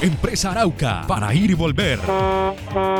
Empresa 0.00 0.52
Arauca, 0.52 1.04
para 1.08 1.34
ir 1.34 1.50
y 1.50 1.54
volver. 1.54 1.98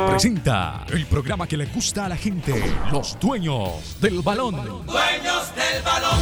Presenta 0.09 0.85
el 0.91 1.05
programa 1.05 1.47
que 1.47 1.55
le 1.55 1.65
gusta 1.67 2.05
a 2.05 2.09
la 2.09 2.17
gente, 2.17 2.53
los 2.91 3.17
dueños 3.17 3.95
del 4.01 4.19
balón. 4.21 4.55
Dueños 4.85 5.55
del 5.55 5.81
balón. 5.81 6.19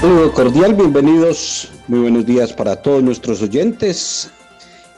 Saludo 0.00 0.32
cordial, 0.32 0.74
bienvenidos, 0.74 1.70
muy 1.86 2.00
buenos 2.00 2.26
días 2.26 2.52
para 2.52 2.74
todos 2.74 3.04
nuestros 3.04 3.40
oyentes. 3.40 4.32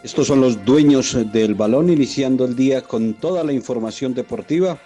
Estos 0.02 0.28
son 0.28 0.40
los 0.40 0.64
dueños 0.64 1.14
del 1.30 1.54
balón, 1.54 1.90
iniciando 1.90 2.46
el 2.46 2.56
día 2.56 2.80
con 2.80 3.12
toda 3.12 3.44
la 3.44 3.52
información 3.52 4.14
deportiva. 4.14 4.78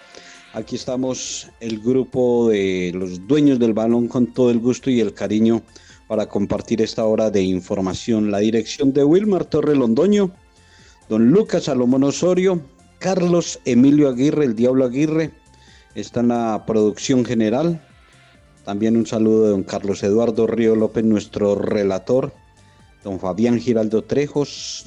Aquí 0.55 0.77
estamos 0.77 1.49
el 1.59 1.81
grupo 1.81 2.47
de 2.47 2.93
los 2.95 3.27
dueños 3.27 3.59
del 3.59 3.73
balón 3.73 4.07
con 4.07 4.27
todo 4.33 4.51
el 4.51 4.59
gusto 4.59 4.89
y 4.89 5.01
el 5.01 5.13
cariño 5.13 5.61
para 6.07 6.27
compartir 6.27 6.81
esta 6.81 7.03
hora 7.03 7.29
de 7.29 7.41
información. 7.41 8.31
La 8.31 8.37
dirección 8.37 8.93
de 8.93 9.03
Wilmar 9.03 9.43
Torre 9.43 9.75
Londoño, 9.75 10.31
don 11.09 11.29
Lucas 11.29 11.65
Salomón 11.65 12.05
Osorio, 12.05 12.61
Carlos 12.99 13.59
Emilio 13.65 14.07
Aguirre, 14.07 14.45
el 14.45 14.55
Diablo 14.55 14.85
Aguirre, 14.85 15.33
está 15.93 16.21
en 16.21 16.29
la 16.29 16.63
producción 16.65 17.25
general. 17.25 17.85
También 18.63 18.95
un 18.95 19.05
saludo 19.05 19.43
de 19.43 19.49
don 19.49 19.63
Carlos 19.63 20.03
Eduardo 20.03 20.47
Río 20.47 20.77
López, 20.77 21.03
nuestro 21.03 21.55
relator, 21.55 22.31
don 23.03 23.19
Fabián 23.19 23.59
Giraldo 23.59 24.05
Trejos, 24.05 24.85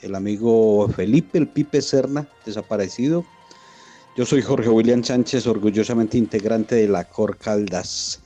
el 0.00 0.14
amigo 0.14 0.88
Felipe 0.88 1.36
El 1.36 1.48
Pipe 1.48 1.82
Serna, 1.82 2.26
desaparecido. 2.46 3.26
Yo 4.14 4.26
soy 4.26 4.42
Jorge 4.42 4.68
William 4.68 5.02
Sánchez, 5.02 5.46
orgullosamente 5.46 6.18
integrante 6.18 6.74
de 6.74 6.86
la 6.86 7.04
Cor 7.04 7.38
Caldas. 7.38 8.20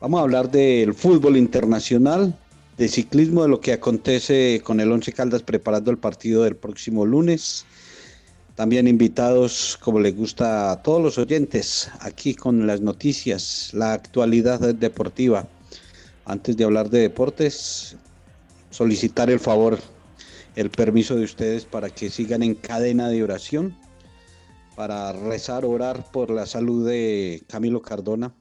Vamos 0.00 0.18
a 0.18 0.24
hablar 0.24 0.50
del 0.50 0.94
fútbol 0.94 1.36
internacional, 1.36 2.36
de 2.76 2.88
ciclismo, 2.88 3.44
de 3.44 3.48
lo 3.48 3.60
que 3.60 3.72
acontece 3.72 4.60
con 4.64 4.80
el 4.80 4.90
Once 4.90 5.12
Caldas 5.12 5.44
preparando 5.44 5.92
el 5.92 5.98
partido 5.98 6.42
del 6.42 6.56
próximo 6.56 7.06
lunes. 7.06 7.64
También 8.56 8.88
invitados, 8.88 9.78
como 9.80 10.00
les 10.00 10.16
gusta 10.16 10.72
a 10.72 10.82
todos 10.82 11.00
los 11.00 11.18
oyentes, 11.18 11.88
aquí 12.00 12.34
con 12.34 12.66
las 12.66 12.80
noticias, 12.80 13.70
la 13.74 13.92
actualidad 13.92 14.74
deportiva. 14.74 15.46
Antes 16.24 16.56
de 16.56 16.64
hablar 16.64 16.90
de 16.90 16.98
deportes, 16.98 17.94
solicitar 18.70 19.30
el 19.30 19.38
favor, 19.38 19.78
el 20.56 20.68
permiso 20.70 21.14
de 21.14 21.22
ustedes 21.22 21.64
para 21.64 21.90
que 21.90 22.10
sigan 22.10 22.42
en 22.42 22.56
cadena 22.56 23.08
de 23.08 23.22
oración, 23.22 23.76
para 24.76 25.12
rezar, 25.12 25.64
orar 25.64 26.10
por 26.12 26.30
la 26.30 26.46
salud 26.46 26.88
de 26.88 27.42
Camilo 27.48 27.82
Cardona. 27.82 28.34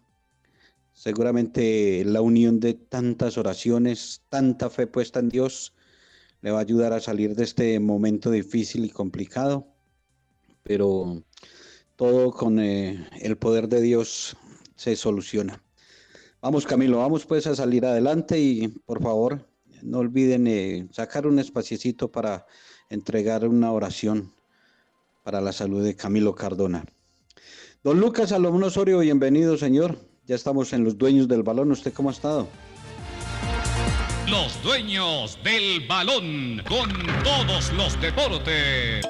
Seguramente 0.93 2.03
la 2.05 2.21
unión 2.21 2.59
de 2.59 2.73
tantas 2.73 3.37
oraciones, 3.37 4.23
tanta 4.29 4.69
fe 4.69 4.87
puesta 4.87 5.19
en 5.19 5.29
Dios, 5.29 5.73
le 6.41 6.51
va 6.51 6.59
a 6.59 6.61
ayudar 6.61 6.93
a 6.93 6.99
salir 6.99 7.35
de 7.35 7.43
este 7.43 7.79
momento 7.79 8.31
difícil 8.31 8.85
y 8.85 8.89
complicado 8.89 9.71
pero 10.63 11.23
todo 11.95 12.31
con 12.31 12.59
eh, 12.59 13.07
el 13.19 13.37
poder 13.37 13.67
de 13.67 13.81
Dios 13.81 14.35
se 14.75 14.95
soluciona. 14.95 15.63
Vamos 16.41 16.65
Camilo, 16.65 16.97
vamos 16.97 17.25
pues 17.25 17.45
a 17.47 17.55
salir 17.55 17.85
adelante 17.85 18.39
y 18.39 18.67
por 18.67 19.01
favor 19.01 19.47
no 19.83 19.99
olviden 19.99 20.47
eh, 20.47 20.87
sacar 20.91 21.27
un 21.27 21.39
espaciecito 21.39 22.11
para 22.11 22.45
entregar 22.89 23.47
una 23.47 23.71
oración 23.71 24.33
para 25.23 25.41
la 25.41 25.51
salud 25.51 25.83
de 25.83 25.95
Camilo 25.95 26.35
Cardona. 26.35 26.85
Don 27.83 27.99
Lucas 27.99 28.29
Salomón 28.29 28.63
Osorio, 28.63 28.99
bienvenido 28.99 29.57
señor. 29.57 29.97
Ya 30.25 30.35
estamos 30.35 30.71
en 30.73 30.83
los 30.83 30.97
dueños 30.97 31.27
del 31.27 31.43
balón. 31.43 31.71
¿Usted 31.71 31.93
cómo 31.93 32.09
ha 32.09 32.13
estado? 32.13 32.47
Los 34.29 34.61
dueños 34.63 35.37
del 35.43 35.85
balón 35.87 36.61
con 36.67 36.89
todos 37.23 37.73
los 37.73 37.99
deportes. 37.99 39.05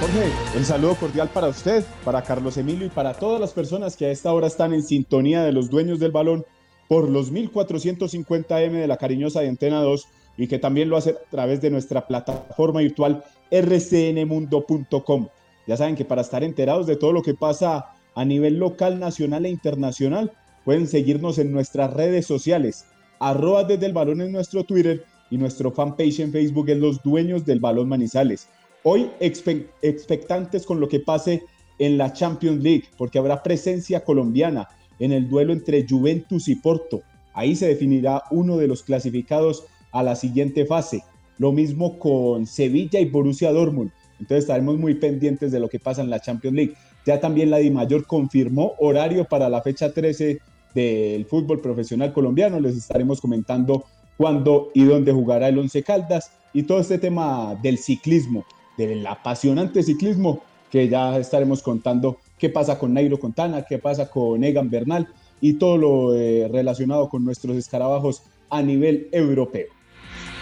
Jorge, 0.00 0.30
el 0.56 0.64
saludo 0.64 0.94
cordial 0.94 1.28
para 1.28 1.48
usted, 1.48 1.84
para 2.04 2.22
Carlos 2.22 2.56
Emilio 2.56 2.86
y 2.86 2.88
para 2.88 3.14
todas 3.14 3.40
las 3.40 3.52
personas 3.52 3.96
que 3.96 4.06
a 4.06 4.12
esta 4.12 4.32
hora 4.32 4.46
están 4.46 4.72
en 4.72 4.84
sintonía 4.84 5.42
de 5.42 5.50
los 5.50 5.70
dueños 5.70 5.98
del 5.98 6.12
balón 6.12 6.46
por 6.86 7.10
los 7.10 7.32
1450M 7.32 8.70
de 8.70 8.86
la 8.86 8.96
cariñosa 8.96 9.40
de 9.40 9.48
Antena 9.48 9.82
2 9.82 10.06
y 10.36 10.46
que 10.46 10.60
también 10.60 10.88
lo 10.88 10.96
hace 10.96 11.10
a 11.10 11.30
través 11.30 11.60
de 11.60 11.70
nuestra 11.70 12.06
plataforma 12.06 12.78
virtual 12.78 13.24
rcnmundo.com. 13.50 15.28
Ya 15.66 15.76
saben 15.76 15.96
que 15.96 16.04
para 16.04 16.22
estar 16.22 16.44
enterados 16.44 16.86
de 16.86 16.94
todo 16.94 17.12
lo 17.12 17.22
que 17.22 17.34
pasa 17.34 17.86
a 18.14 18.24
nivel 18.24 18.60
local, 18.60 19.00
nacional 19.00 19.46
e 19.46 19.50
internacional, 19.50 20.30
pueden 20.64 20.86
seguirnos 20.86 21.38
en 21.38 21.50
nuestras 21.50 21.92
redes 21.92 22.24
sociales. 22.24 22.86
Arroba 23.18 23.64
desde 23.64 23.86
el 23.86 23.94
balón 23.94 24.20
en 24.20 24.30
nuestro 24.30 24.62
Twitter 24.62 25.04
y 25.28 25.38
nuestro 25.38 25.72
fanpage 25.72 26.20
en 26.20 26.30
Facebook 26.30 26.68
es 26.68 26.78
Los 26.78 27.02
Dueños 27.02 27.44
del 27.44 27.58
Balón 27.58 27.88
Manizales. 27.88 28.48
Hoy 28.84 29.10
expectantes 29.20 30.64
con 30.64 30.78
lo 30.78 30.88
que 30.88 31.00
pase 31.00 31.42
en 31.80 31.98
la 31.98 32.12
Champions 32.12 32.62
League, 32.62 32.84
porque 32.96 33.18
habrá 33.18 33.42
presencia 33.42 34.04
colombiana 34.04 34.68
en 35.00 35.12
el 35.12 35.28
duelo 35.28 35.52
entre 35.52 35.84
Juventus 35.86 36.48
y 36.48 36.54
Porto. 36.54 37.02
Ahí 37.34 37.56
se 37.56 37.66
definirá 37.66 38.22
uno 38.30 38.56
de 38.56 38.68
los 38.68 38.84
clasificados 38.84 39.64
a 39.90 40.02
la 40.02 40.14
siguiente 40.14 40.64
fase. 40.64 41.02
Lo 41.38 41.52
mismo 41.52 41.98
con 41.98 42.46
Sevilla 42.46 43.00
y 43.00 43.06
Borussia 43.06 43.52
Dortmund. 43.52 43.90
Entonces 44.20 44.44
estaremos 44.44 44.78
muy 44.78 44.94
pendientes 44.94 45.52
de 45.52 45.60
lo 45.60 45.68
que 45.68 45.80
pasa 45.80 46.02
en 46.02 46.10
la 46.10 46.20
Champions 46.20 46.56
League. 46.56 46.74
Ya 47.04 47.20
también 47.20 47.50
la 47.50 47.58
Mayor 47.70 48.06
confirmó 48.06 48.74
horario 48.78 49.24
para 49.24 49.48
la 49.48 49.62
fecha 49.62 49.92
13 49.92 50.38
del 50.74 51.26
fútbol 51.26 51.60
profesional 51.60 52.12
colombiano. 52.12 52.60
Les 52.60 52.76
estaremos 52.76 53.20
comentando 53.20 53.84
cuándo 54.16 54.70
y 54.74 54.84
dónde 54.84 55.12
jugará 55.12 55.48
el 55.48 55.58
Once 55.58 55.82
Caldas 55.82 56.32
y 56.52 56.62
todo 56.62 56.80
este 56.80 56.98
tema 56.98 57.56
del 57.62 57.78
ciclismo 57.78 58.44
del 58.78 59.06
apasionante 59.06 59.82
ciclismo 59.82 60.40
que 60.70 60.88
ya 60.88 61.18
estaremos 61.18 61.62
contando 61.62 62.18
qué 62.38 62.48
pasa 62.48 62.78
con 62.78 62.94
Nairo 62.94 63.18
Contana, 63.18 63.64
qué 63.68 63.78
pasa 63.78 64.08
con 64.08 64.42
Egan 64.44 64.70
Bernal 64.70 65.08
y 65.40 65.54
todo 65.54 65.76
lo 65.76 66.14
eh, 66.14 66.48
relacionado 66.50 67.08
con 67.08 67.24
nuestros 67.24 67.56
escarabajos 67.56 68.22
a 68.48 68.62
nivel 68.62 69.08
europeo. 69.12 69.66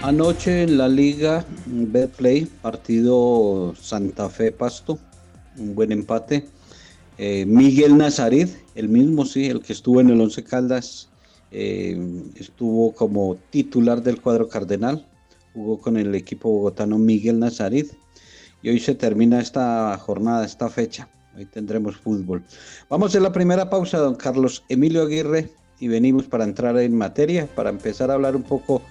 Anoche 0.03 0.65
en 0.65 0.77
la 0.79 0.89
liga 0.89 1.45
Betplay, 1.67 2.45
partido 2.45 3.75
Santa 3.81 4.29
Fe 4.29 4.53
Pasto, 4.53 4.99
un 5.59 5.75
buen 5.75 5.91
empate. 5.91 6.47
Eh, 7.19 7.47
Miguel 7.47 7.97
Nazaret, 7.97 8.51
el 8.75 8.91
mismo, 8.91 9.25
sí, 9.25 9.47
el 9.47 9.63
que 9.63 9.73
estuvo 9.73 10.03
en 10.03 10.11
el 10.11 10.21
Once 10.21 10.45
Caldas, 10.45 11.09
eh, 11.51 11.99
estuvo 12.35 12.93
como 12.93 13.37
titular 13.51 14.03
del 14.03 14.21
cuadro 14.21 14.49
cardenal, 14.49 15.07
jugó 15.55 15.81
con 15.81 15.97
el 15.97 16.15
equipo 16.15 16.51
bogotano 16.51 16.99
Miguel 16.99 17.39
Nazaret 17.39 17.97
y 18.67 18.69
hoy 18.69 18.81
se 18.81 18.97
termina 18.97 19.39
esta 19.39 19.97
jornada, 19.97 20.45
esta 20.45 20.69
fecha. 20.69 21.09
Hoy 21.37 21.47
tendremos 21.47 21.99
fútbol. 21.99 22.43
Vamos 22.91 23.15
a 23.15 23.21
la 23.21 23.31
primera 23.31 23.71
pausa, 23.71 23.99
don 23.99 24.17
Carlos 24.17 24.65
Emilio 24.69 25.05
Aguirre, 25.05 25.53
y 25.79 25.87
venimos 25.87 26.25
para 26.25 26.43
entrar 26.43 26.77
en 26.81 26.99
materia, 26.99 27.47
para 27.47 27.71
empezar 27.71 28.11
a 28.11 28.15
hablar 28.15 28.35
un 28.35 28.43
poco 28.43 28.83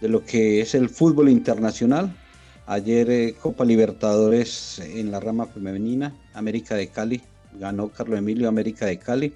de 0.00 0.08
lo 0.08 0.24
que 0.24 0.62
es 0.62 0.74
el 0.74 0.88
fútbol 0.88 1.28
internacional. 1.28 2.16
Ayer 2.64 3.10
eh, 3.10 3.34
Copa 3.38 3.66
Libertadores 3.66 4.78
en 4.78 5.10
la 5.10 5.20
rama 5.20 5.44
femenina, 5.44 6.16
América 6.32 6.74
de 6.74 6.88
Cali 6.88 7.20
ganó 7.58 7.90
Carlos 7.90 8.20
Emilio 8.20 8.48
América 8.48 8.86
de 8.86 8.98
Cali. 8.98 9.34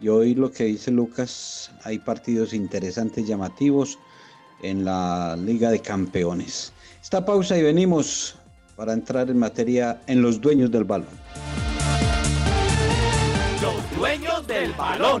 Y 0.00 0.06
hoy 0.06 0.36
lo 0.36 0.52
que 0.52 0.66
dice 0.66 0.92
Lucas, 0.92 1.72
hay 1.82 1.98
partidos 1.98 2.52
interesantes, 2.52 3.26
llamativos 3.26 3.98
en 4.62 4.84
la 4.84 5.36
Liga 5.36 5.72
de 5.72 5.80
Campeones. 5.80 6.72
Esta 7.02 7.26
pausa 7.26 7.58
y 7.58 7.62
venimos 7.64 8.36
para 8.80 8.94
entrar 8.94 9.28
en 9.28 9.38
materia 9.38 10.00
en 10.06 10.22
los 10.22 10.40
dueños 10.40 10.70
del 10.70 10.84
balón. 10.84 11.10
Los 13.60 13.98
dueños 13.98 14.46
del 14.46 14.72
balón. 14.72 15.20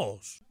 0662. 0.01 0.50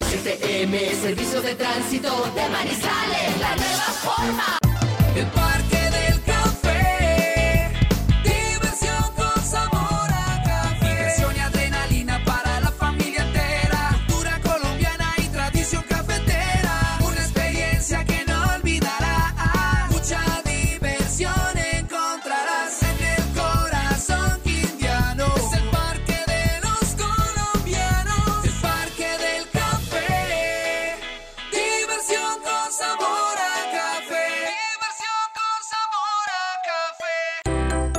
STM, 0.00 1.00
Servicio 1.00 1.40
de 1.42 1.54
Tránsito 1.54 2.08
de 2.34 2.48
Manizales, 2.48 3.40
la 3.40 3.56
nueva 3.56 3.90
forma. 4.02 4.58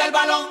Dueños 0.00 0.04
del 0.04 0.12
balón. 0.12 0.46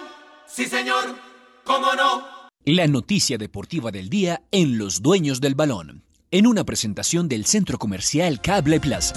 Sí, 0.48 0.66
señor. 0.66 1.16
¿Cómo 1.64 1.94
no? 1.96 2.24
La 2.66 2.88
noticia 2.88 3.38
deportiva 3.38 3.92
del 3.92 4.10
día 4.10 4.44
en 4.52 4.78
Los 4.78 5.02
Dueños 5.02 5.42
del 5.42 5.56
Balón, 5.56 6.04
en 6.32 6.46
una 6.46 6.64
presentación 6.64 7.28
del 7.28 7.46
Centro 7.46 7.78
Comercial 7.78 8.42
Cable 8.42 8.80
Plaza. 8.80 9.16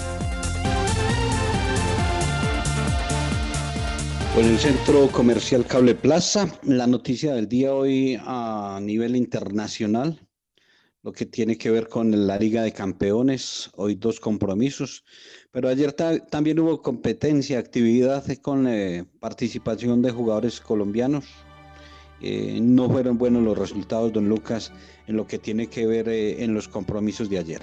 Con 4.33 4.45
el 4.45 4.57
Centro 4.57 5.07
Comercial 5.11 5.65
Cable 5.67 5.93
Plaza, 5.93 6.47
la 6.63 6.87
noticia 6.87 7.33
del 7.35 7.47
día 7.47 7.73
hoy 7.73 8.19
a 8.19 8.79
nivel 8.81 9.15
internacional, 9.15 10.19
lo 11.03 11.11
que 11.11 11.25
tiene 11.25 11.57
que 11.57 11.69
ver 11.69 11.87
con 11.87 12.25
la 12.25 12.37
Liga 12.39 12.63
de 12.63 12.71
Campeones, 12.71 13.69
hoy 13.75 13.95
dos 13.95 14.19
compromisos, 14.19 15.03
pero 15.53 15.69
ayer 15.69 15.93
ta- 15.93 16.19
también 16.19 16.59
hubo 16.59 16.81
competencia, 16.81 17.59
actividad 17.59 18.25
con 18.41 18.67
eh, 18.67 19.05
participación 19.19 20.01
de 20.01 20.11
jugadores 20.11 20.59
colombianos. 20.59 21.25
Eh, 22.21 22.59
no 22.61 22.89
fueron 22.89 23.17
buenos 23.17 23.43
los 23.43 23.57
resultados, 23.57 24.11
don 24.11 24.27
Lucas, 24.27 24.71
en 25.07 25.15
lo 25.15 25.27
que 25.27 25.37
tiene 25.37 25.67
que 25.67 25.85
ver 25.85 26.09
eh, 26.09 26.43
en 26.43 26.53
los 26.55 26.67
compromisos 26.67 27.29
de 27.29 27.37
ayer. 27.37 27.61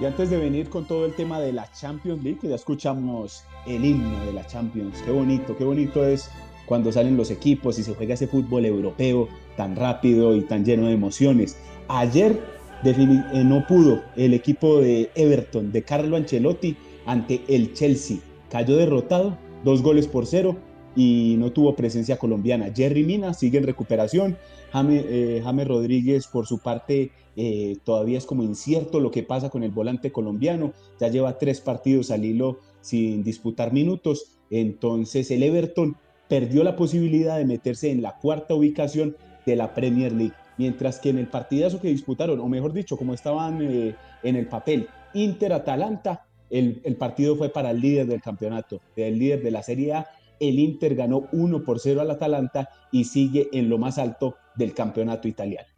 Y 0.00 0.06
antes 0.06 0.30
de 0.30 0.38
venir 0.38 0.70
con 0.70 0.86
todo 0.86 1.04
el 1.04 1.14
tema 1.14 1.38
de 1.40 1.52
la 1.52 1.70
Champions 1.72 2.22
League, 2.24 2.40
ya 2.42 2.54
escuchamos 2.54 3.44
el 3.66 3.84
himno 3.84 4.24
de 4.24 4.32
la 4.32 4.46
Champions, 4.46 5.02
qué 5.04 5.10
bonito, 5.10 5.54
qué 5.58 5.64
bonito 5.64 6.06
es 6.06 6.30
cuando 6.64 6.90
salen 6.90 7.18
los 7.18 7.30
equipos 7.30 7.78
y 7.78 7.82
se 7.82 7.94
juega 7.94 8.14
ese 8.14 8.28
fútbol 8.28 8.64
europeo 8.64 9.28
tan 9.58 9.76
rápido 9.76 10.34
y 10.34 10.40
tan 10.42 10.64
lleno 10.64 10.86
de 10.86 10.94
emociones. 10.94 11.58
Ayer 11.88 12.59
eh, 12.84 13.44
no 13.44 13.66
pudo 13.66 14.02
el 14.16 14.34
equipo 14.34 14.80
de 14.80 15.10
Everton, 15.14 15.72
de 15.72 15.82
Carlo 15.82 16.16
Ancelotti, 16.16 16.76
ante 17.06 17.42
el 17.48 17.72
Chelsea. 17.74 18.18
Cayó 18.50 18.76
derrotado, 18.76 19.36
dos 19.64 19.82
goles 19.82 20.06
por 20.06 20.26
cero 20.26 20.56
y 20.96 21.36
no 21.38 21.52
tuvo 21.52 21.76
presencia 21.76 22.18
colombiana. 22.18 22.72
Jerry 22.74 23.04
Mina 23.04 23.34
sigue 23.34 23.58
en 23.58 23.64
recuperación. 23.64 24.36
Jame, 24.72 25.04
eh, 25.06 25.40
James 25.42 25.68
Rodríguez, 25.68 26.26
por 26.26 26.46
su 26.46 26.58
parte, 26.58 27.10
eh, 27.36 27.76
todavía 27.84 28.18
es 28.18 28.26
como 28.26 28.42
incierto 28.42 29.00
lo 29.00 29.10
que 29.10 29.22
pasa 29.22 29.50
con 29.50 29.62
el 29.62 29.70
volante 29.70 30.12
colombiano. 30.12 30.72
Ya 30.98 31.08
lleva 31.08 31.38
tres 31.38 31.60
partidos 31.60 32.10
al 32.10 32.24
hilo 32.24 32.58
sin 32.80 33.22
disputar 33.22 33.72
minutos. 33.72 34.38
Entonces 34.50 35.30
el 35.30 35.42
Everton 35.42 35.96
perdió 36.28 36.64
la 36.64 36.76
posibilidad 36.76 37.38
de 37.38 37.44
meterse 37.44 37.90
en 37.90 38.02
la 38.02 38.16
cuarta 38.18 38.54
ubicación 38.54 39.16
de 39.46 39.56
la 39.56 39.74
Premier 39.74 40.12
League. 40.12 40.34
Mientras 40.58 40.98
que 40.98 41.10
en 41.10 41.18
el 41.18 41.28
partidazo 41.28 41.80
que 41.80 41.88
disputaron, 41.88 42.40
o 42.40 42.48
mejor 42.48 42.72
dicho, 42.72 42.96
como 42.96 43.14
estaban 43.14 43.60
eh, 43.62 43.94
en 44.22 44.36
el 44.36 44.46
papel, 44.46 44.88
Inter-Atalanta, 45.14 46.26
el, 46.50 46.80
el 46.84 46.96
partido 46.96 47.36
fue 47.36 47.48
para 47.48 47.70
el 47.70 47.80
líder 47.80 48.06
del 48.06 48.20
campeonato, 48.20 48.80
el 48.96 49.18
líder 49.18 49.42
de 49.42 49.50
la 49.50 49.62
Serie 49.62 49.94
A. 49.94 50.06
El 50.38 50.58
Inter 50.58 50.94
ganó 50.94 51.28
1 51.32 51.64
por 51.64 51.80
0 51.80 52.00
al 52.00 52.10
Atalanta 52.10 52.68
y 52.90 53.04
sigue 53.04 53.48
en 53.52 53.68
lo 53.68 53.78
más 53.78 53.98
alto 53.98 54.36
del 54.56 54.74
campeonato 54.74 55.28
italiano. 55.28 55.68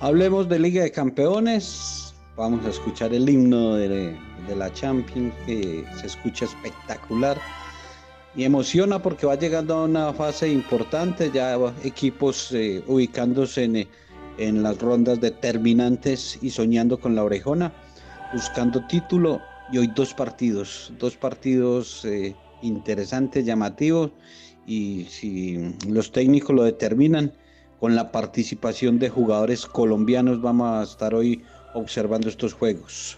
Hablemos 0.00 0.48
de 0.48 0.58
Liga 0.58 0.82
de 0.82 0.90
Campeones. 0.90 2.14
Vamos 2.36 2.64
a 2.64 2.70
escuchar 2.70 3.12
el 3.12 3.28
himno 3.28 3.74
de, 3.74 4.16
de 4.48 4.56
la 4.56 4.72
Champions 4.72 5.34
que 5.46 5.84
se 6.00 6.06
escucha 6.06 6.46
espectacular 6.46 7.36
y 8.34 8.44
emociona 8.44 9.00
porque 9.00 9.26
va 9.26 9.34
llegando 9.34 9.74
a 9.74 9.84
una 9.84 10.12
fase 10.12 10.50
importante, 10.50 11.30
ya 11.32 11.58
equipos 11.82 12.52
eh, 12.52 12.82
ubicándose 12.86 13.64
en, 13.64 13.88
en 14.38 14.62
las 14.62 14.78
rondas 14.78 15.20
determinantes 15.20 16.38
y 16.40 16.50
soñando 16.50 16.98
con 16.98 17.14
la 17.14 17.24
orejona, 17.24 17.72
buscando 18.32 18.86
título 18.86 19.40
y 19.72 19.78
hoy 19.78 19.88
dos 19.94 20.14
partidos, 20.14 20.92
dos 20.98 21.16
partidos 21.16 22.04
eh, 22.04 22.34
interesantes, 22.62 23.44
llamativos 23.44 24.10
y 24.66 25.06
si 25.10 25.74
los 25.88 26.12
técnicos 26.12 26.54
lo 26.54 26.62
determinan, 26.62 27.32
con 27.80 27.96
la 27.96 28.12
participación 28.12 28.98
de 28.98 29.08
jugadores 29.08 29.64
colombianos 29.66 30.42
vamos 30.42 30.68
a 30.68 30.82
estar 30.82 31.14
hoy 31.14 31.42
observando 31.74 32.28
estos 32.28 32.52
juegos. 32.52 33.16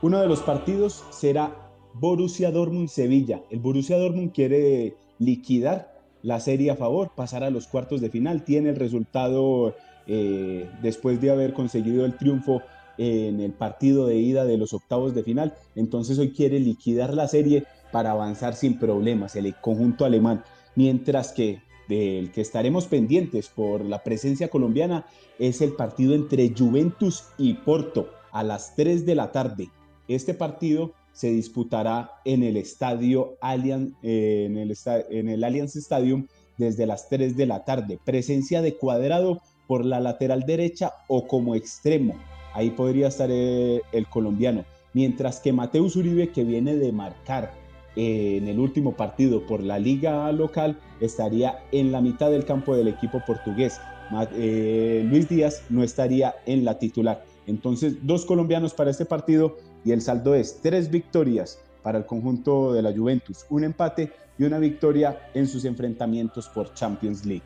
Uno 0.00 0.20
de 0.20 0.26
los 0.26 0.40
partidos 0.40 1.04
será 1.10 1.61
Borussia 1.94 2.50
Dortmund-Sevilla. 2.50 3.42
El 3.50 3.60
Borussia 3.60 3.98
Dortmund 3.98 4.32
quiere 4.32 4.96
liquidar 5.18 5.92
la 6.22 6.40
serie 6.40 6.70
a 6.70 6.76
favor, 6.76 7.12
pasar 7.14 7.44
a 7.44 7.50
los 7.50 7.66
cuartos 7.66 8.00
de 8.00 8.10
final. 8.10 8.44
Tiene 8.44 8.70
el 8.70 8.76
resultado 8.76 9.74
eh, 10.06 10.68
después 10.82 11.20
de 11.20 11.30
haber 11.30 11.52
conseguido 11.52 12.04
el 12.04 12.16
triunfo 12.16 12.62
en 12.98 13.40
el 13.40 13.52
partido 13.52 14.06
de 14.06 14.16
ida 14.16 14.44
de 14.44 14.58
los 14.58 14.72
octavos 14.72 15.14
de 15.14 15.22
final. 15.22 15.54
Entonces 15.74 16.18
hoy 16.18 16.30
quiere 16.30 16.60
liquidar 16.60 17.14
la 17.14 17.28
serie 17.28 17.64
para 17.90 18.12
avanzar 18.12 18.54
sin 18.54 18.78
problemas 18.78 19.36
el 19.36 19.54
conjunto 19.56 20.04
alemán. 20.04 20.44
Mientras 20.74 21.32
que 21.32 21.60
del 21.88 22.30
que 22.30 22.40
estaremos 22.40 22.86
pendientes 22.86 23.48
por 23.48 23.84
la 23.84 24.02
presencia 24.02 24.48
colombiana 24.48 25.04
es 25.38 25.60
el 25.60 25.72
partido 25.72 26.14
entre 26.14 26.54
Juventus 26.56 27.24
y 27.38 27.54
Porto 27.54 28.08
a 28.30 28.42
las 28.42 28.74
3 28.76 29.04
de 29.04 29.14
la 29.14 29.32
tarde. 29.32 29.68
Este 30.08 30.32
partido 30.32 30.92
se 31.12 31.30
disputará 31.30 32.12
en 32.24 32.42
el 32.42 32.56
estadio 32.56 33.36
Allianz, 33.40 33.92
eh, 34.02 34.44
en, 34.46 34.56
el 34.56 34.74
en 35.10 35.28
el 35.28 35.44
Allianz 35.44 35.76
Stadium 35.76 36.26
desde 36.58 36.86
las 36.86 37.08
3 37.08 37.36
de 37.36 37.46
la 37.46 37.64
tarde. 37.64 37.98
Presencia 38.04 38.62
de 38.62 38.76
cuadrado 38.76 39.40
por 39.66 39.84
la 39.84 40.00
lateral 40.00 40.44
derecha 40.46 40.92
o 41.08 41.26
como 41.26 41.54
extremo. 41.54 42.14
Ahí 42.54 42.70
podría 42.70 43.08
estar 43.08 43.30
eh, 43.30 43.80
el 43.92 44.06
colombiano. 44.08 44.64
Mientras 44.94 45.40
que 45.40 45.52
Mateus 45.52 45.96
Uribe, 45.96 46.30
que 46.30 46.44
viene 46.44 46.76
de 46.76 46.92
marcar 46.92 47.54
eh, 47.96 48.38
en 48.38 48.48
el 48.48 48.58
último 48.58 48.92
partido 48.92 49.46
por 49.46 49.62
la 49.62 49.78
liga 49.78 50.30
local, 50.32 50.78
estaría 51.00 51.58
en 51.72 51.92
la 51.92 52.00
mitad 52.00 52.30
del 52.30 52.44
campo 52.44 52.74
del 52.74 52.88
equipo 52.88 53.22
portugués. 53.26 53.80
Luis 54.10 55.26
Díaz 55.26 55.62
no 55.70 55.82
estaría 55.82 56.34
en 56.44 56.66
la 56.66 56.78
titular. 56.78 57.24
Entonces, 57.46 57.96
dos 58.02 58.26
colombianos 58.26 58.74
para 58.74 58.90
este 58.90 59.06
partido 59.06 59.56
y 59.84 59.92
el 59.92 60.00
saldo 60.00 60.34
es 60.34 60.60
tres 60.60 60.90
victorias 60.90 61.58
para 61.82 61.98
el 61.98 62.06
conjunto 62.06 62.72
de 62.72 62.82
la 62.82 62.92
Juventus, 62.92 63.44
un 63.50 63.64
empate 63.64 64.12
y 64.38 64.44
una 64.44 64.58
victoria 64.58 65.30
en 65.34 65.46
sus 65.46 65.64
enfrentamientos 65.64 66.48
por 66.48 66.72
Champions 66.74 67.24
League. 67.26 67.42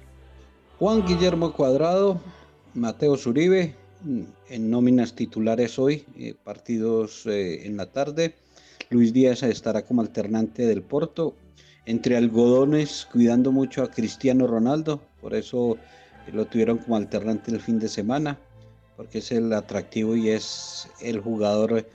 Juan 0.78 1.04
Guillermo 1.06 1.52
Cuadrado, 1.52 2.20
Mateo 2.74 3.16
Zuribe, 3.16 3.74
en 4.48 4.70
nóminas 4.70 5.14
titulares 5.14 5.78
hoy, 5.78 6.04
eh, 6.16 6.34
partidos 6.44 7.26
eh, 7.26 7.66
en 7.66 7.76
la 7.76 7.86
tarde. 7.86 8.34
Luis 8.90 9.12
Díaz 9.12 9.42
estará 9.42 9.84
como 9.84 10.02
alternante 10.02 10.66
del 10.66 10.82
Porto, 10.82 11.34
entre 11.86 12.16
algodones, 12.16 13.08
cuidando 13.10 13.52
mucho 13.52 13.82
a 13.82 13.90
Cristiano 13.90 14.46
Ronaldo, 14.46 15.00
por 15.20 15.34
eso 15.34 15.76
eh, 16.26 16.32
lo 16.32 16.44
tuvieron 16.46 16.78
como 16.78 16.96
alternante 16.96 17.50
el 17.50 17.60
fin 17.60 17.78
de 17.78 17.88
semana, 17.88 18.38
porque 18.96 19.18
es 19.18 19.32
el 19.32 19.52
atractivo 19.52 20.14
y 20.14 20.30
es 20.30 20.88
el 21.00 21.20
jugador 21.20 21.86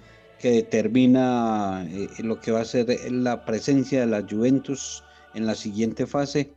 que 0.42 0.52
determina 0.52 1.88
lo 2.20 2.40
que 2.40 2.52
va 2.52 2.62
a 2.62 2.66
ser 2.66 2.88
la 3.12 3.46
presencia 3.46 4.02
de 4.02 4.08
la 4.08 4.26
Juventus 4.28 5.04
en 5.36 5.46
la 5.46 5.56
siguiente 5.56 6.08
fase 6.08 6.52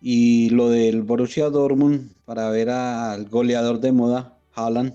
y 0.00 0.50
lo 0.50 0.70
del 0.70 1.02
Borussia 1.02 1.48
Dortmund 1.50 2.12
para 2.24 2.50
ver 2.50 2.70
al 2.70 3.26
goleador 3.28 3.80
de 3.80 3.92
moda, 3.92 4.38
Haaland, 4.54 4.94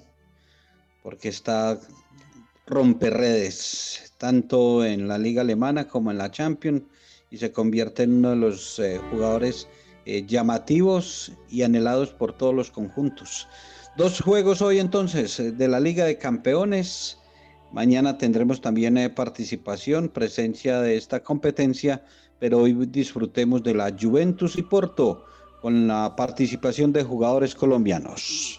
porque 1.03 1.29
está 1.29 1.79
rompe 2.67 3.09
redes, 3.09 4.13
tanto 4.17 4.85
en 4.85 5.07
la 5.07 5.17
liga 5.17 5.41
alemana 5.41 5.87
como 5.87 6.11
en 6.11 6.19
la 6.19 6.29
Champions, 6.29 6.83
y 7.31 7.37
se 7.37 7.51
convierte 7.51 8.03
en 8.03 8.17
uno 8.17 8.31
de 8.31 8.35
los 8.35 8.79
eh, 8.79 8.99
jugadores 9.09 9.67
eh, 10.05 10.25
llamativos 10.27 11.31
y 11.49 11.63
anhelados 11.63 12.11
por 12.11 12.37
todos 12.37 12.53
los 12.53 12.71
conjuntos. 12.71 13.47
Dos 13.97 14.21
juegos 14.21 14.61
hoy 14.61 14.79
entonces 14.79 15.39
eh, 15.39 15.51
de 15.51 15.67
la 15.67 15.79
Liga 15.79 16.05
de 16.05 16.17
Campeones. 16.17 17.17
Mañana 17.71 18.17
tendremos 18.17 18.61
también 18.61 18.97
participación, 19.15 20.09
presencia 20.09 20.81
de 20.81 20.97
esta 20.97 21.21
competencia 21.21 22.03
pero 22.39 22.59
hoy 22.59 22.73
disfrutemos 22.87 23.61
de 23.63 23.75
la 23.75 23.93
Juventus 23.99 24.57
y 24.57 24.63
Porto 24.63 25.25
con 25.61 25.87
la 25.87 26.15
participación 26.15 26.93
de 26.93 27.03
jugadores 27.03 27.53
colombianos. 27.53 28.58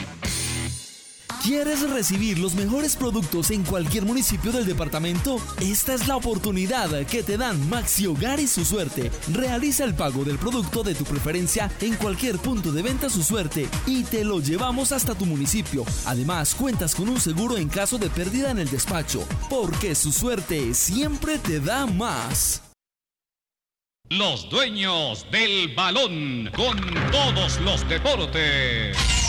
¿Quieres 1.43 1.89
recibir 1.89 2.37
los 2.37 2.53
mejores 2.53 2.95
productos 2.95 3.49
en 3.49 3.63
cualquier 3.63 4.05
municipio 4.05 4.51
del 4.51 4.63
departamento? 4.63 5.37
Esta 5.59 5.95
es 5.95 6.07
la 6.07 6.15
oportunidad 6.15 7.03
que 7.07 7.23
te 7.23 7.35
dan 7.35 7.67
Maxi 7.67 8.05
Hogar 8.05 8.39
y 8.39 8.45
su 8.45 8.63
suerte. 8.63 9.11
Realiza 9.33 9.83
el 9.83 9.95
pago 9.95 10.23
del 10.23 10.37
producto 10.37 10.83
de 10.83 10.93
tu 10.93 11.03
preferencia 11.03 11.71
en 11.81 11.95
cualquier 11.95 12.37
punto 12.37 12.71
de 12.71 12.83
venta 12.83 13.09
su 13.09 13.23
suerte 13.23 13.67
y 13.87 14.03
te 14.03 14.23
lo 14.23 14.39
llevamos 14.39 14.91
hasta 14.91 15.15
tu 15.15 15.25
municipio. 15.25 15.83
Además, 16.05 16.53
cuentas 16.53 16.93
con 16.93 17.09
un 17.09 17.19
seguro 17.19 17.57
en 17.57 17.69
caso 17.69 17.97
de 17.97 18.11
pérdida 18.11 18.51
en 18.51 18.59
el 18.59 18.69
despacho, 18.69 19.27
porque 19.49 19.95
su 19.95 20.11
suerte 20.11 20.75
siempre 20.75 21.39
te 21.39 21.59
da 21.59 21.87
más. 21.87 22.61
Los 24.09 24.47
dueños 24.47 25.25
del 25.31 25.73
balón 25.73 26.51
con 26.55 26.77
todos 27.11 27.59
los 27.61 27.87
deportes. 27.89 29.20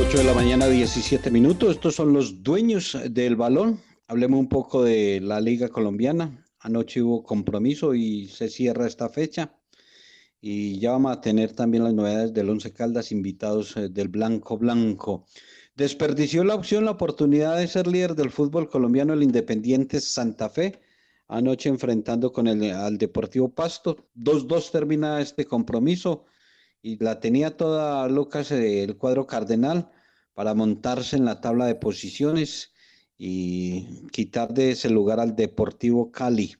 8 0.00 0.18
de 0.18 0.24
la 0.24 0.32
mañana, 0.32 0.68
17 0.68 1.28
minutos. 1.32 1.70
Estos 1.70 1.96
son 1.96 2.12
los 2.12 2.44
dueños 2.44 2.96
del 3.10 3.34
balón. 3.34 3.80
Hablemos 4.06 4.38
un 4.38 4.48
poco 4.48 4.84
de 4.84 5.20
la 5.20 5.40
Liga 5.40 5.68
Colombiana. 5.68 6.46
Anoche 6.60 7.02
hubo 7.02 7.24
compromiso 7.24 7.94
y 7.94 8.28
se 8.28 8.48
cierra 8.48 8.86
esta 8.86 9.08
fecha. 9.08 9.58
Y 10.40 10.78
ya 10.78 10.92
vamos 10.92 11.12
a 11.12 11.20
tener 11.20 11.52
también 11.52 11.82
las 11.82 11.94
novedades 11.94 12.32
del 12.32 12.48
Once 12.48 12.72
Caldas, 12.72 13.10
invitados 13.10 13.76
eh, 13.76 13.88
del 13.88 14.06
Blanco 14.06 14.56
Blanco. 14.56 15.26
Desperdició 15.74 16.44
la 16.44 16.54
opción, 16.54 16.84
la 16.84 16.92
oportunidad 16.92 17.56
de 17.56 17.66
ser 17.66 17.88
líder 17.88 18.14
del 18.14 18.30
fútbol 18.30 18.68
colombiano 18.68 19.14
el 19.14 19.24
Independiente 19.24 20.00
Santa 20.00 20.48
Fe. 20.48 20.78
Anoche 21.26 21.68
enfrentando 21.68 22.32
con 22.32 22.46
el 22.46 22.70
al 22.70 22.98
Deportivo 22.98 23.48
Pasto. 23.48 23.96
2-2 24.14 24.70
termina 24.70 25.20
este 25.20 25.44
compromiso 25.44 26.24
y 26.88 26.96
la 27.04 27.20
tenía 27.20 27.54
toda 27.54 28.08
Lucas 28.08 28.50
el 28.50 28.96
cuadro 28.96 29.26
cardenal 29.26 29.90
para 30.32 30.54
montarse 30.54 31.16
en 31.16 31.26
la 31.26 31.42
tabla 31.42 31.66
de 31.66 31.74
posiciones 31.74 32.72
y 33.18 34.06
quitar 34.10 34.54
de 34.54 34.70
ese 34.70 34.88
lugar 34.88 35.20
al 35.20 35.36
Deportivo 35.36 36.10
Cali. 36.10 36.54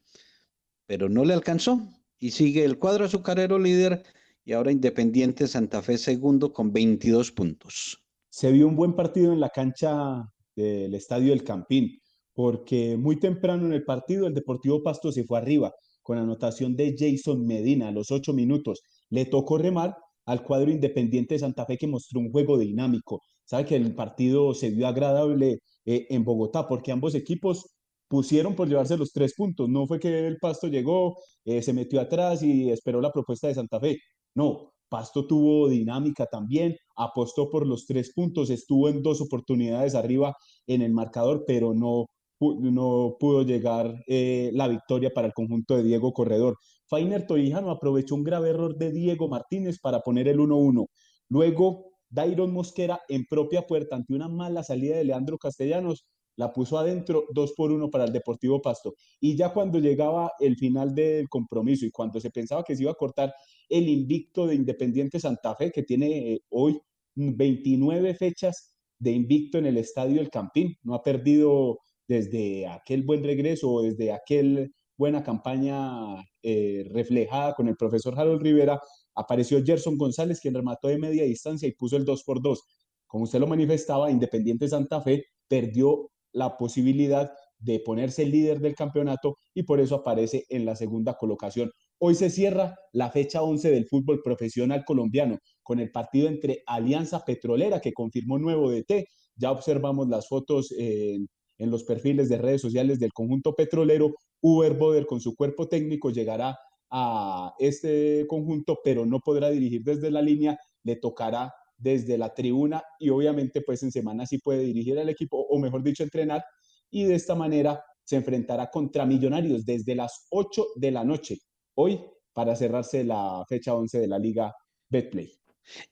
Pero 0.86 1.08
no 1.08 1.24
le 1.24 1.32
alcanzó. 1.32 1.80
Y 2.18 2.32
sigue 2.32 2.64
el 2.64 2.78
cuadro 2.78 3.06
azucarero 3.06 3.58
líder 3.58 4.02
y 4.44 4.52
ahora 4.52 4.70
Independiente 4.70 5.46
Santa 5.46 5.80
Fe 5.80 5.96
segundo 5.96 6.52
con 6.52 6.72
22 6.74 7.32
puntos. 7.32 8.04
Se 8.28 8.52
vio 8.52 8.68
un 8.68 8.76
buen 8.76 8.94
partido 8.94 9.32
en 9.32 9.40
la 9.40 9.48
cancha 9.48 10.30
del 10.54 10.94
Estadio 10.94 11.30
del 11.30 11.44
Campín, 11.44 11.98
porque 12.34 12.98
muy 12.98 13.18
temprano 13.18 13.64
en 13.66 13.72
el 13.72 13.84
partido 13.84 14.26
el 14.26 14.34
Deportivo 14.34 14.82
Pasto 14.82 15.10
se 15.10 15.24
fue 15.24 15.38
arriba 15.38 15.72
con 16.02 16.18
anotación 16.18 16.76
de 16.76 16.94
Jason 16.98 17.46
Medina 17.46 17.88
a 17.88 17.92
los 17.92 18.10
ocho 18.10 18.34
minutos. 18.34 18.82
Le 19.08 19.24
tocó 19.24 19.56
remar 19.56 19.96
al 20.28 20.42
cuadro 20.42 20.70
Independiente 20.70 21.34
de 21.34 21.40
Santa 21.40 21.64
Fe 21.64 21.78
que 21.78 21.86
mostró 21.86 22.20
un 22.20 22.30
juego 22.30 22.58
dinámico. 22.58 23.22
Sabe 23.44 23.64
que 23.64 23.76
el 23.76 23.94
partido 23.94 24.52
se 24.52 24.70
vio 24.70 24.86
agradable 24.86 25.60
eh, 25.86 26.06
en 26.10 26.22
Bogotá 26.22 26.68
porque 26.68 26.92
ambos 26.92 27.14
equipos 27.14 27.66
pusieron 28.08 28.54
por 28.54 28.68
llevarse 28.68 28.98
los 28.98 29.12
tres 29.12 29.34
puntos. 29.34 29.70
No 29.70 29.86
fue 29.86 29.98
que 29.98 30.26
el 30.26 30.36
Pasto 30.38 30.68
llegó, 30.68 31.16
eh, 31.46 31.62
se 31.62 31.72
metió 31.72 32.00
atrás 32.00 32.42
y 32.42 32.70
esperó 32.70 33.00
la 33.00 33.10
propuesta 33.10 33.48
de 33.48 33.54
Santa 33.54 33.80
Fe. 33.80 33.98
No, 34.34 34.72
Pasto 34.90 35.26
tuvo 35.26 35.68
dinámica 35.68 36.26
también, 36.26 36.76
apostó 36.96 37.48
por 37.48 37.66
los 37.66 37.86
tres 37.86 38.12
puntos, 38.12 38.50
estuvo 38.50 38.90
en 38.90 39.02
dos 39.02 39.22
oportunidades 39.22 39.94
arriba 39.94 40.34
en 40.66 40.82
el 40.82 40.92
marcador, 40.92 41.44
pero 41.46 41.72
no, 41.72 42.06
no 42.40 43.16
pudo 43.18 43.42
llegar 43.42 44.02
eh, 44.06 44.50
la 44.54 44.68
victoria 44.68 45.10
para 45.14 45.26
el 45.26 45.32
conjunto 45.32 45.76
de 45.76 45.82
Diego 45.82 46.12
Corredor. 46.12 46.56
Fainer 46.86 47.26
Torijano 47.26 47.70
aprovechó 47.70 48.14
un 48.14 48.24
grave 48.24 48.50
error 48.50 48.76
de 48.76 48.92
Diego 48.92 49.28
Martínez 49.28 49.78
para 49.80 50.00
poner 50.00 50.28
el 50.28 50.38
1-1. 50.38 50.86
Luego, 51.28 51.92
Dairon 52.10 52.52
Mosquera 52.52 53.00
en 53.08 53.26
propia 53.26 53.66
puerta 53.66 53.96
ante 53.96 54.14
una 54.14 54.28
mala 54.28 54.62
salida 54.62 54.96
de 54.96 55.04
Leandro 55.04 55.36
Castellanos 55.36 56.06
la 56.38 56.52
puso 56.52 56.78
adentro, 56.78 57.26
dos 57.34 57.52
por 57.52 57.72
uno 57.72 57.90
para 57.90 58.04
el 58.04 58.12
Deportivo 58.12 58.62
Pasto. 58.62 58.94
Y 59.20 59.36
ya 59.36 59.52
cuando 59.52 59.80
llegaba 59.80 60.32
el 60.38 60.56
final 60.56 60.94
del 60.94 61.28
compromiso 61.28 61.84
y 61.84 61.90
cuando 61.90 62.20
se 62.20 62.30
pensaba 62.30 62.62
que 62.62 62.76
se 62.76 62.84
iba 62.84 62.92
a 62.92 62.94
cortar 62.94 63.34
el 63.68 63.88
invicto 63.88 64.46
de 64.46 64.54
Independiente 64.54 65.18
Santa 65.18 65.56
Fe, 65.56 65.72
que 65.72 65.82
tiene 65.82 66.34
eh, 66.34 66.40
hoy 66.50 66.80
29 67.16 68.14
fechas 68.14 68.72
de 69.00 69.10
invicto 69.10 69.58
en 69.58 69.66
el 69.66 69.78
Estadio 69.78 70.20
El 70.20 70.30
Campín, 70.30 70.76
no 70.84 70.94
ha 70.94 71.02
perdido 71.02 71.80
desde 72.08 72.66
aquel 72.66 73.02
buen 73.04 73.22
regreso 73.22 73.82
desde 73.82 74.12
aquel 74.12 74.72
buena 74.96 75.22
campaña 75.22 76.16
eh, 76.42 76.84
reflejada 76.90 77.54
con 77.54 77.68
el 77.68 77.76
profesor 77.76 78.18
Harold 78.18 78.42
Rivera, 78.42 78.80
apareció 79.14 79.62
Gerson 79.64 79.96
González, 79.96 80.40
quien 80.40 80.54
remató 80.54 80.88
de 80.88 80.98
media 80.98 81.22
distancia 81.22 81.68
y 81.68 81.72
puso 81.72 81.96
el 81.96 82.04
2 82.04 82.24
por 82.24 82.42
2. 82.42 82.60
Como 83.06 83.24
usted 83.24 83.38
lo 83.38 83.46
manifestaba, 83.46 84.10
Independiente 84.10 84.68
Santa 84.68 85.00
Fe 85.00 85.24
perdió 85.46 86.10
la 86.32 86.56
posibilidad 86.56 87.30
de 87.58 87.80
ponerse 87.80 88.24
líder 88.26 88.60
del 88.60 88.74
campeonato 88.74 89.36
y 89.54 89.62
por 89.62 89.80
eso 89.80 89.96
aparece 89.96 90.44
en 90.48 90.64
la 90.64 90.76
segunda 90.76 91.14
colocación. 91.14 91.70
Hoy 91.98 92.14
se 92.14 92.30
cierra 92.30 92.76
la 92.92 93.10
fecha 93.10 93.42
11 93.42 93.70
del 93.70 93.86
fútbol 93.86 94.20
profesional 94.22 94.84
colombiano 94.84 95.38
con 95.62 95.80
el 95.80 95.90
partido 95.90 96.28
entre 96.28 96.62
Alianza 96.66 97.24
Petrolera 97.24 97.80
que 97.80 97.92
confirmó 97.92 98.38
nuevo 98.38 98.70
DT. 98.70 99.06
Ya 99.36 99.50
observamos 99.50 100.08
las 100.08 100.28
fotos 100.28 100.72
en, 100.76 101.26
en 101.58 101.70
los 101.70 101.84
perfiles 101.84 102.28
de 102.28 102.38
redes 102.38 102.62
sociales 102.62 102.98
del 102.98 103.12
conjunto 103.12 103.54
petrolero. 103.54 104.14
Uber 104.40 104.74
Boder 104.74 105.06
con 105.06 105.20
su 105.20 105.34
cuerpo 105.34 105.68
técnico 105.68 106.10
llegará 106.10 106.58
a 106.90 107.52
este 107.58 108.24
conjunto, 108.28 108.78
pero 108.82 109.04
no 109.04 109.20
podrá 109.20 109.50
dirigir 109.50 109.82
desde 109.82 110.10
la 110.10 110.22
línea, 110.22 110.58
le 110.84 110.96
tocará 110.96 111.52
desde 111.76 112.18
la 112.18 112.34
tribuna 112.34 112.82
y 112.98 113.10
obviamente 113.10 113.60
pues 113.60 113.82
en 113.82 113.92
semana 113.92 114.26
sí 114.26 114.38
puede 114.38 114.60
dirigir 114.60 114.98
al 114.98 115.08
equipo 115.08 115.38
o 115.38 115.58
mejor 115.58 115.82
dicho 115.82 116.02
entrenar 116.02 116.44
y 116.90 117.04
de 117.04 117.14
esta 117.14 117.34
manera 117.34 117.82
se 118.04 118.16
enfrentará 118.16 118.68
contra 118.70 119.06
Millonarios 119.06 119.64
desde 119.64 119.94
las 119.94 120.26
8 120.30 120.66
de 120.76 120.90
la 120.90 121.04
noche 121.04 121.38
hoy 121.74 122.00
para 122.32 122.56
cerrarse 122.56 123.04
la 123.04 123.44
fecha 123.48 123.74
11 123.74 124.00
de 124.00 124.08
la 124.08 124.18
liga 124.18 124.54
Betplay. 124.88 125.38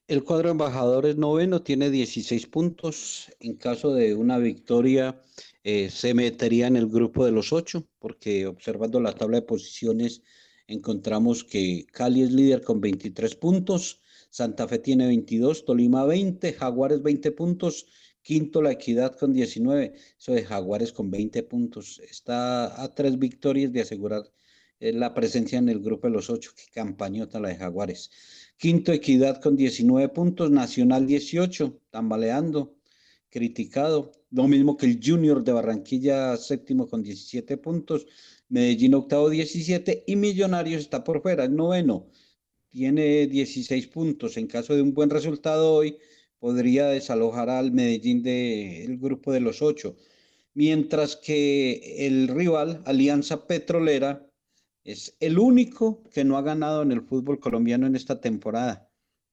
El 0.09 0.25
cuadro 0.25 0.51
embajadores 0.51 1.17
noveno 1.17 1.63
tiene 1.63 1.91
16 1.91 2.47
puntos. 2.47 3.31
En 3.41 3.57
caso 3.57 3.93
de 3.93 4.15
una 4.15 4.39
victoria, 4.39 5.23
eh, 5.69 5.91
se 5.91 6.15
metería 6.15 6.69
en 6.69 6.77
el 6.77 6.87
grupo 6.87 7.25
de 7.25 7.33
los 7.33 7.53
ocho, 7.53 7.89
porque 7.99 8.47
observando 8.47 9.01
la 9.01 9.13
tabla 9.13 9.39
de 9.39 9.47
posiciones, 9.47 10.23
encontramos 10.69 11.43
que 11.43 11.87
Cali 11.91 12.23
es 12.23 12.31
líder 12.31 12.63
con 12.63 12.81
23 12.81 13.35
puntos, 13.35 14.01
Santa 14.31 14.69
Fe 14.69 14.79
tiene 14.79 15.09
22, 15.09 15.65
Tolima 15.65 16.05
20, 16.05 16.53
Jaguares 16.53 17.03
20 17.03 17.33
puntos, 17.33 17.89
quinto 18.23 18.63
la 18.63 18.71
Equidad 18.71 19.17
con 19.17 19.33
19, 19.33 19.95
eso 20.17 20.33
de 20.35 20.45
Jaguares 20.45 20.93
con 20.93 21.11
20 21.11 21.43
puntos. 21.43 22.01
Está 22.09 22.81
a 22.81 22.95
tres 22.95 23.19
victorias 23.19 23.73
de 23.73 23.81
asegurar 23.81 24.23
eh, 24.79 24.93
la 24.93 25.15
presencia 25.15 25.59
en 25.59 25.69
el 25.69 25.81
grupo 25.81 26.07
de 26.07 26.13
los 26.13 26.31
ocho, 26.31 26.53
que 26.55 26.71
campañota 26.73 27.41
la 27.41 27.49
de 27.49 27.57
Jaguares. 27.57 28.13
Quinto 28.57 28.93
Equidad 28.93 29.41
con 29.41 29.57
19 29.57 30.11
puntos, 30.11 30.49
Nacional 30.49 31.09
18, 31.09 31.81
tambaleando, 31.91 32.77
criticado. 33.31 34.13
Lo 34.31 34.49
mismo 34.49 34.77
que 34.77 34.87
el 34.87 35.01
Junior 35.03 35.43
de 35.43 35.53
Barranquilla, 35.53 36.37
séptimo 36.37 36.89
con 36.89 37.03
17 37.03 37.57
puntos, 37.59 38.07
Medellín 38.49 38.95
octavo 38.95 39.29
17 39.31 40.05
y 40.07 40.17
Millonarios 40.17 40.83
está 40.83 41.03
por 41.03 41.23
fuera, 41.23 41.45
el 41.45 41.57
noveno 41.57 42.09
tiene 42.77 43.27
16 43.27 43.87
puntos. 43.89 44.37
En 44.37 44.47
caso 44.47 44.75
de 44.75 44.83
un 44.83 44.93
buen 44.93 45.09
resultado 45.11 45.73
hoy, 45.73 45.97
podría 46.39 46.89
desalojar 46.89 47.49
al 47.49 47.73
Medellín 47.73 48.23
del 48.23 48.99
grupo 48.99 49.33
de 49.33 49.41
los 49.41 49.63
ocho. 49.63 49.97
Mientras 50.53 51.17
que 51.17 52.07
el 52.07 52.29
rival, 52.29 52.83
Alianza 52.85 53.47
Petrolera, 53.47 54.31
es 54.85 55.17
el 55.21 55.39
único 55.39 56.03
que 56.13 56.25
no 56.25 56.37
ha 56.37 56.43
ganado 56.43 56.83
en 56.83 56.93
el 56.93 57.03
fútbol 57.03 57.41
colombiano 57.41 57.87
en 57.87 57.97
esta 57.97 58.21
temporada, 58.21 58.86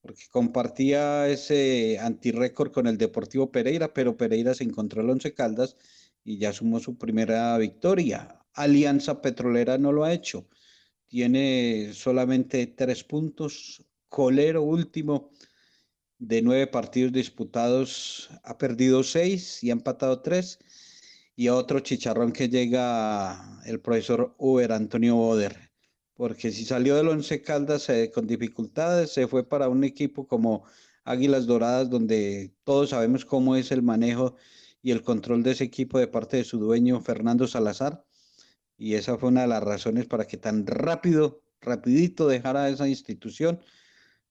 porque 0.03 0.25
compartía 0.29 1.27
ese 1.27 1.97
antirécord 1.99 2.71
con 2.71 2.85
el 2.85 2.99
Deportivo 2.99 3.51
Pereira, 3.51 3.91
pero 3.95 4.15
Pereira 4.15 4.53
se 4.53 4.63
encontró 4.63 5.01
el 5.01 5.09
Once 5.09 5.33
Caldas 5.33 5.75
y 6.23 6.37
ya 6.37 6.53
sumó 6.53 6.79
su 6.79 6.99
primera 6.99 7.57
victoria. 7.57 8.39
Alianza 8.53 9.23
Petrolera 9.23 9.79
no 9.79 9.91
lo 9.91 10.03
ha 10.03 10.13
hecho 10.13 10.47
tiene 11.13 11.91
solamente 11.93 12.65
tres 12.65 13.03
puntos. 13.03 13.85
Colero 14.09 14.63
último 14.63 15.29
de 16.17 16.41
nueve 16.41 16.65
partidos 16.65 17.13
disputados 17.13 18.31
ha 18.43 18.57
perdido 18.57 19.03
seis 19.03 19.63
y 19.63 19.69
ha 19.69 19.73
empatado 19.73 20.23
tres. 20.23 20.57
Y 21.35 21.49
otro 21.49 21.81
chicharrón 21.81 22.31
que 22.31 22.49
llega 22.49 23.61
el 23.67 23.79
profesor 23.79 24.33
Uber 24.39 24.71
Antonio 24.71 25.13
Boder. 25.13 25.62
Porque 26.15 26.51
si 26.51 26.65
salió 26.65 26.95
del 26.95 27.07
Once 27.09 27.41
Caldas 27.41 27.89
eh, 27.89 28.11
con 28.13 28.27
dificultades, 28.27 29.11
se 29.13 29.27
fue 29.27 29.47
para 29.47 29.69
un 29.69 29.83
equipo 29.83 30.27
como 30.27 30.63
Águilas 31.03 31.45
Doradas, 31.47 31.89
donde 31.89 32.53
todos 32.63 32.91
sabemos 32.91 33.25
cómo 33.25 33.55
es 33.55 33.71
el 33.71 33.81
manejo 33.81 34.35
y 34.81 34.91
el 34.91 35.01
control 35.01 35.43
de 35.43 35.51
ese 35.51 35.63
equipo 35.63 35.99
de 35.99 36.07
parte 36.07 36.37
de 36.37 36.43
su 36.43 36.59
dueño 36.59 37.01
Fernando 37.01 37.47
Salazar 37.47 38.05
y 38.77 38.95
esa 38.95 39.17
fue 39.17 39.29
una 39.29 39.41
de 39.41 39.47
las 39.47 39.63
razones 39.63 40.05
para 40.07 40.25
que 40.27 40.37
tan 40.37 40.65
rápido, 40.67 41.41
rapidito 41.61 42.27
dejara 42.27 42.69
esa 42.69 42.87
institución. 42.87 43.61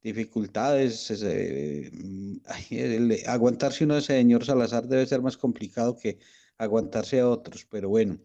Dificultades, 0.02 1.10
mm, 1.92 2.38
aguantarse 3.28 3.84
uno 3.84 3.94
de 3.94 4.00
ese 4.00 4.16
señor 4.18 4.44
Salazar 4.44 4.86
debe 4.88 5.06
ser 5.06 5.22
más 5.22 5.36
complicado 5.36 5.96
que 5.96 6.18
aguantarse 6.58 7.20
a 7.20 7.28
otros, 7.28 7.66
pero 7.70 7.88
bueno. 7.88 8.18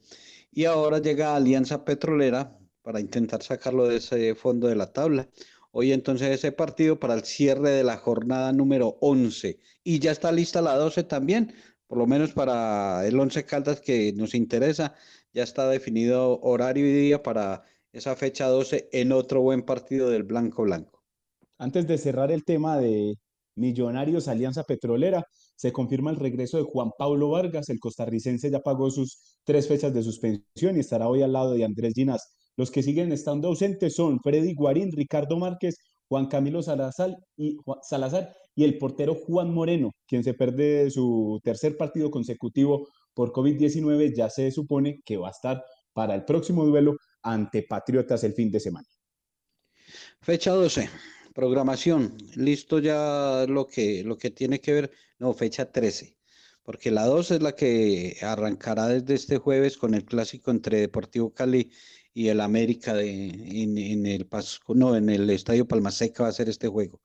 Y 0.51 0.65
ahora 0.65 0.99
llega 0.99 1.35
Alianza 1.35 1.85
Petrolera 1.85 2.57
para 2.87 3.01
intentar 3.01 3.43
sacarlo 3.43 3.85
de 3.85 3.97
ese 3.97 4.33
fondo 4.33 4.69
de 4.69 4.75
la 4.77 4.93
tabla. 4.93 5.27
Hoy 5.71 5.91
entonces 5.91 6.29
ese 6.29 6.53
partido 6.53 6.97
para 6.97 7.15
el 7.15 7.25
cierre 7.25 7.71
de 7.71 7.83
la 7.83 7.97
jornada 7.97 8.53
número 8.53 8.97
11. 9.01 9.59
Y 9.83 9.99
ya 9.99 10.11
está 10.11 10.31
lista 10.31 10.61
la 10.61 10.77
12 10.77 11.03
también, 11.03 11.53
por 11.85 11.97
lo 11.97 12.07
menos 12.07 12.31
para 12.31 13.05
el 13.05 13.19
11 13.19 13.43
Caldas 13.43 13.81
que 13.81 14.13
nos 14.13 14.33
interesa 14.33 14.95
ya 15.33 15.43
está 15.43 15.67
definido 15.67 16.39
horario 16.39 16.87
y 16.87 16.93
día 16.93 17.21
para 17.21 17.63
esa 17.91 18.15
fecha 18.15 18.47
12 18.47 18.87
en 18.93 19.11
otro 19.11 19.41
buen 19.41 19.63
partido 19.63 20.09
del 20.09 20.23
Blanco 20.23 20.63
Blanco. 20.63 21.03
Antes 21.57 21.87
de 21.87 21.97
cerrar 21.97 22.31
el 22.31 22.45
tema 22.45 22.77
de 22.77 23.15
Millonarios 23.55 24.29
Alianza 24.29 24.63
Petrolera, 24.63 25.25
se 25.57 25.73
confirma 25.73 26.11
el 26.11 26.15
regreso 26.15 26.55
de 26.55 26.63
Juan 26.63 26.91
Pablo 26.97 27.31
Vargas, 27.31 27.67
el 27.67 27.79
costarricense 27.81 28.49
ya 28.49 28.61
pagó 28.61 28.89
sus 28.91 29.39
tres 29.43 29.67
fechas 29.67 29.93
de 29.93 30.03
suspensión 30.03 30.77
y 30.77 30.79
estará 30.79 31.09
hoy 31.09 31.21
al 31.21 31.33
lado 31.33 31.53
de 31.53 31.65
Andrés 31.65 31.93
Ginás. 31.93 32.36
Los 32.57 32.71
que 32.71 32.83
siguen 32.83 33.11
estando 33.11 33.47
ausentes 33.47 33.95
son 33.95 34.19
Freddy 34.19 34.55
Guarín, 34.55 34.91
Ricardo 34.91 35.37
Márquez, 35.37 35.77
Juan 36.09 36.27
Camilo 36.27 36.63
Salazar 36.63 37.15
y, 37.35 37.57
Salazar 37.83 38.33
y 38.55 38.63
el 38.63 38.77
portero 38.77 39.13
Juan 39.13 39.53
Moreno, 39.53 39.91
quien 40.07 40.23
se 40.23 40.33
pierde 40.33 40.89
su 40.89 41.39
tercer 41.43 41.77
partido 41.77 42.09
consecutivo 42.09 42.87
por 43.13 43.31
COVID-19 43.31 44.15
ya 44.15 44.29
se 44.29 44.51
supone 44.51 45.01
que 45.05 45.17
va 45.17 45.27
a 45.27 45.31
estar 45.31 45.63
para 45.93 46.15
el 46.15 46.25
próximo 46.25 46.65
duelo 46.65 46.97
ante 47.21 47.63
Patriotas 47.63 48.23
el 48.23 48.33
fin 48.33 48.51
de 48.51 48.59
semana. 48.59 48.87
Fecha 50.21 50.51
12, 50.51 50.89
programación, 51.33 52.17
listo 52.35 52.79
ya 52.79 53.45
lo 53.47 53.67
que, 53.67 54.03
lo 54.03 54.17
que 54.17 54.31
tiene 54.31 54.59
que 54.59 54.73
ver, 54.73 54.91
no, 55.19 55.33
fecha 55.33 55.71
13, 55.71 56.17
porque 56.63 56.91
la 56.91 57.05
12 57.05 57.35
es 57.35 57.41
la 57.41 57.53
que 57.53 58.17
arrancará 58.21 58.87
desde 58.87 59.13
este 59.13 59.37
jueves 59.37 59.77
con 59.77 59.93
el 59.93 60.05
clásico 60.05 60.51
entre 60.51 60.79
Deportivo 60.79 61.33
Cali 61.33 61.71
y 62.17 62.29
el 62.29 62.41
América 62.41 62.95
de, 62.95 63.25
en, 63.61 63.77
en 63.77 64.07
el 64.07 64.25
Pasco, 64.25 64.73
no, 64.73 64.95
en 64.95 65.07
el 65.07 65.29
Estadio 65.29 65.67
Palmaseca 65.67 66.23
va 66.23 66.29
a 66.29 66.31
ser 66.31 66.49
este 66.49 66.67
juego. 66.67 66.99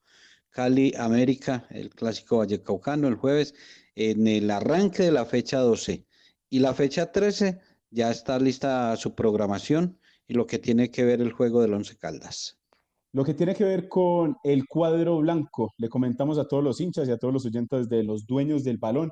Cali, 0.48 0.94
América, 0.96 1.66
el 1.68 1.90
clásico 1.90 2.38
Vallecaucano 2.38 3.09
el 3.09 3.16
jueves, 3.16 3.55
en 3.94 4.27
el 4.27 4.51
arranque 4.51 5.03
de 5.03 5.12
la 5.12 5.27
fecha 5.27 5.59
12. 5.59 6.07
Y 6.48 6.61
la 6.61 6.72
fecha 6.72 7.12
13 7.12 7.61
ya 7.90 8.11
está 8.11 8.38
lista 8.38 8.96
su 8.96 9.14
programación 9.14 9.98
y 10.27 10.33
lo 10.33 10.46
que 10.46 10.59
tiene 10.59 10.90
que 10.90 11.05
ver 11.05 11.20
el 11.20 11.33
juego 11.33 11.61
del 11.61 11.75
Once 11.75 11.94
Caldas. 11.98 12.59
Lo 13.12 13.22
que 13.22 13.35
tiene 13.35 13.55
que 13.55 13.64
ver 13.64 13.90
con 13.90 14.38
el 14.42 14.66
cuadro 14.66 15.18
blanco, 15.18 15.75
le 15.77 15.90
comentamos 15.90 16.38
a 16.38 16.48
todos 16.48 16.64
los 16.64 16.81
hinchas 16.81 17.07
y 17.07 17.11
a 17.11 17.18
todos 17.18 17.35
los 17.35 17.44
oyentes 17.44 17.87
de 17.90 18.03
los 18.03 18.25
dueños 18.25 18.64
del 18.64 18.79
balón. 18.79 19.11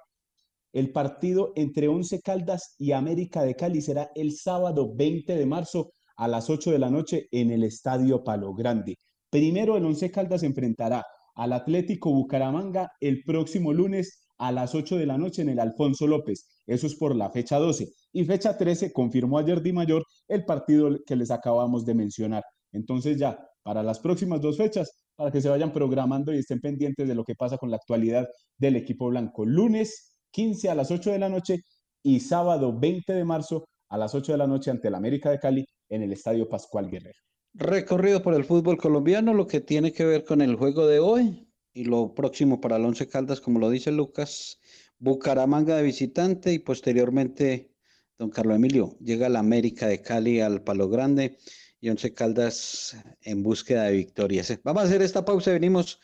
El 0.72 0.92
partido 0.92 1.52
entre 1.56 1.88
Once 1.88 2.20
Caldas 2.20 2.76
y 2.78 2.92
América 2.92 3.42
de 3.42 3.56
Cali 3.56 3.82
será 3.82 4.10
el 4.14 4.36
sábado 4.36 4.92
20 4.94 5.34
de 5.34 5.46
marzo 5.46 5.92
a 6.16 6.28
las 6.28 6.48
8 6.48 6.70
de 6.70 6.78
la 6.78 6.90
noche 6.90 7.26
en 7.32 7.50
el 7.50 7.64
Estadio 7.64 8.22
Palo 8.22 8.54
Grande. 8.54 8.96
Primero 9.30 9.76
el 9.76 9.84
Once 9.84 10.10
Caldas 10.10 10.42
se 10.42 10.46
enfrentará 10.46 11.04
al 11.34 11.52
Atlético 11.52 12.12
Bucaramanga 12.12 12.92
el 13.00 13.24
próximo 13.24 13.72
lunes 13.72 14.26
a 14.38 14.52
las 14.52 14.74
8 14.74 14.96
de 14.96 15.06
la 15.06 15.18
noche 15.18 15.42
en 15.42 15.48
el 15.48 15.58
Alfonso 15.58 16.06
López. 16.06 16.46
Eso 16.66 16.86
es 16.86 16.94
por 16.94 17.16
la 17.16 17.30
fecha 17.30 17.58
12. 17.58 17.88
Y 18.12 18.24
fecha 18.24 18.56
13 18.56 18.92
confirmó 18.92 19.38
ayer 19.38 19.60
Di 19.60 19.72
Mayor 19.72 20.04
el 20.28 20.44
partido 20.44 20.90
que 21.04 21.16
les 21.16 21.30
acabamos 21.30 21.84
de 21.84 21.94
mencionar. 21.94 22.44
Entonces 22.72 23.18
ya, 23.18 23.38
para 23.62 23.82
las 23.82 23.98
próximas 23.98 24.40
dos 24.40 24.56
fechas, 24.56 24.90
para 25.16 25.30
que 25.30 25.40
se 25.40 25.48
vayan 25.48 25.72
programando 25.72 26.32
y 26.32 26.38
estén 26.38 26.60
pendientes 26.60 27.08
de 27.08 27.14
lo 27.14 27.24
que 27.24 27.34
pasa 27.34 27.58
con 27.58 27.70
la 27.70 27.76
actualidad 27.76 28.28
del 28.56 28.76
equipo 28.76 29.08
blanco. 29.08 29.44
Lunes 29.44 30.09
15 30.30 30.70
a 30.70 30.74
las 30.74 30.90
8 30.90 31.12
de 31.12 31.18
la 31.18 31.28
noche 31.28 31.60
y 32.02 32.20
sábado 32.20 32.78
20 32.78 33.12
de 33.12 33.24
marzo 33.24 33.64
a 33.88 33.98
las 33.98 34.14
8 34.14 34.32
de 34.32 34.38
la 34.38 34.46
noche 34.46 34.70
ante 34.70 34.88
el 34.88 34.94
América 34.94 35.30
de 35.30 35.38
Cali 35.38 35.66
en 35.88 36.02
el 36.02 36.12
Estadio 36.12 36.48
Pascual 36.48 36.90
Guerrero. 36.90 37.18
Recorrido 37.54 38.22
por 38.22 38.34
el 38.34 38.44
fútbol 38.44 38.78
colombiano, 38.78 39.34
lo 39.34 39.46
que 39.46 39.60
tiene 39.60 39.92
que 39.92 40.04
ver 40.04 40.24
con 40.24 40.40
el 40.40 40.54
juego 40.54 40.86
de 40.86 41.00
hoy 41.00 41.48
y 41.72 41.84
lo 41.84 42.14
próximo 42.14 42.60
para 42.60 42.76
el 42.76 42.84
Once 42.84 43.08
Caldas, 43.08 43.40
como 43.40 43.58
lo 43.58 43.70
dice 43.70 43.90
Lucas, 43.90 44.58
Bucaramanga 44.98 45.76
de 45.76 45.82
visitante 45.82 46.52
y 46.52 46.60
posteriormente, 46.60 47.72
don 48.18 48.30
Carlos 48.30 48.56
Emilio, 48.56 48.96
llega 49.00 49.28
la 49.28 49.40
América 49.40 49.88
de 49.88 50.00
Cali 50.00 50.40
al 50.40 50.62
Palo 50.62 50.88
Grande 50.88 51.38
y 51.80 51.88
Once 51.88 52.12
Caldas 52.14 52.96
en 53.22 53.42
búsqueda 53.42 53.84
de 53.84 53.92
victorias. 53.92 54.56
Vamos 54.62 54.84
a 54.84 54.86
hacer 54.86 55.02
esta 55.02 55.24
pausa 55.24 55.50
y 55.50 55.54
venimos 55.54 56.00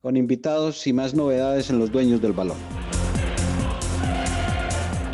con 0.00 0.16
invitados 0.16 0.86
y 0.86 0.92
más 0.92 1.14
novedades 1.14 1.70
en 1.70 1.78
los 1.78 1.90
dueños 1.90 2.20
del 2.20 2.32
balón. 2.32 2.58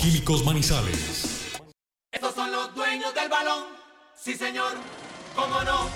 Químicos 0.00 0.42
Manizales. 0.46 1.60
Estos 2.10 2.34
son 2.34 2.50
los 2.50 2.74
dueños 2.74 3.14
del 3.14 3.28
balón. 3.28 3.64
Sí, 4.16 4.32
señor. 4.32 4.72
¿Cómo 5.36 5.62
no? 5.62 5.90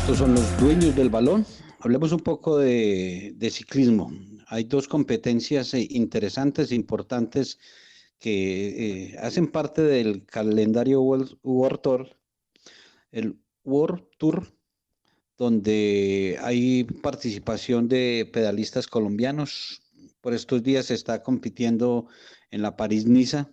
Estos 0.00 0.18
son 0.18 0.34
los 0.34 0.60
dueños 0.60 0.96
del 0.96 1.10
balón. 1.10 1.46
Hablemos 1.78 2.10
un 2.10 2.18
poco 2.18 2.58
de, 2.58 3.34
de 3.36 3.50
ciclismo. 3.50 4.12
Hay 4.48 4.64
dos 4.64 4.88
competencias 4.88 5.74
eh, 5.74 5.86
interesantes, 5.90 6.72
importantes, 6.72 7.60
que 8.22 9.10
eh, 9.10 9.16
hacen 9.18 9.48
parte 9.48 9.82
del 9.82 10.24
calendario 10.24 11.02
World, 11.02 11.80
Tour. 11.82 12.16
El 13.10 13.36
World 13.64 14.04
Tour, 14.16 14.54
donde 15.36 16.38
hay 16.40 16.84
participación 16.84 17.88
de 17.88 18.30
pedalistas 18.32 18.86
colombianos. 18.86 19.82
Por 20.20 20.34
estos 20.34 20.62
días 20.62 20.86
se 20.86 20.94
está 20.94 21.24
compitiendo 21.24 22.06
en 22.52 22.62
la 22.62 22.76
París-Niza, 22.76 23.50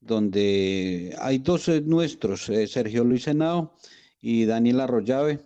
donde 0.00 1.16
hay 1.18 1.38
dos 1.38 1.66
eh, 1.68 1.80
nuestros, 1.80 2.48
eh, 2.50 2.68
Sergio 2.68 3.02
Luis 3.02 3.26
Henao 3.26 3.74
y 4.20 4.44
Daniel 4.44 4.78
Arroyave. 4.78 5.40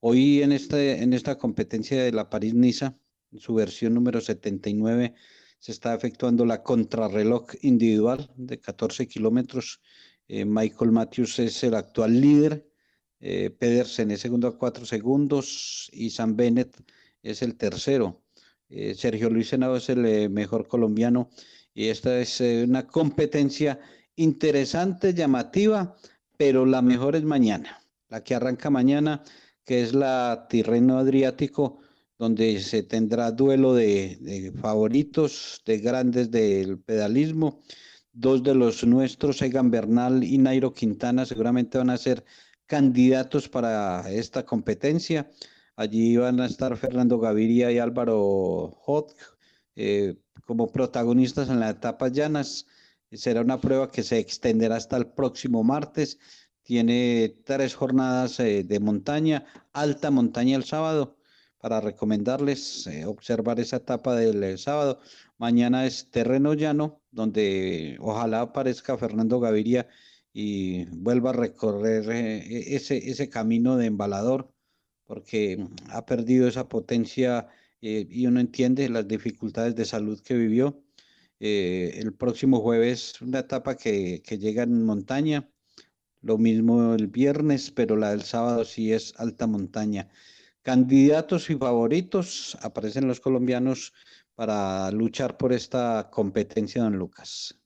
Hoy 0.00 0.42
en, 0.42 0.52
este, 0.52 1.02
en 1.02 1.12
esta 1.12 1.36
competencia 1.36 2.02
de 2.02 2.12
la 2.12 2.30
París-Niza, 2.30 2.96
su 3.38 3.52
versión 3.52 3.92
número 3.92 4.22
79, 4.22 5.14
se 5.60 5.72
está 5.72 5.94
efectuando 5.94 6.44
la 6.46 6.62
contrarreloj 6.62 7.50
individual 7.60 8.30
de 8.34 8.58
14 8.58 9.06
kilómetros. 9.06 9.80
Eh, 10.26 10.44
Michael 10.46 10.90
Matthews 10.90 11.38
es 11.38 11.62
el 11.62 11.74
actual 11.74 12.18
líder, 12.18 12.66
eh, 13.20 13.50
Pedersen 13.50 14.10
es 14.10 14.20
segundo 14.20 14.48
a 14.48 14.56
4 14.56 14.86
segundos 14.86 15.90
y 15.92 16.10
Sam 16.10 16.34
Bennett 16.34 16.74
es 17.22 17.42
el 17.42 17.56
tercero. 17.56 18.22
Eh, 18.70 18.94
Sergio 18.94 19.28
Luis 19.28 19.48
Senado 19.48 19.76
es 19.76 19.90
el 19.90 20.30
mejor 20.30 20.66
colombiano 20.66 21.28
y 21.74 21.88
esta 21.88 22.18
es 22.18 22.40
una 22.40 22.86
competencia 22.86 23.78
interesante, 24.16 25.12
llamativa, 25.12 25.96
pero 26.38 26.64
la 26.64 26.80
mejor 26.80 27.16
es 27.16 27.24
mañana, 27.24 27.82
la 28.08 28.24
que 28.24 28.34
arranca 28.34 28.70
mañana, 28.70 29.22
que 29.64 29.82
es 29.82 29.92
la 29.92 30.46
Tirreno 30.48 30.98
Adriático, 30.98 31.79
donde 32.20 32.60
se 32.60 32.82
tendrá 32.82 33.30
duelo 33.30 33.72
de, 33.72 34.52
favoritos, 34.60 35.62
de 35.64 35.78
grandes 35.78 36.30
del 36.30 36.78
pedalismo. 36.78 37.62
Dos 38.12 38.42
de 38.42 38.54
los 38.54 38.84
nuestros, 38.84 39.40
Egan 39.40 39.70
Bernal 39.70 40.22
y 40.22 40.36
Nairo 40.36 40.74
Quintana, 40.74 41.24
seguramente 41.24 41.78
van 41.78 41.88
a 41.88 41.96
ser 41.96 42.22
candidatos 42.66 43.48
para 43.48 44.10
esta 44.10 44.44
competencia. 44.44 45.30
Allí 45.76 46.18
van 46.18 46.40
a 46.40 46.44
estar 46.44 46.76
Fernando 46.76 47.18
Gaviria 47.18 47.72
y 47.72 47.78
Álvaro 47.78 48.70
Hot 48.82 49.16
eh, 49.74 50.14
como 50.44 50.70
protagonistas 50.70 51.48
en 51.48 51.58
las 51.60 51.76
etapas 51.76 52.12
llanas. 52.12 52.66
Será 53.12 53.40
una 53.40 53.62
prueba 53.62 53.90
que 53.90 54.02
se 54.02 54.18
extenderá 54.18 54.76
hasta 54.76 54.98
el 54.98 55.06
próximo 55.06 55.64
martes. 55.64 56.18
Tiene 56.64 57.34
tres 57.46 57.74
jornadas 57.74 58.38
eh, 58.40 58.62
de 58.62 58.78
montaña, 58.78 59.46
alta 59.72 60.10
montaña 60.10 60.58
el 60.58 60.64
sábado, 60.64 61.16
para 61.60 61.80
recomendarles 61.80 62.86
eh, 62.86 63.04
observar 63.04 63.60
esa 63.60 63.76
etapa 63.76 64.16
del 64.16 64.42
eh, 64.42 64.58
sábado. 64.58 65.00
Mañana 65.38 65.86
es 65.86 66.10
terreno 66.10 66.54
llano, 66.54 67.00
donde 67.10 67.96
ojalá 68.00 68.40
aparezca 68.42 68.98
Fernando 68.98 69.40
Gaviria 69.40 69.88
y 70.32 70.84
vuelva 70.86 71.30
a 71.30 71.32
recorrer 71.32 72.10
eh, 72.10 72.74
ese, 72.76 72.98
ese 73.10 73.28
camino 73.28 73.76
de 73.76 73.86
embalador, 73.86 74.52
porque 75.04 75.56
mm, 75.58 75.90
ha 75.90 76.06
perdido 76.06 76.48
esa 76.48 76.68
potencia 76.68 77.48
eh, 77.82 78.06
y 78.08 78.26
uno 78.26 78.40
entiende 78.40 78.88
las 78.88 79.08
dificultades 79.08 79.74
de 79.74 79.84
salud 79.84 80.20
que 80.20 80.34
vivió. 80.34 80.82
Eh, 81.40 81.98
el 81.98 82.12
próximo 82.14 82.60
jueves 82.60 83.20
una 83.22 83.40
etapa 83.40 83.76
que, 83.76 84.22
que 84.22 84.38
llega 84.38 84.62
en 84.62 84.84
montaña, 84.84 85.48
lo 86.22 86.38
mismo 86.38 86.94
el 86.94 87.06
viernes, 87.08 87.70
pero 87.70 87.96
la 87.96 88.10
del 88.10 88.22
sábado 88.22 88.64
sí 88.64 88.92
es 88.92 89.14
alta 89.16 89.46
montaña. 89.46 90.08
Candidatos 90.62 91.48
y 91.48 91.56
favoritos, 91.56 92.56
aparecen 92.60 93.08
los 93.08 93.20
colombianos 93.20 93.92
para 94.34 94.90
luchar 94.90 95.36
por 95.36 95.52
esta 95.52 96.10
competencia, 96.12 96.82
don 96.82 96.96
Lucas. 96.96 97.58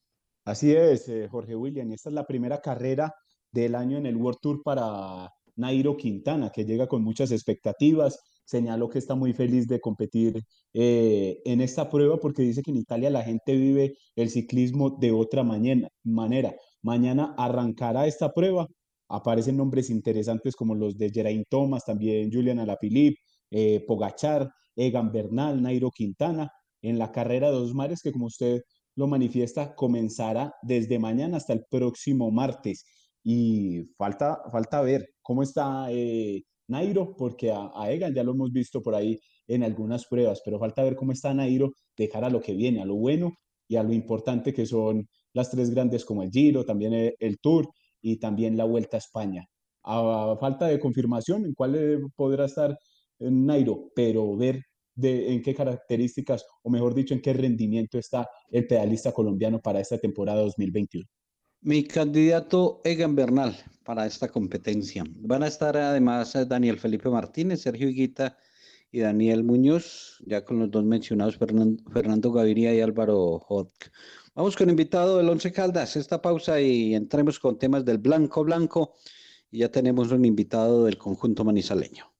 Así 0.45 0.73
es, 0.73 1.09
eh, 1.09 1.27
Jorge 1.29 1.55
William, 1.55 1.91
esta 1.91 2.09
es 2.09 2.15
la 2.15 2.25
primera 2.25 2.61
carrera 2.61 3.13
del 3.51 3.75
año 3.75 3.97
en 3.97 4.05
el 4.05 4.15
World 4.15 4.39
Tour 4.41 4.61
para 4.63 5.29
Nairo 5.55 5.97
Quintana, 5.97 6.51
que 6.51 6.65
llega 6.65 6.87
con 6.87 7.03
muchas 7.03 7.31
expectativas. 7.31 8.19
Señaló 8.45 8.89
que 8.89 8.99
está 8.99 9.15
muy 9.15 9.33
feliz 9.33 9.67
de 9.67 9.79
competir 9.81 10.43
eh, 10.73 11.41
en 11.45 11.61
esta 11.61 11.89
prueba 11.89 12.19
porque 12.19 12.43
dice 12.43 12.61
que 12.61 12.71
en 12.71 12.77
Italia 12.77 13.09
la 13.09 13.23
gente 13.23 13.55
vive 13.55 13.97
el 14.15 14.29
ciclismo 14.29 14.91
de 14.91 15.11
otra 15.11 15.43
mañana- 15.43 15.89
manera. 16.03 16.55
Mañana 16.81 17.33
arrancará 17.37 18.05
esta 18.05 18.31
prueba. 18.33 18.67
Aparecen 19.15 19.57
nombres 19.57 19.89
interesantes 19.89 20.55
como 20.55 20.75
los 20.75 20.97
de 20.97 21.09
Geraint 21.09 21.47
Thomas, 21.49 21.85
también 21.85 22.31
Julian 22.31 22.59
Alaphilippe, 22.59 23.19
eh, 23.51 23.83
Pogachar, 23.87 24.51
Egan 24.75 25.11
Bernal, 25.11 25.61
Nairo 25.61 25.89
Quintana, 25.91 26.51
en 26.81 26.99
la 26.99 27.11
carrera 27.11 27.47
de 27.47 27.53
dos 27.53 27.73
mares 27.73 28.01
que 28.01 28.11
como 28.11 28.25
usted 28.25 28.61
lo 28.95 29.07
manifiesta 29.07 29.75
comenzará 29.75 30.53
desde 30.61 30.99
mañana 30.99 31.37
hasta 31.37 31.53
el 31.53 31.63
próximo 31.69 32.31
martes. 32.31 32.85
Y 33.23 33.83
falta, 33.97 34.39
falta 34.51 34.81
ver 34.81 35.09
cómo 35.21 35.43
está 35.43 35.87
eh, 35.91 36.43
Nairo, 36.67 37.15
porque 37.15 37.51
a, 37.51 37.71
Egan 37.91 38.13
ya 38.13 38.23
lo 38.23 38.31
hemos 38.33 38.51
visto 38.51 38.81
por 38.81 38.95
ahí 38.95 39.19
en 39.47 39.63
algunas 39.63 40.05
pruebas, 40.05 40.41
pero 40.43 40.59
falta 40.59 40.83
ver 40.83 40.95
cómo 40.95 41.11
está 41.11 41.33
Nairo 41.33 41.71
de 41.97 42.09
cara 42.09 42.27
a 42.27 42.29
lo 42.29 42.41
que 42.41 42.53
viene, 42.53 42.81
a 42.81 42.85
lo 42.85 42.95
bueno 42.95 43.33
y 43.67 43.75
a 43.77 43.83
lo 43.83 43.93
importante 43.93 44.53
que 44.53 44.65
son 44.65 45.07
las 45.33 45.49
tres 45.51 45.69
grandes 45.71 46.05
como 46.05 46.23
el 46.23 46.31
Giro, 46.31 46.65
también 46.65 46.93
el, 46.93 47.15
el 47.19 47.39
Tour 47.39 47.67
y 48.05 48.17
también 48.17 48.55
la 48.55 48.65
Vuelta 48.65 48.97
a 48.97 48.99
España. 48.99 49.47
A 49.83 50.37
falta 50.39 50.67
de 50.67 50.79
confirmación 50.79 51.45
en 51.45 51.53
cuál 51.55 51.75
eh, 51.75 51.99
podrá 52.15 52.45
estar 52.45 52.71
eh, 53.19 53.31
Nairo, 53.31 53.91
pero 53.95 54.35
ver 54.37 54.61
de 54.93 55.33
en 55.33 55.41
qué 55.41 55.55
características, 55.55 56.45
o 56.63 56.69
mejor 56.69 56.93
dicho, 56.93 57.15
en 57.15 57.21
qué 57.21 57.33
rendimiento 57.33 57.97
está 57.97 58.29
el 58.51 58.67
pedalista 58.67 59.11
colombiano 59.11 59.59
para 59.59 59.79
esta 59.79 59.97
temporada 59.97 60.41
2021. 60.41 61.05
Mi 61.61 61.83
candidato 61.83 62.81
Egan 62.83 63.15
Bernal 63.15 63.55
para 63.83 64.05
esta 64.05 64.27
competencia. 64.29 65.03
Van 65.09 65.41
a 65.41 65.47
estar 65.47 65.75
además 65.75 66.35
eh, 66.35 66.45
Daniel 66.45 66.77
Felipe 66.77 67.09
Martínez, 67.09 67.61
Sergio 67.61 67.89
Higuita 67.89 68.37
y 68.91 68.99
Daniel 68.99 69.43
Muñoz, 69.43 70.23
ya 70.27 70.45
con 70.45 70.59
los 70.59 70.69
dos 70.69 70.83
mencionados, 70.85 71.39
Fernan- 71.39 71.83
Fernando 71.91 72.31
Gaviria 72.31 72.73
y 72.73 72.81
Álvaro 72.81 73.39
Hodk. 73.49 73.91
Vamos 74.35 74.57
con 74.57 74.69
invitado 74.69 75.17
del 75.17 75.29
Once 75.29 75.49
Caldas, 75.53 75.95
esta 75.95 76.21
pausa 76.21 76.59
y 76.59 76.93
entremos 76.93 77.39
con 77.39 77.57
temas 77.57 77.85
del 77.85 77.99
blanco 77.99 78.43
blanco. 78.43 78.93
Y 79.49 79.59
ya 79.59 79.69
tenemos 79.69 80.11
un 80.11 80.25
invitado 80.25 80.83
del 80.83 80.97
conjunto 80.97 81.45
manizaleño. 81.45 82.11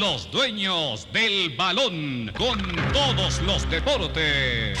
Los 0.00 0.30
dueños 0.32 1.06
del 1.12 1.54
balón 1.58 2.30
con 2.38 2.58
todos 2.94 3.42
los 3.42 3.70
deportes. 3.70 4.78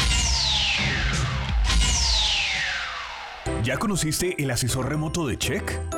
¿Ya 3.62 3.76
conociste 3.76 4.34
el 4.42 4.50
asesor 4.50 4.88
remoto 4.88 5.26
de 5.26 5.36
Check? 5.36 5.97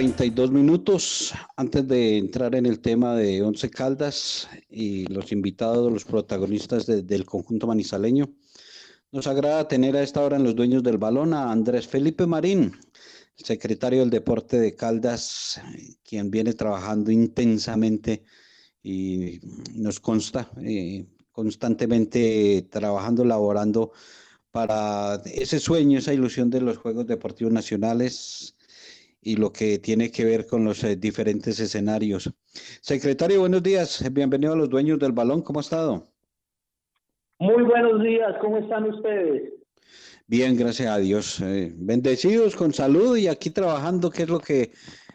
32 0.00 0.50
minutos. 0.50 1.34
Antes 1.56 1.86
de 1.86 2.16
entrar 2.16 2.54
en 2.54 2.64
el 2.64 2.80
tema 2.80 3.14
de 3.14 3.42
Once 3.42 3.68
Caldas 3.68 4.48
y 4.70 5.04
los 5.12 5.30
invitados, 5.30 5.92
los 5.92 6.06
protagonistas 6.06 6.86
de- 6.86 7.02
del 7.02 7.26
conjunto 7.26 7.66
manizaleño, 7.66 8.30
nos 9.12 9.26
agrada 9.26 9.68
tener 9.68 9.94
a 9.98 10.02
esta 10.02 10.22
hora 10.22 10.38
en 10.38 10.44
los 10.44 10.56
dueños 10.56 10.82
del 10.82 10.96
balón 10.96 11.34
a 11.34 11.52
Andrés 11.52 11.86
Felipe 11.86 12.24
Marín, 12.26 12.72
secretario 13.36 14.00
del 14.00 14.08
Deporte 14.08 14.58
de 14.58 14.74
Caldas, 14.74 15.60
quien 16.02 16.30
viene 16.30 16.54
trabajando 16.54 17.10
intensamente 17.10 18.24
y 18.82 19.38
nos 19.74 20.00
consta 20.00 20.50
eh, 20.62 21.04
constantemente 21.30 22.66
trabajando, 22.70 23.22
laborando 23.22 23.92
para 24.50 25.20
ese 25.26 25.60
sueño, 25.60 25.98
esa 25.98 26.14
ilusión 26.14 26.48
de 26.48 26.62
los 26.62 26.78
Juegos 26.78 27.06
Deportivos 27.06 27.52
Nacionales 27.52 28.56
y 29.22 29.36
lo 29.36 29.52
que 29.52 29.78
tiene 29.78 30.10
que 30.10 30.24
ver 30.24 30.46
con 30.46 30.64
los 30.64 30.82
eh, 30.84 30.96
diferentes 30.96 31.60
escenarios. 31.60 32.30
Secretario, 32.80 33.40
buenos 33.40 33.62
días. 33.62 34.02
Bienvenido 34.12 34.54
a 34.54 34.56
los 34.56 34.70
dueños 34.70 34.98
del 34.98 35.12
balón. 35.12 35.42
¿Cómo 35.42 35.60
ha 35.60 35.62
estado? 35.62 36.06
Muy 37.38 37.62
buenos 37.64 38.02
días, 38.02 38.36
¿cómo 38.40 38.58
están 38.58 38.84
ustedes? 38.84 39.52
Bien, 40.26 40.56
gracias 40.56 40.88
a 40.88 40.98
Dios. 40.98 41.40
Eh, 41.40 41.72
bendecidos 41.74 42.54
con 42.54 42.72
salud 42.72 43.16
y 43.16 43.26
aquí 43.26 43.50
trabajando, 43.50 44.10
que 44.10 44.22
es 44.22 44.28
lo 44.28 44.38
que 44.38 44.72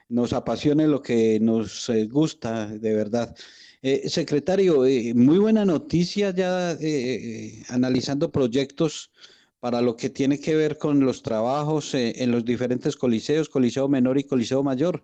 nos 0.09 0.33
apasiona 0.33 0.83
y 0.83 0.87
lo 0.87 1.01
que 1.01 1.39
nos 1.39 1.87
eh, 1.89 2.05
gusta, 2.05 2.67
de 2.67 2.93
verdad. 2.93 3.35
Eh, 3.81 4.09
secretario, 4.09 4.79
muy 5.13 5.37
buena 5.37 5.63
noticia 5.63 6.31
ya 6.31 6.75
analizando 7.69 8.31
proyectos 8.31 9.11
para 9.59 9.81
lo 9.81 9.95
que 9.95 10.09
tiene 10.09 10.39
que 10.39 10.55
ver 10.55 10.77
con 10.77 10.99
los 10.99 11.21
trabajos 11.23 11.93
eh, 11.95 12.13
en 12.23 12.31
los 12.31 12.45
diferentes 12.45 12.95
coliseos, 12.95 13.49
Coliseo 13.49 13.87
Menor 13.87 14.17
y 14.17 14.23
Coliseo 14.23 14.63
Mayor. 14.63 15.01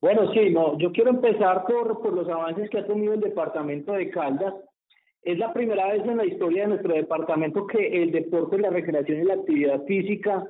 Bueno, 0.00 0.32
sí, 0.32 0.50
no, 0.50 0.76
yo 0.78 0.90
quiero 0.92 1.10
empezar 1.10 1.64
por, 1.64 2.00
por 2.00 2.12
los 2.12 2.28
avances 2.28 2.68
que 2.70 2.78
ha 2.78 2.86
tenido 2.86 3.14
el 3.14 3.20
departamento 3.20 3.92
de 3.92 4.10
Caldas. 4.10 4.54
Es 5.22 5.38
la 5.38 5.52
primera 5.52 5.92
vez 5.92 6.04
en 6.04 6.16
la 6.16 6.26
historia 6.26 6.62
de 6.62 6.70
nuestro 6.70 6.94
departamento 6.94 7.66
que 7.68 8.02
el 8.02 8.10
deporte, 8.10 8.58
la 8.58 8.70
recreación 8.70 9.20
y 9.20 9.24
la 9.24 9.34
actividad 9.34 9.84
física 9.84 10.44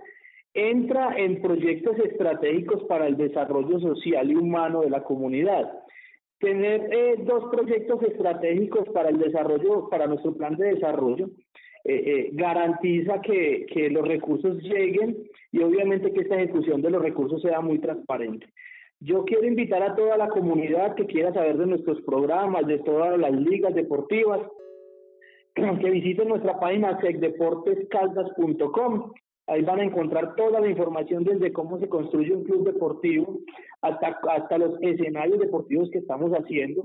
entra 0.54 1.16
en 1.18 1.40
proyectos 1.40 1.98
estratégicos 1.98 2.82
para 2.84 3.06
el 3.06 3.16
desarrollo 3.16 3.78
social 3.80 4.30
y 4.30 4.34
humano 4.34 4.82
de 4.82 4.90
la 4.90 5.02
comunidad. 5.02 5.70
tener 6.38 6.92
eh, 6.92 7.16
dos 7.24 7.44
proyectos 7.52 8.02
estratégicos 8.02 8.88
para 8.88 9.10
el 9.10 9.18
desarrollo, 9.18 9.88
para 9.88 10.08
nuestro 10.08 10.34
plan 10.34 10.56
de 10.56 10.74
desarrollo, 10.74 11.28
eh, 11.84 12.02
eh, 12.06 12.30
garantiza 12.32 13.20
que, 13.20 13.66
que 13.66 13.90
los 13.90 14.06
recursos 14.06 14.62
lleguen 14.62 15.18
y 15.50 15.62
obviamente 15.62 16.12
que 16.12 16.20
esta 16.20 16.36
ejecución 16.36 16.80
de 16.80 16.90
los 16.90 17.02
recursos 17.02 17.42
sea 17.42 17.60
muy 17.60 17.80
transparente. 17.80 18.46
Yo 19.00 19.24
quiero 19.24 19.44
invitar 19.46 19.82
a 19.82 19.96
toda 19.96 20.16
la 20.16 20.28
comunidad 20.28 20.94
que 20.94 21.06
quiera 21.06 21.32
saber 21.32 21.58
de 21.58 21.66
nuestros 21.66 22.00
programas, 22.02 22.68
de 22.68 22.78
todas 22.78 23.18
las 23.18 23.32
ligas 23.32 23.74
deportivas, 23.74 24.40
que 25.54 25.90
visiten 25.90 26.28
nuestra 26.28 26.60
página 26.60 27.00
secdeportescaldas.com. 27.00 29.10
Ahí 29.48 29.62
van 29.62 29.80
a 29.80 29.84
encontrar 29.84 30.36
toda 30.36 30.60
la 30.60 30.68
información 30.68 31.24
desde 31.24 31.52
cómo 31.52 31.80
se 31.80 31.88
construye 31.88 32.32
un 32.32 32.44
club 32.44 32.64
deportivo 32.64 33.40
hasta, 33.80 34.20
hasta 34.30 34.58
los 34.58 34.80
escenarios 34.82 35.40
deportivos 35.40 35.90
que 35.90 35.98
estamos 35.98 36.30
haciendo. 36.30 36.84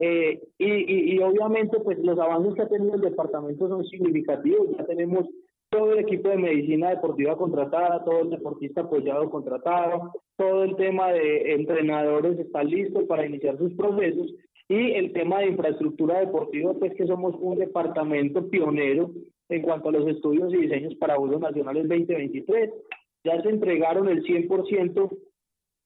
Eh, 0.00 0.40
y, 0.58 0.66
y, 0.66 1.14
y 1.14 1.18
obviamente 1.20 1.80
pues 1.80 1.98
los 1.98 2.18
avances 2.18 2.54
que 2.54 2.62
ha 2.62 2.68
tenido 2.68 2.94
el 2.94 3.00
departamento 3.00 3.68
son 3.68 3.84
significativos. 3.84 4.68
Ya 4.76 4.84
tenemos 4.86 5.26
todo 5.70 5.92
el 5.92 6.00
equipo 6.00 6.28
de 6.28 6.36
medicina 6.36 6.90
deportiva 6.90 7.36
contratada, 7.36 8.04
todo 8.04 8.20
el 8.20 8.30
deportista 8.30 8.82
apoyado 8.82 9.28
contratado, 9.30 10.12
todo 10.36 10.64
el 10.64 10.76
tema 10.76 11.12
de 11.12 11.54
entrenadores 11.54 12.38
está 12.38 12.62
listo 12.62 13.06
para 13.06 13.26
iniciar 13.26 13.58
sus 13.58 13.74
procesos 13.74 14.32
y 14.68 14.92
el 14.92 15.12
tema 15.12 15.40
de 15.40 15.48
infraestructura 15.48 16.20
deportiva, 16.20 16.74
pues 16.74 16.94
que 16.94 17.06
somos 17.06 17.34
un 17.40 17.58
departamento 17.58 18.48
pionero 18.48 19.10
en 19.48 19.62
cuanto 19.62 19.88
a 19.88 19.92
los 19.92 20.06
estudios 20.06 20.52
y 20.52 20.58
diseños 20.58 20.94
para 20.96 21.16
Juegos 21.16 21.40
Nacionales 21.40 21.88
2023. 21.88 22.70
Ya 23.24 23.42
se 23.42 23.48
entregaron 23.48 24.08
el 24.08 24.22
100% 24.24 25.10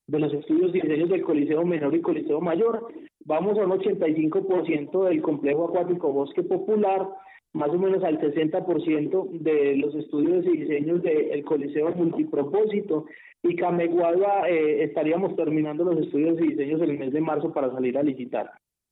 de 0.06 0.18
los 0.18 0.32
estudios 0.34 0.74
y 0.74 0.80
diseños 0.80 1.08
del 1.08 1.22
Coliseo 1.22 1.64
Menor 1.64 1.94
y 1.94 2.00
Coliseo 2.00 2.40
Mayor. 2.40 2.88
Vamos 3.24 3.58
a 3.58 3.64
un 3.64 3.70
85% 3.70 5.04
del 5.08 5.22
complejo 5.22 5.68
acuático 5.68 6.12
Bosque 6.12 6.42
Popular, 6.42 7.08
más 7.52 7.70
o 7.70 7.78
menos 7.78 8.02
al 8.02 8.18
60% 8.18 9.30
de 9.40 9.76
los 9.76 9.94
estudios 9.94 10.44
y 10.46 10.58
diseños 10.58 11.02
del 11.02 11.44
Coliseo 11.44 11.90
Multipropósito 11.94 13.06
y 13.42 13.56
Camegualba 13.56 14.48
eh, 14.48 14.84
estaríamos 14.84 15.34
terminando 15.36 15.84
los 15.84 15.98
estudios 15.98 16.40
y 16.40 16.48
diseños 16.48 16.80
en 16.80 16.90
el 16.90 16.98
mes 16.98 17.12
de 17.12 17.20
marzo 17.20 17.52
para 17.52 17.72
salir 17.72 17.98
a 17.98 18.02
licitar, 18.02 18.50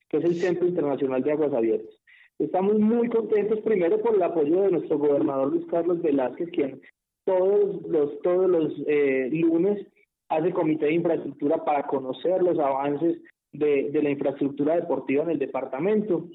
que 0.09 0.19
es 0.19 0.25
el 0.25 0.35
Centro 0.35 0.67
Internacional 0.67 1.23
de 1.23 1.33
Aguas 1.33 1.53
Abiertas. 1.53 1.95
Estamos 2.39 2.79
muy 2.79 3.09
contentos 3.09 3.61
primero 3.61 4.01
por 4.01 4.15
el 4.15 4.23
apoyo 4.23 4.63
de 4.63 4.71
nuestro 4.73 4.99
gobernador 4.99 5.53
Luis 5.53 5.67
Carlos 5.67 6.01
Velázquez, 6.03 6.51
quien 6.51 6.81
todos 7.25 7.83
los 7.87 8.21
todos 8.23 8.51
los 8.51 8.73
eh, 8.87 9.29
lunes 9.31 9.87
hace 10.31 10.53
comité 10.53 10.87
de 10.87 10.95
infraestructura 10.95 11.65
para 11.65 11.83
conocer 11.83 12.43
los 12.43 12.59
avances 12.59 13.21
de, 13.53 13.91
de 13.91 14.03
la 14.03 14.11
infraestructura 14.11 14.77
deportiva 14.77 15.25
en 15.25 15.31
el 15.31 15.39
departamento. 15.39 16.29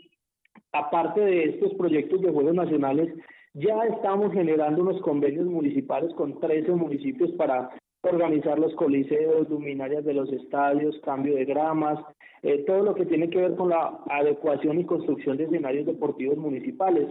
Aparte 0.72 1.22
de 1.22 1.46
estos 1.46 1.74
proyectos 1.76 2.22
de 2.22 2.32
Juegos 2.32 2.54
Nacionales, 2.54 3.14
ya 3.54 3.82
estamos 3.86 4.34
generando 4.34 4.82
unos 4.82 5.02
convenios 5.02 5.46
municipales 5.46 6.14
con 6.16 6.40
13 6.40 6.72
municipios 6.74 7.32
para 7.32 7.70
organizar 8.04 8.60
los 8.60 8.76
coliseos, 8.76 9.50
luminarias 9.50 10.04
de 10.04 10.14
los 10.14 10.32
estadios, 10.32 11.00
cambio 11.04 11.36
de 11.36 11.46
gramas, 11.46 11.98
eh, 12.44 12.64
todo 12.68 12.84
lo 12.84 12.96
que 12.96 13.06
tiene 13.06 13.30
que 13.30 13.40
ver 13.40 13.56
con 13.56 13.70
la 13.70 13.98
adecuación 14.10 14.80
y 14.80 14.86
construcción 14.86 15.38
de 15.38 15.46
escenarios 15.46 15.86
deportivos 15.86 16.38
municipales. 16.38 17.08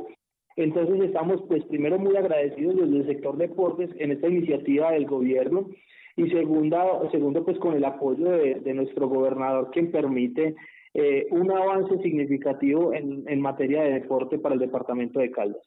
Entonces 0.57 1.01
estamos 1.03 1.43
pues 1.49 1.65
primero 1.65 1.99
muy 1.99 2.15
agradecidos 2.17 2.77
desde 2.77 2.97
el 2.99 3.07
sector 3.07 3.37
deportes 3.37 3.91
en 3.99 4.13
esta 4.13 4.29
iniciativa 4.29 4.93
del 4.93 5.07
gobierno 5.07 5.71
y 6.17 6.29
segunda, 6.31 6.85
segundo 7.11 7.45
pues 7.45 7.59
con 7.59 7.75
el 7.75 7.85
apoyo 7.85 8.31
de, 8.31 8.75
nuestro 8.75 9.09
gobernador 9.09 9.71
quien 9.73 9.91
permite 9.91 10.55
eh, 10.95 11.27
un 11.31 11.51
avance 11.51 11.99
significativo 12.03 12.95
en, 12.95 13.25
en 13.27 13.41
materia 13.41 13.83
de 13.83 13.95
deporte 13.95 14.39
para 14.39 14.55
el 14.55 14.61
departamento 14.61 15.19
de 15.19 15.31
Caldas. 15.31 15.63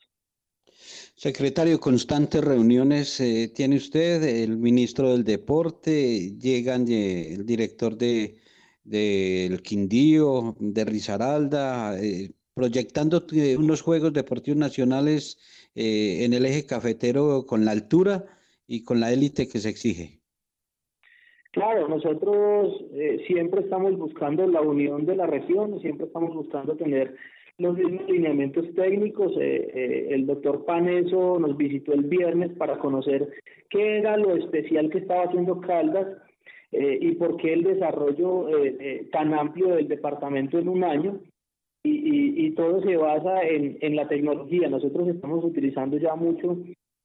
Secretario, 1.15 1.79
constantes 1.79 2.43
reuniones 2.43 3.19
eh, 3.19 3.51
tiene 3.53 3.77
usted, 3.77 4.23
el 4.23 4.57
ministro 4.57 5.11
del 5.11 5.23
Deporte, 5.23 6.37
llegan 6.37 6.87
eh, 6.87 7.33
el 7.33 7.45
director 7.45 7.97
de 7.97 8.35
del 8.87 9.61
Quindío, 9.61 10.55
de 10.59 10.85
Risaralda, 10.85 11.99
eh, 11.99 12.31
proyectando 12.53 13.25
eh, 13.33 13.57
unos 13.57 13.81
Juegos 13.81 14.13
Deportivos 14.13 14.57
Nacionales 14.57 15.37
eh, 15.75 16.23
en 16.23 16.33
el 16.33 16.45
eje 16.45 16.65
cafetero 16.65 17.45
con 17.45 17.65
la 17.65 17.71
altura 17.71 18.25
y 18.65 18.83
con 18.83 18.99
la 19.01 19.11
élite 19.11 19.47
que 19.47 19.59
se 19.59 19.69
exige. 19.69 20.16
Claro, 21.57 21.87
nosotros 21.87 22.85
eh, 22.93 23.23
siempre 23.25 23.61
estamos 23.61 23.97
buscando 23.97 24.45
la 24.45 24.61
unión 24.61 25.07
de 25.07 25.15
la 25.15 25.25
región, 25.25 25.79
siempre 25.79 26.05
estamos 26.05 26.31
buscando 26.35 26.75
tener 26.75 27.15
los 27.57 27.75
mismos 27.75 28.07
lineamientos 28.07 28.71
técnicos. 28.75 29.33
Eh, 29.39 29.71
eh, 29.73 30.07
el 30.11 30.27
doctor 30.27 30.65
Paneso 30.65 31.39
nos 31.39 31.57
visitó 31.57 31.93
el 31.93 32.03
viernes 32.03 32.55
para 32.59 32.77
conocer 32.77 33.27
qué 33.71 33.97
era 33.97 34.17
lo 34.17 34.35
especial 34.35 34.91
que 34.91 34.99
estaba 34.99 35.23
haciendo 35.23 35.59
Caldas 35.59 36.07
eh, 36.71 36.99
y 37.01 37.13
por 37.13 37.37
qué 37.37 37.53
el 37.53 37.63
desarrollo 37.63 38.47
tan 39.11 39.33
amplio 39.33 39.69
del 39.69 39.87
departamento 39.87 40.59
en 40.59 40.69
un 40.69 40.83
año. 40.83 41.19
Y, 41.83 42.51
todo 42.51 42.81
se 42.81 42.97
basa 42.97 43.43
en, 43.43 43.77
en 43.81 43.95
la 43.95 44.07
tecnología. 44.07 44.67
Nosotros 44.67 45.07
estamos 45.07 45.43
utilizando 45.43 45.97
ya 45.97 46.15
mucho 46.15 46.57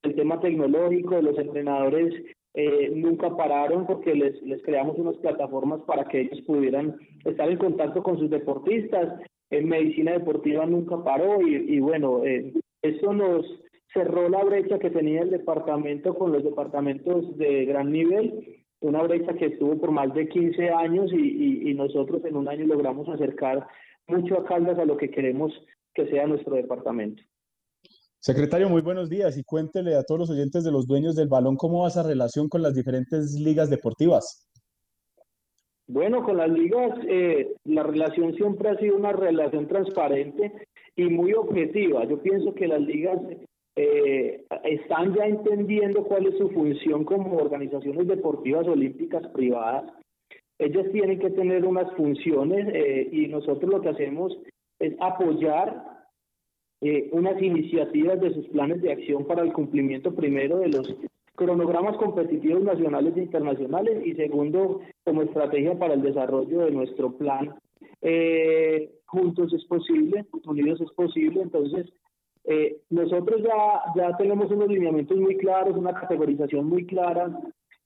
el 0.03 0.15
tema 0.15 0.41
tecnológico, 0.41 1.23
los 1.23 1.39
entrenadores 1.39 2.13
eh, 2.55 2.91
nunca 2.95 3.35
pararon 3.37 3.87
porque 3.87 4.15
les, 4.15 4.41
les 4.43 4.63
creamos 4.63 4.99
unas 4.99 5.17
plataformas 5.17 5.81
para 5.83 6.05
que 6.05 6.21
ellos 6.21 6.41
pudieran 6.43 6.97
estar 7.25 7.49
en 7.51 7.59
contacto 7.59 8.03
con 8.03 8.19
sus 8.19 8.31
deportistas. 8.31 9.21
En 9.51 9.69
medicina 9.69 10.13
deportiva 10.13 10.67
nunca 10.67 11.03
paró 11.03 11.41
y, 11.47 11.55
y 11.55 11.81
bueno, 11.81 12.25
eh, 12.25 12.53
eso 12.83 13.13
nos 13.13 13.47
cerró 13.93 14.29
la 14.29 14.43
brecha 14.45 14.79
que 14.79 14.91
tenía 14.91 15.23
el 15.23 15.31
departamento 15.31 16.15
con 16.15 16.33
los 16.33 16.45
departamentos 16.45 17.37
de 17.37 17.65
gran 17.65 17.93
nivel, 17.93 18.63
una 18.81 19.03
brecha 19.03 19.35
que 19.35 19.47
estuvo 19.47 19.79
por 19.79 19.93
más 19.93 20.13
de 20.15 20.29
15 20.29 20.71
años 20.71 21.13
y, 21.13 21.73
nosotros 21.75 22.25
en 22.25 22.37
un 22.37 22.49
año 22.49 22.67
logramos 22.67 23.09
acercar 23.09 23.67
mucho 24.07 24.39
a 24.39 24.45
Caldas 24.45 24.79
a 24.79 24.85
lo 24.85 24.97
que 24.97 25.11
queremos 25.11 25.53
que 25.95 26.07
sea 26.09 26.27
nuestro 26.27 26.55
departamento. 26.55 27.23
Secretario, 28.25 28.69
muy 28.69 28.83
buenos 28.83 29.11
días 29.11 29.37
y 29.37 29.43
cuéntele 29.43 29.97
a 29.97 30.05
todos 30.05 30.21
los 30.21 30.31
oyentes 30.31 30.63
de 30.63 30.71
los 30.71 30.87
dueños 30.87 31.17
del 31.17 31.27
balón 31.27 31.57
cómo 31.57 31.83
va 31.83 31.89
esa 31.89 32.05
relación 32.05 32.49
con 32.49 32.63
las 32.63 32.73
diferentes 32.73 33.35
ligas 33.35 33.69
deportivas. 33.69 34.49
Bueno, 35.89 36.23
con 36.23 36.37
las 36.37 36.49
ligas, 36.49 37.01
eh, 37.09 37.53
la 37.65 37.83
relación 37.83 38.33
siempre 38.35 38.69
ha 38.69 38.79
sido 38.79 38.95
una 38.95 39.11
relación 39.11 39.67
transparente 39.67 40.53
y 40.95 41.07
muy 41.07 41.33
objetiva. 41.33 42.05
Yo 42.05 42.23
pienso 42.23 42.55
que 42.55 42.69
las 42.69 42.81
ligas 42.81 43.19
eh, 43.75 44.45
están 44.63 45.17
ya 45.17 45.27
entendiendo 45.27 46.05
cuál 46.05 46.29
es 46.29 46.39
su 46.39 46.49
función 46.51 47.05
como 47.05 47.39
organizaciones 47.39 48.07
deportivas 48.07 48.69
olímpicas 48.69 49.27
privadas. 49.35 49.93
Ellas 50.61 50.87
tienen 50.93 51.19
que 51.19 51.31
tener 51.31 51.65
unas 51.65 51.93
funciones 51.97 52.69
eh, 52.73 53.09
y 53.11 53.27
nosotros 53.27 53.69
lo 53.69 53.81
que 53.81 53.89
hacemos 53.89 54.39
es 54.79 54.95
apoyar 55.01 56.02
eh, 56.83 57.09
unas 57.13 57.41
iniciativas 57.41 58.21
de 58.21 58.35
sus 58.35 58.49
planes 58.49 58.83
de 58.83 58.91
acción 58.91 59.25
para 59.25 59.43
el 59.43 59.53
cumplimiento 59.53 60.13
primero 60.13 60.59
de 60.59 60.69
los 60.69 60.93
cronogramas 61.37 61.97
competitivos 61.97 62.65
nacionales 62.65 63.17
e 63.17 63.23
internacionales 63.23 64.05
y 64.05 64.15
segundo 64.15 64.81
como 65.05 65.23
estrategia 65.23 65.79
para 65.79 65.95
el 65.95 66.03
desarrollo 66.03 66.63
de 66.63 66.73
nuestro 66.73 67.13
plan. 67.17 67.55
Eh, 68.01 68.91
juntos 69.07 69.53
es 69.53 69.65
posible 69.67 70.25
unidos 70.45 70.81
es 70.81 70.91
posible. 70.91 71.43
Entonces 71.43 71.87
eh, 72.45 72.79
nosotros 72.91 73.43
ya 73.43 73.83
ya 73.95 74.17
tenemos 74.17 74.51
unos 74.51 74.69
lineamientos 74.69 75.17
muy 75.17 75.37
claros 75.37 75.77
una 75.77 75.95
categorización 75.95 76.67
muy 76.67 76.85
clara 76.87 77.31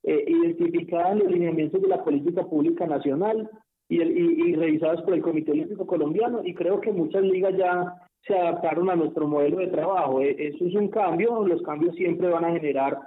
eh, 0.05 0.25
identificada 0.27 1.13
en 1.13 1.19
los 1.19 1.31
lineamientos 1.31 1.83
de 1.83 1.89
la 1.89 2.03
política 2.03 2.45
pública 2.45 2.87
nacional 2.87 3.51
y, 3.91 4.01
el, 4.01 4.17
y, 4.17 4.51
y 4.51 4.55
revisados 4.55 5.03
por 5.03 5.13
el 5.13 5.21
Comité 5.21 5.53
Olímpico 5.53 5.87
Colombiano. 5.87 6.41
Y 6.43 6.55
creo 6.55 6.81
que 6.81 6.93
muchas 6.93 7.23
ligas 7.23 7.55
ya 7.59 8.06
se 8.27 8.37
adaptaron 8.37 8.91
a 8.91 8.97
nuestro 8.97 9.27
modelo 9.27 9.59
de 9.59 9.69
trabajo. 9.69 10.21
Eh, 10.21 10.35
eso 10.39 10.65
es 10.67 10.75
un 10.75 10.89
cambio, 10.89 11.47
los 11.47 11.63
cambios 11.63 11.95
siempre 11.95 12.29
van 12.29 12.45
a 12.45 12.53
generar 12.53 12.99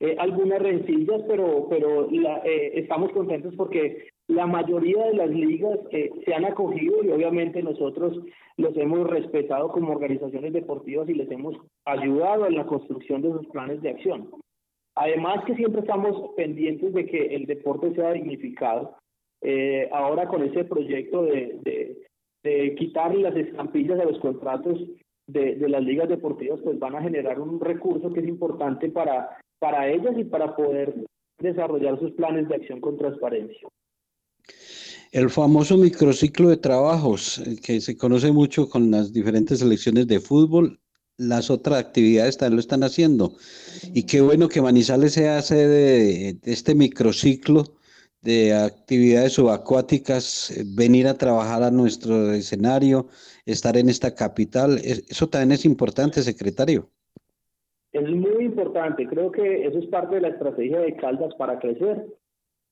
eh, 0.00 0.16
algunas 0.18 0.60
rencillas, 0.60 1.22
pero, 1.26 1.66
pero 1.68 2.08
la, 2.10 2.38
eh, 2.44 2.72
estamos 2.74 3.12
contentos 3.12 3.54
porque 3.56 4.08
la 4.28 4.46
mayoría 4.46 5.04
de 5.06 5.14
las 5.14 5.30
ligas 5.30 5.78
eh, 5.90 6.10
se 6.24 6.34
han 6.34 6.44
acogido 6.44 7.02
y 7.04 7.10
obviamente 7.10 7.62
nosotros 7.62 8.18
los 8.56 8.76
hemos 8.76 9.08
respetado 9.08 9.68
como 9.68 9.92
organizaciones 9.92 10.52
deportivas 10.52 11.08
y 11.08 11.14
les 11.14 11.30
hemos 11.30 11.56
ayudado 11.84 12.46
en 12.46 12.56
la 12.56 12.66
construcción 12.66 13.22
de 13.22 13.30
sus 13.30 13.46
planes 13.48 13.80
de 13.82 13.90
acción. 13.90 14.28
Además 14.96 15.44
que 15.44 15.54
siempre 15.54 15.82
estamos 15.82 16.34
pendientes 16.36 16.92
de 16.92 17.06
que 17.06 17.34
el 17.34 17.46
deporte 17.46 17.94
sea 17.94 18.12
dignificado. 18.12 18.96
Eh, 19.42 19.88
ahora 19.92 20.26
con 20.26 20.42
ese 20.42 20.64
proyecto 20.64 21.22
de, 21.22 21.58
de, 21.62 21.96
de 22.46 22.74
quitar 22.76 23.14
las 23.14 23.36
estampillas 23.36 24.00
a 24.00 24.04
los 24.04 24.18
contratos 24.20 24.78
de, 25.26 25.56
de 25.56 25.68
las 25.68 25.82
ligas 25.82 26.08
deportivas, 26.08 26.60
pues 26.62 26.78
van 26.78 26.94
a 26.94 27.02
generar 27.02 27.40
un 27.40 27.60
recurso 27.60 28.12
que 28.12 28.20
es 28.20 28.28
importante 28.28 28.88
para 28.90 29.38
para 29.58 29.88
ellas 29.88 30.14
y 30.16 30.24
para 30.24 30.54
poder 30.54 30.94
desarrollar 31.38 31.98
sus 31.98 32.12
planes 32.12 32.48
de 32.48 32.56
acción 32.56 32.80
con 32.80 32.96
transparencia. 32.96 33.68
El 35.12 35.30
famoso 35.30 35.76
microciclo 35.76 36.48
de 36.48 36.56
trabajos, 36.56 37.38
eh, 37.38 37.56
que 37.62 37.80
se 37.80 37.96
conoce 37.96 38.32
mucho 38.32 38.68
con 38.68 38.90
las 38.90 39.12
diferentes 39.12 39.60
selecciones 39.60 40.06
de 40.08 40.20
fútbol, 40.20 40.78
las 41.16 41.50
otras 41.50 41.78
actividades 41.78 42.36
también 42.36 42.56
lo 42.56 42.60
están 42.60 42.82
haciendo. 42.82 43.32
Y 43.94 44.02
qué 44.02 44.20
bueno 44.20 44.48
que 44.48 44.60
Manizales 44.60 45.14
sea 45.14 45.40
sede 45.40 45.68
de, 45.68 46.52
este 46.52 46.74
microciclo 46.74 47.64
de 48.22 48.54
actividades 48.54 49.34
subacuáticas, 49.34 50.50
eh, 50.50 50.64
venir 50.66 51.06
a 51.06 51.14
trabajar 51.14 51.62
a 51.62 51.70
nuestro 51.70 52.32
escenario, 52.32 53.06
estar 53.44 53.76
en 53.76 53.88
esta 53.88 54.14
capital. 54.14 54.78
Es- 54.78 55.04
Eso 55.08 55.28
también 55.28 55.52
es 55.52 55.64
importante, 55.64 56.22
secretario. 56.22 56.88
Es 57.92 58.08
muy 58.10 58.44
importante, 58.44 59.06
creo 59.06 59.30
que 59.30 59.66
eso 59.66 59.78
es 59.78 59.86
parte 59.86 60.16
de 60.16 60.20
la 60.22 60.28
estrategia 60.28 60.80
de 60.80 60.96
Caldas 60.96 61.34
para 61.36 61.58
crecer. 61.58 62.06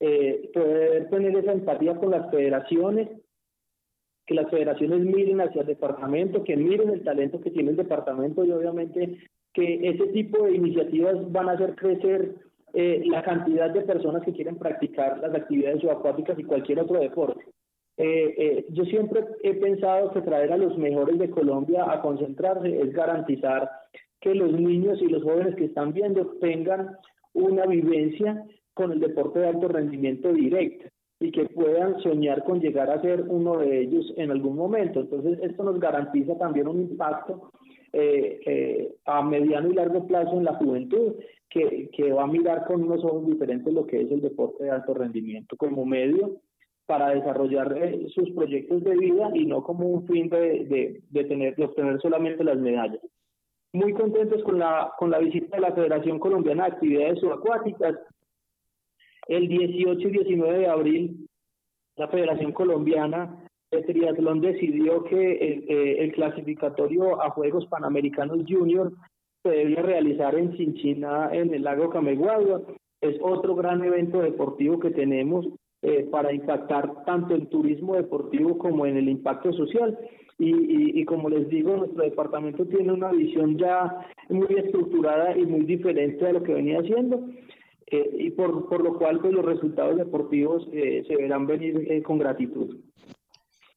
Eh, 0.00 0.50
poder 0.52 1.08
tener 1.08 1.36
esa 1.36 1.52
empatía 1.52 1.96
con 1.96 2.10
las 2.10 2.30
federaciones, 2.30 3.08
que 4.26 4.34
las 4.34 4.50
federaciones 4.50 5.00
miren 5.00 5.40
hacia 5.40 5.62
el 5.62 5.66
departamento, 5.68 6.44
que 6.44 6.56
miren 6.56 6.90
el 6.90 7.04
talento 7.04 7.40
que 7.40 7.50
tiene 7.50 7.70
el 7.70 7.76
departamento 7.76 8.44
y 8.44 8.50
obviamente 8.50 9.18
que 9.52 9.88
ese 9.88 10.06
tipo 10.08 10.44
de 10.44 10.56
iniciativas 10.56 11.30
van 11.30 11.48
a 11.48 11.52
hacer 11.52 11.74
crecer 11.76 12.34
eh, 12.74 13.04
la 13.06 13.22
cantidad 13.22 13.70
de 13.70 13.82
personas 13.82 14.24
que 14.24 14.32
quieren 14.32 14.56
practicar 14.56 15.18
las 15.18 15.32
actividades 15.34 15.80
subacuáticas 15.80 16.36
y 16.38 16.44
cualquier 16.44 16.80
otro 16.80 16.98
deporte. 16.98 17.44
Eh, 17.96 18.34
eh, 18.36 18.66
yo 18.70 18.84
siempre 18.84 19.24
he 19.44 19.54
pensado 19.54 20.10
que 20.12 20.22
traer 20.22 20.52
a 20.52 20.56
los 20.56 20.76
mejores 20.76 21.16
de 21.20 21.30
Colombia 21.30 21.84
a 21.88 22.02
concentrarse 22.02 22.80
es 22.80 22.92
garantizar 22.92 23.70
que 24.20 24.34
los 24.34 24.52
niños 24.52 25.00
y 25.00 25.06
los 25.06 25.22
jóvenes 25.22 25.54
que 25.54 25.66
están 25.66 25.92
viendo 25.92 26.26
tengan 26.40 26.96
una 27.32 27.66
vivencia 27.66 28.44
con 28.74 28.90
el 28.90 28.98
deporte 28.98 29.38
de 29.38 29.48
alto 29.48 29.68
rendimiento 29.68 30.32
directo 30.32 30.88
y 31.20 31.30
que 31.30 31.44
puedan 31.44 32.00
soñar 32.00 32.42
con 32.42 32.60
llegar 32.60 32.90
a 32.90 33.00
ser 33.00 33.22
uno 33.28 33.58
de 33.58 33.82
ellos 33.82 34.12
en 34.16 34.32
algún 34.32 34.56
momento. 34.56 35.00
Entonces, 35.00 35.38
esto 35.42 35.62
nos 35.62 35.78
garantiza 35.78 36.36
también 36.36 36.66
un 36.66 36.80
impacto 36.80 37.52
eh, 37.94 38.40
eh, 38.44 38.94
a 39.04 39.22
mediano 39.22 39.70
y 39.70 39.74
largo 39.74 40.06
plazo 40.06 40.32
en 40.32 40.44
la 40.44 40.54
juventud 40.54 41.14
que, 41.48 41.88
que 41.92 42.12
va 42.12 42.24
a 42.24 42.26
mirar 42.26 42.66
con 42.66 42.82
unos 42.82 43.04
ojos 43.04 43.26
diferentes 43.26 43.72
lo 43.72 43.86
que 43.86 44.02
es 44.02 44.10
el 44.10 44.20
deporte 44.20 44.64
de 44.64 44.70
alto 44.70 44.94
rendimiento 44.94 45.56
como 45.56 45.86
medio 45.86 46.40
para 46.86 47.10
desarrollar 47.10 47.76
eh, 47.78 48.06
sus 48.12 48.30
proyectos 48.32 48.82
de 48.82 48.96
vida 48.96 49.30
y 49.32 49.46
no 49.46 49.62
como 49.62 49.86
un 49.86 50.06
fin 50.08 50.28
de, 50.28 50.64
de, 50.64 51.02
de 51.08 51.24
tener 51.24 51.54
de 51.54 51.64
obtener 51.64 52.00
solamente 52.00 52.42
las 52.42 52.58
medallas. 52.58 53.00
Muy 53.72 53.92
contentos 53.92 54.42
con 54.42 54.58
la 54.58 54.92
con 54.98 55.10
la 55.10 55.18
visita 55.18 55.56
de 55.56 55.62
la 55.62 55.72
Federación 55.72 56.18
Colombiana 56.18 56.64
de 56.64 56.72
Actividades 56.72 57.20
Subacuáticas. 57.20 57.96
El 59.28 59.48
18 59.48 60.08
y 60.08 60.10
19 60.10 60.58
de 60.58 60.66
abril, 60.66 61.28
la 61.96 62.08
Federación 62.08 62.52
Colombiana 62.52 63.43
Triatlón 63.82 64.40
decidió 64.40 65.04
que 65.04 65.32
el, 65.32 65.64
eh, 65.68 66.04
el 66.04 66.12
clasificatorio 66.12 67.20
a 67.22 67.30
Juegos 67.30 67.66
Panamericanos 67.66 68.44
Junior 68.48 68.92
se 69.42 69.50
debía 69.50 69.82
realizar 69.82 70.34
en 70.34 70.54
Chinchina, 70.56 71.30
en 71.32 71.52
el 71.52 71.62
lago 71.62 71.90
Cameguagua. 71.90 72.62
Es 73.00 73.16
otro 73.20 73.54
gran 73.54 73.84
evento 73.84 74.20
deportivo 74.20 74.78
que 74.78 74.90
tenemos 74.90 75.46
eh, 75.82 76.08
para 76.10 76.32
impactar 76.32 77.04
tanto 77.04 77.34
el 77.34 77.48
turismo 77.48 77.94
deportivo 77.94 78.56
como 78.56 78.86
en 78.86 78.96
el 78.96 79.08
impacto 79.08 79.52
social. 79.52 79.98
Y, 80.38 80.50
y, 80.50 81.00
y 81.00 81.04
como 81.04 81.28
les 81.28 81.48
digo, 81.48 81.76
nuestro 81.76 82.02
departamento 82.02 82.66
tiene 82.66 82.92
una 82.92 83.12
visión 83.12 83.56
ya 83.56 84.06
muy 84.28 84.48
estructurada 84.56 85.36
y 85.36 85.44
muy 85.44 85.64
diferente 85.64 86.26
a 86.26 86.32
lo 86.32 86.42
que 86.42 86.54
venía 86.54 86.80
haciendo. 86.80 87.28
Eh, 87.86 88.16
y 88.18 88.30
por, 88.30 88.68
por 88.68 88.82
lo 88.82 88.98
cual 88.98 89.20
pues 89.20 89.32
los 89.32 89.44
resultados 89.44 89.96
deportivos 89.96 90.66
eh, 90.72 91.04
se 91.06 91.16
verán 91.16 91.46
venir 91.46 91.86
eh, 91.90 92.02
con 92.02 92.18
gratitud. 92.18 92.76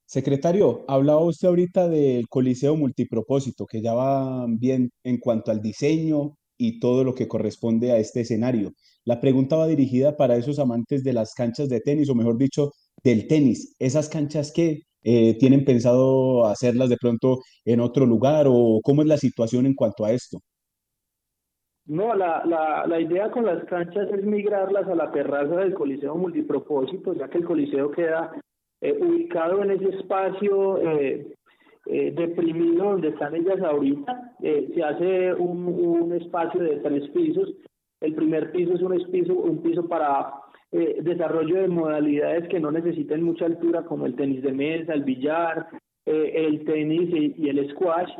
Secretario, 0.07 0.85
hablaba 0.87 1.19
usted 1.19 1.49
ahorita 1.49 1.89
del 1.89 2.29
Coliseo 2.29 2.77
Multipropósito, 2.77 3.65
que 3.65 3.81
ya 3.81 3.93
va 3.93 4.45
bien 4.47 4.89
en 5.03 5.17
cuanto 5.17 5.51
al 5.51 5.61
diseño 5.61 6.37
y 6.57 6.79
todo 6.79 7.03
lo 7.03 7.13
que 7.13 7.27
corresponde 7.27 7.91
a 7.91 7.97
este 7.97 8.21
escenario. 8.21 8.71
La 9.03 9.19
pregunta 9.19 9.57
va 9.57 9.67
dirigida 9.67 10.15
para 10.15 10.37
esos 10.37 10.59
amantes 10.59 11.03
de 11.03 11.11
las 11.11 11.33
canchas 11.33 11.67
de 11.67 11.81
tenis, 11.81 12.09
o 12.09 12.15
mejor 12.15 12.37
dicho, 12.37 12.71
del 13.03 13.27
tenis. 13.27 13.75
¿Esas 13.79 14.07
canchas 14.07 14.53
qué? 14.55 14.83
Eh, 15.03 15.37
¿Tienen 15.39 15.65
pensado 15.65 16.45
hacerlas 16.45 16.87
de 16.87 16.97
pronto 16.97 17.39
en 17.65 17.81
otro 17.81 18.05
lugar 18.05 18.45
o 18.47 18.79
cómo 18.83 19.01
es 19.01 19.09
la 19.09 19.17
situación 19.17 19.65
en 19.65 19.75
cuanto 19.75 20.05
a 20.05 20.13
esto? 20.13 20.39
No, 21.85 22.15
la, 22.15 22.45
la, 22.45 22.87
la 22.87 22.99
idea 23.01 23.29
con 23.29 23.45
las 23.45 23.61
canchas 23.65 24.07
es 24.17 24.23
migrarlas 24.23 24.87
a 24.87 24.95
la 24.95 25.11
terraza 25.11 25.57
del 25.57 25.73
Coliseo 25.73 26.15
Multipropósito, 26.15 27.13
ya 27.13 27.27
que 27.29 27.39
el 27.39 27.45
Coliseo 27.45 27.91
queda 27.91 28.31
eh, 28.81 28.97
ubicado 28.99 29.63
en 29.63 29.71
ese 29.71 29.89
espacio 29.89 30.77
eh, 30.81 31.27
eh, 31.89 32.11
deprimido 32.15 32.91
donde 32.91 33.09
están 33.09 33.35
ellas 33.35 33.61
ahorita. 33.61 34.33
Eh, 34.41 34.69
se 34.73 34.83
hace 34.83 35.33
un, 35.33 35.65
un 35.67 36.13
espacio 36.13 36.61
de 36.61 36.77
tres 36.77 37.09
pisos. 37.09 37.53
El 38.01 38.13
primer 38.13 38.51
piso 38.51 38.73
es 38.73 38.81
un 38.81 39.11
piso, 39.11 39.33
un 39.33 39.61
piso 39.61 39.87
para 39.87 40.33
eh, 40.71 40.97
desarrollo 41.01 41.61
de 41.61 41.67
modalidades 41.69 42.49
que 42.49 42.59
no 42.59 42.71
necesiten 42.71 43.23
mucha 43.23 43.45
altura, 43.45 43.83
como 43.83 44.05
el 44.05 44.15
tenis 44.15 44.43
de 44.43 44.51
mesa, 44.51 44.93
el 44.93 45.03
billar, 45.03 45.67
eh, 46.05 46.33
el 46.35 46.65
tenis 46.65 47.09
y, 47.13 47.35
y 47.37 47.49
el 47.49 47.69
squash. 47.71 48.11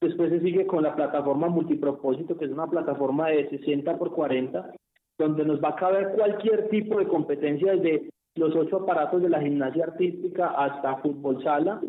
Después 0.00 0.30
se 0.30 0.40
sigue 0.40 0.66
con 0.66 0.82
la 0.82 0.94
plataforma 0.94 1.48
multipropósito, 1.48 2.36
que 2.36 2.44
es 2.44 2.50
una 2.50 2.66
plataforma 2.66 3.28
de 3.30 3.48
60 3.48 3.96
por 3.96 4.12
40, 4.12 4.70
donde 5.18 5.44
nos 5.46 5.62
va 5.64 5.70
a 5.70 5.76
caber 5.76 6.12
cualquier 6.14 6.68
tipo 6.68 6.98
de 6.98 7.08
competencia, 7.08 7.74
desde 7.74 8.10
los 8.36 8.54
ocho 8.54 8.78
aparatos 8.78 9.22
de 9.22 9.28
la 9.28 9.40
gimnasia 9.40 9.84
artística 9.84 10.48
hasta 10.48 10.96
fútbol 10.96 11.42
sala. 11.42 11.80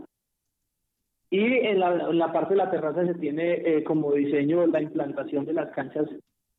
Y 1.29 1.43
en 1.43 1.79
la, 1.79 2.09
en 2.09 2.17
la 2.17 2.31
parte 2.31 2.53
de 2.53 2.57
la 2.57 2.71
terraza 2.71 3.05
se 3.05 3.15
tiene 3.15 3.53
eh, 3.53 3.83
como 3.83 4.13
diseño 4.13 4.65
la 4.67 4.81
implantación 4.81 5.45
de 5.45 5.53
las 5.53 5.71
canchas, 5.71 6.07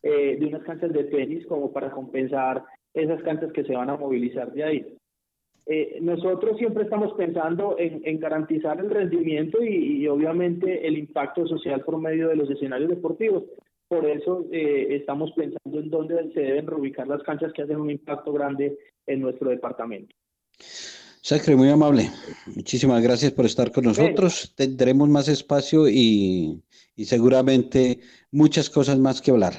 eh, 0.03 0.37
de 0.39 0.47
unas 0.47 0.62
canchas 0.64 0.93
de 0.93 1.05
tenis, 1.05 1.47
como 1.47 1.72
para 1.72 1.91
compensar 1.91 2.64
esas 2.93 3.22
canchas 3.22 3.53
que 3.53 3.64
se 3.64 3.74
van 3.74 3.91
a 3.91 3.97
movilizar 3.97 4.53
de 4.53 4.64
ahí. 4.64 4.97
Eh, 5.68 5.99
nosotros 6.01 6.57
siempre 6.59 6.84
estamos 6.84 7.12
pensando 7.14 7.74
en, 7.76 8.20
garantizar 8.20 8.78
el 8.78 8.89
rendimiento 8.89 9.62
y, 9.62 10.07
obviamente 10.07 10.87
el 10.87 10.97
impacto 10.97 11.45
social 11.47 11.80
por 11.80 11.99
medio 11.99 12.28
de 12.28 12.37
los 12.37 12.49
escenarios 12.49 12.89
deportivos. 12.89 13.45
Por 13.89 14.05
eso 14.07 14.47
eh, 14.51 14.97
estamos 14.97 15.30
pensando 15.32 15.78
en 15.78 15.91
dónde 15.91 16.32
se 16.32 16.41
deben 16.41 16.66
reubicar 16.66 17.07
las 17.07 17.22
canchas 17.22 17.53
que 17.53 17.62
hacen 17.62 17.80
un 17.80 17.91
impacto 17.91 18.32
grande 18.32 18.76
en 19.07 19.20
nuestro 19.20 19.51
departamento. 19.51 20.14
Sacre, 20.59 21.57
muy 21.57 21.68
amable. 21.68 22.05
Muchísimas 22.55 23.03
gracias 23.03 23.32
por 23.32 23.47
estar 23.47 23.72
con 23.72 23.84
nosotros. 23.84 24.55
Tendremos 24.57 25.09
más 25.09 25.28
espacio 25.28 25.89
y, 25.89 26.62
y 26.95 27.05
seguramente 27.05 27.99
muchas 28.30 28.70
cosas 28.70 28.99
más 28.99 29.20
que 29.20 29.32
hablar. 29.32 29.53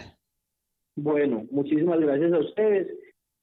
Bueno, 0.95 1.45
muchísimas 1.51 1.99
gracias 1.99 2.33
a 2.33 2.39
ustedes. 2.39 2.87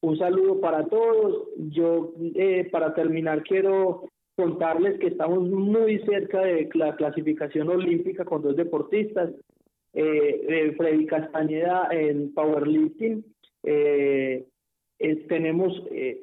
Un 0.01 0.19
saludo 0.19 0.61
para 0.61 0.87
todos. 0.87 1.49
Yo, 1.71 2.15
eh, 2.35 2.69
para 2.71 2.95
terminar, 2.95 3.43
quiero 3.43 4.09
contarles 4.37 4.99
que 4.99 5.07
estamos 5.07 5.49
muy 5.49 5.99
cerca 6.01 6.41
de 6.41 6.69
la 6.75 6.97
clasificación 6.97 7.69
olímpica 7.69 8.25
con 8.25 8.43
dos 8.43 8.57
deportistas. 8.57 9.31
Eh, 9.95 10.45
eh, 10.49 10.75
Freddy 10.77 11.07
Castañeda 11.07 11.89
en 11.93 12.35
powerlifting. 12.35 13.25
Eh, 13.63 14.45
tenemos 15.29 15.83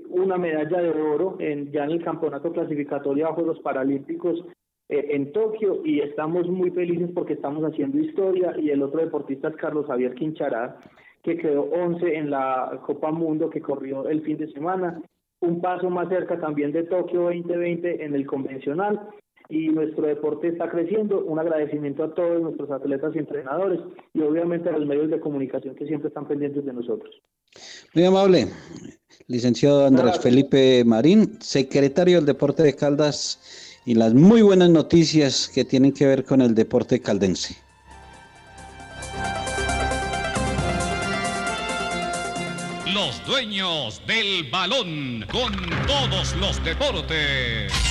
una 0.10 0.38
medalla 0.38 0.82
de 0.82 0.90
oro 0.90 1.36
en, 1.40 1.72
ya 1.72 1.84
en 1.84 1.92
el 1.92 2.04
campeonato 2.04 2.52
clasificatorio 2.52 3.28
a 3.28 3.34
Juegos 3.34 3.60
Paralímpicos 3.60 4.44
en 4.90 5.32
Tokio 5.32 5.82
y 5.86 6.00
estamos 6.00 6.48
muy 6.48 6.72
felices 6.72 7.12
porque 7.14 7.34
estamos 7.34 7.64
haciendo 7.64 8.00
historia 8.00 8.56
y 8.58 8.72
el 8.72 8.82
otro 8.82 9.02
deportista 9.02 9.50
es 9.50 9.56
Carlos 9.56 9.86
Javier 9.86 10.16
Quinchará 10.16 10.80
que 11.22 11.38
quedó 11.38 11.64
11 11.64 12.16
en 12.16 12.32
la 12.32 12.82
Copa 12.86 13.12
Mundo 13.12 13.50
que 13.50 13.62
corrió 13.62 14.08
el 14.10 14.22
fin 14.24 14.38
de 14.38 14.52
semana. 14.52 15.00
Un 15.42 15.62
paso 15.62 15.90
más 15.90 16.10
cerca 16.10 16.40
también 16.40 16.72
de 16.72 16.84
Tokio 16.84 17.24
2020 17.24 18.04
en 18.04 18.16
el 18.16 18.26
convencional. 18.26 19.00
Y 19.52 19.68
nuestro 19.68 20.08
deporte 20.08 20.48
está 20.48 20.70
creciendo. 20.70 21.26
Un 21.26 21.38
agradecimiento 21.38 22.06
a 22.06 22.16
todos 22.16 22.42
nuestros 22.42 22.72
atletas 22.72 23.14
y 23.14 23.20
entrenadores 23.20 23.82
y 24.14 24.22
obviamente 24.22 24.70
a 24.70 24.72
los 24.72 24.88
medios 24.88 25.10
de 25.10 25.20
comunicación 25.20 25.76
que 25.76 25.86
siempre 25.86 26.08
están 26.08 26.26
pendientes 26.26 26.66
de 26.66 26.72
nosotros. 26.72 27.14
Muy 27.94 28.06
amable. 28.06 28.48
Licenciado 29.28 29.86
Andrés 29.86 30.20
Felipe 30.20 30.84
Marín, 30.86 31.38
secretario 31.42 32.18
del 32.18 32.26
Deporte 32.26 32.64
de 32.64 32.76
Caldas 32.76 33.78
y 33.86 33.96
las 33.96 34.14
muy 34.14 34.42
buenas 34.42 34.70
noticias 34.70 35.52
que 35.54 35.66
tienen 35.66 35.92
que 35.92 36.06
ver 36.06 36.24
con 36.24 36.42
el 36.42 36.56
deporte 36.56 37.02
caldense. 37.02 37.58
Los 42.94 43.26
dueños 43.26 44.02
del 44.08 44.50
balón 44.50 45.26
con 45.30 45.52
todos 45.88 46.36
los 46.38 46.64
deportes. 46.64 47.91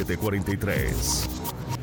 743. 0.03 1.80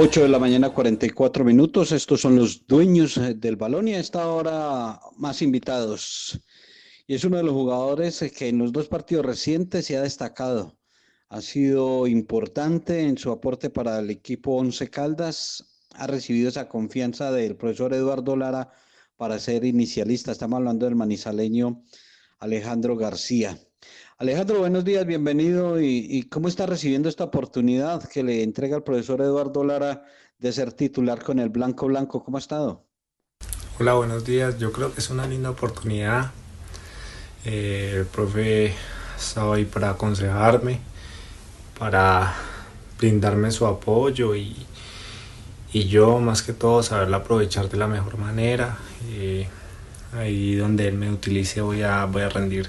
Ocho 0.00 0.22
de 0.22 0.28
la 0.28 0.38
mañana, 0.38 0.70
44 0.70 1.44
minutos. 1.44 1.90
Estos 1.90 2.20
son 2.20 2.36
los 2.36 2.64
dueños 2.68 3.16
eh, 3.16 3.34
del 3.34 3.56
balón 3.56 3.88
y 3.88 3.94
a 3.94 3.98
esta 3.98 4.28
hora 4.28 5.00
más 5.16 5.42
invitados. 5.42 6.38
Y 7.08 7.16
es 7.16 7.24
uno 7.24 7.36
de 7.36 7.42
los 7.42 7.52
jugadores 7.52 8.22
eh, 8.22 8.30
que 8.30 8.46
en 8.46 8.58
los 8.58 8.70
dos 8.70 8.86
partidos 8.86 9.26
recientes 9.26 9.86
se 9.86 9.96
ha 9.96 10.02
destacado. 10.02 10.78
Ha 11.30 11.40
sido 11.40 12.06
importante 12.06 13.00
en 13.00 13.18
su 13.18 13.32
aporte 13.32 13.70
para 13.70 13.98
el 13.98 14.10
equipo 14.10 14.52
Once 14.52 14.88
Caldas. 14.88 15.64
Ha 15.94 16.06
recibido 16.06 16.48
esa 16.48 16.68
confianza 16.68 17.32
del 17.32 17.56
profesor 17.56 17.92
Eduardo 17.92 18.36
Lara 18.36 18.70
para 19.16 19.40
ser 19.40 19.64
inicialista. 19.64 20.30
Estamos 20.30 20.58
hablando 20.58 20.86
del 20.86 20.94
manizaleño 20.94 21.82
Alejandro 22.38 22.96
García. 22.96 23.58
Alejandro, 24.20 24.58
buenos 24.58 24.84
días, 24.84 25.06
bienvenido. 25.06 25.80
¿Y, 25.80 26.24
cómo 26.28 26.48
está 26.48 26.66
recibiendo 26.66 27.08
esta 27.08 27.22
oportunidad 27.22 28.02
que 28.02 28.24
le 28.24 28.42
entrega 28.42 28.76
el 28.76 28.82
profesor 28.82 29.20
Eduardo 29.20 29.62
Lara 29.62 30.02
de 30.40 30.52
ser 30.52 30.72
titular 30.72 31.22
con 31.22 31.38
el 31.38 31.50
Blanco 31.50 31.86
Blanco? 31.86 32.24
¿Cómo 32.24 32.36
ha 32.36 32.40
estado? 32.40 32.84
Hola, 33.78 33.94
buenos 33.94 34.24
días. 34.24 34.58
Yo 34.58 34.72
creo 34.72 34.92
que 34.92 34.98
es 34.98 35.08
una 35.10 35.24
linda 35.28 35.50
oportunidad. 35.50 36.32
Eh, 37.44 37.94
el 37.98 38.06
profe 38.06 38.74
estaba 39.16 39.54
ahí 39.54 39.64
para 39.64 39.90
aconsejarme, 39.90 40.80
para 41.78 42.34
brindarme 42.98 43.52
su 43.52 43.68
apoyo 43.68 44.34
y, 44.34 44.66
yo 45.72 46.18
más 46.18 46.42
que 46.42 46.52
todo 46.52 46.82
saberla 46.82 47.18
aprovechar 47.18 47.68
de 47.68 47.76
la 47.76 47.86
mejor 47.86 48.18
manera. 48.18 48.78
Eh, 49.10 49.46
ahí 50.12 50.56
donde 50.56 50.88
él 50.88 50.94
me 50.94 51.08
utilice 51.08 51.60
voy 51.60 51.82
a, 51.82 52.04
voy 52.06 52.22
a 52.22 52.28
rendir 52.28 52.68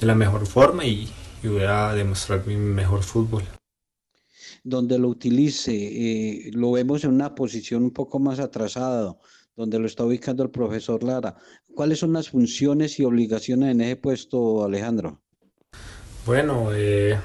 de 0.00 0.06
la 0.06 0.14
mejor 0.14 0.46
forma 0.46 0.84
y, 0.84 1.08
voy 1.42 1.62
a 1.62 1.92
demostrar 1.92 2.44
mi 2.46 2.56
mejor 2.56 3.02
fútbol. 3.02 3.44
Donde 4.64 4.98
lo 4.98 5.08
utilice, 5.08 5.72
eh, 5.72 6.50
lo 6.52 6.72
vemos 6.72 7.04
en 7.04 7.10
una 7.10 7.34
posición 7.36 7.84
un 7.84 7.92
poco 7.92 8.18
más 8.18 8.40
atrasada, 8.40 9.16
donde 9.54 9.78
lo 9.78 9.86
está 9.86 10.04
ubicando 10.04 10.42
el 10.42 10.50
profesor 10.50 11.04
Lara. 11.04 11.36
¿Cuáles 11.72 12.00
son 12.00 12.12
las 12.14 12.30
funciones 12.30 12.98
y 12.98 13.04
obligaciones 13.04 13.70
en 13.70 13.80
ese 13.80 13.96
puesto, 13.96 14.64
Alejandro? 14.64 15.20
Bueno, 16.26 16.70
eh, 16.74 17.16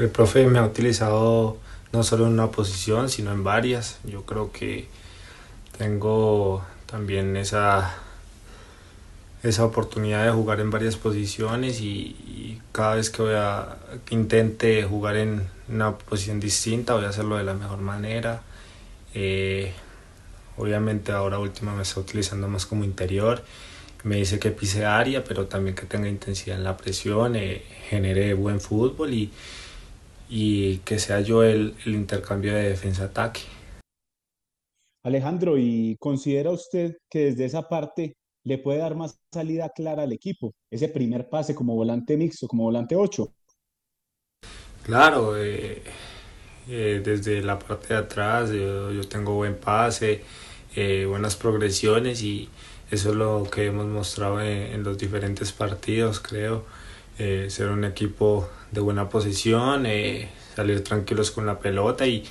el 0.00 0.08
profe 0.08 0.46
me 0.48 0.58
ha 0.58 0.66
utilizado 0.66 1.58
no 1.92 2.02
solo 2.02 2.26
en 2.26 2.32
una 2.32 2.50
posición, 2.50 3.08
sino 3.08 3.30
en 3.30 3.44
varias. 3.44 4.00
Yo 4.02 4.26
creo 4.26 4.50
que 4.50 4.88
tengo 5.78 6.64
también 6.86 7.36
esa 7.36 7.94
esa 9.44 9.64
oportunidad 9.64 10.24
de 10.24 10.30
jugar 10.30 10.60
en 10.60 10.70
varias 10.70 10.96
posiciones 10.96 11.80
y, 11.80 12.60
cada 12.72 12.96
vez 12.96 13.08
que 13.08 13.22
voy 13.22 13.34
a 13.36 13.76
que 14.04 14.16
intente 14.16 14.82
jugar 14.82 15.16
en 15.16 15.46
una 15.68 15.96
posición 15.96 16.40
distinta 16.40 16.94
voy 16.94 17.04
a 17.04 17.10
hacerlo 17.10 17.36
de 17.36 17.44
la 17.44 17.54
mejor 17.54 17.78
manera. 17.78 18.42
Eh, 19.14 19.72
obviamente 20.56 21.12
ahora 21.12 21.38
última 21.38 21.72
me 21.72 21.82
está 21.82 22.00
utilizando 22.00 22.48
más 22.48 22.66
como 22.66 22.82
interior. 22.82 23.44
Me 24.02 24.16
dice 24.16 24.40
que 24.40 24.50
pise 24.50 24.84
área 24.84 25.22
pero 25.22 25.46
también 25.46 25.76
que 25.76 25.86
tenga 25.86 26.08
intensidad 26.08 26.58
en 26.58 26.64
la 26.64 26.76
presión 26.76 27.36
eh, 27.36 27.62
genere 27.88 28.34
buen 28.34 28.60
fútbol 28.60 29.14
y, 29.14 29.30
y 30.28 30.78
que 30.78 30.98
sea 30.98 31.20
yo 31.20 31.44
el, 31.44 31.76
el 31.86 31.94
intercambio 31.94 32.54
de 32.54 32.70
defensa-ataque. 32.70 33.42
Alejandro, 35.04 35.58
¿y 35.58 35.96
considera 36.00 36.50
usted 36.50 36.96
que 37.08 37.26
desde 37.26 37.44
esa 37.44 37.68
parte 37.68 38.14
le 38.44 38.58
puede 38.58 38.78
dar 38.78 38.94
más 38.94 39.18
salida 39.32 39.70
clara 39.70 40.02
al 40.04 40.12
equipo, 40.12 40.54
ese 40.70 40.88
primer 40.88 41.28
pase 41.28 41.54
como 41.54 41.74
volante 41.74 42.16
mixto, 42.16 42.46
como 42.46 42.64
volante 42.64 42.94
8. 42.94 43.32
Claro, 44.84 45.36
eh, 45.38 45.82
eh, 46.68 47.00
desde 47.02 47.42
la 47.42 47.58
parte 47.58 47.94
de 47.94 48.00
atrás 48.00 48.50
yo, 48.50 49.02
tengo 49.08 49.34
buen 49.34 49.56
pase, 49.56 50.22
eh, 50.76 51.06
buenas 51.08 51.36
progresiones 51.36 52.22
y 52.22 52.50
eso 52.90 53.10
es 53.10 53.16
lo 53.16 53.48
que 53.50 53.66
hemos 53.66 53.86
mostrado 53.86 54.42
en, 54.42 54.82
los 54.82 54.98
diferentes 54.98 55.52
partidos, 55.52 56.20
creo. 56.20 56.64
ser 57.16 57.68
un 57.70 57.84
equipo 57.84 58.48
de 58.72 58.80
buena 58.80 59.08
posición, 59.08 59.86
salir 60.54 60.84
tranquilos 60.84 61.30
con 61.30 61.46
la 61.46 61.58
pelota 61.58 62.06
y 62.06 62.24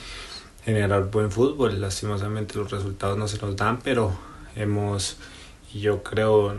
generar 0.63 1.09
buen 1.09 1.31
fútbol. 1.31 1.81
Lastimosamente 1.81 2.57
los 2.57 2.71
resultados 2.71 3.17
no 3.17 3.27
se 3.27 3.39
nos 3.39 3.55
dan, 3.55 3.79
pero 3.81 4.11
hemos 4.55 5.17
yo 5.73 6.03
creo, 6.03 6.55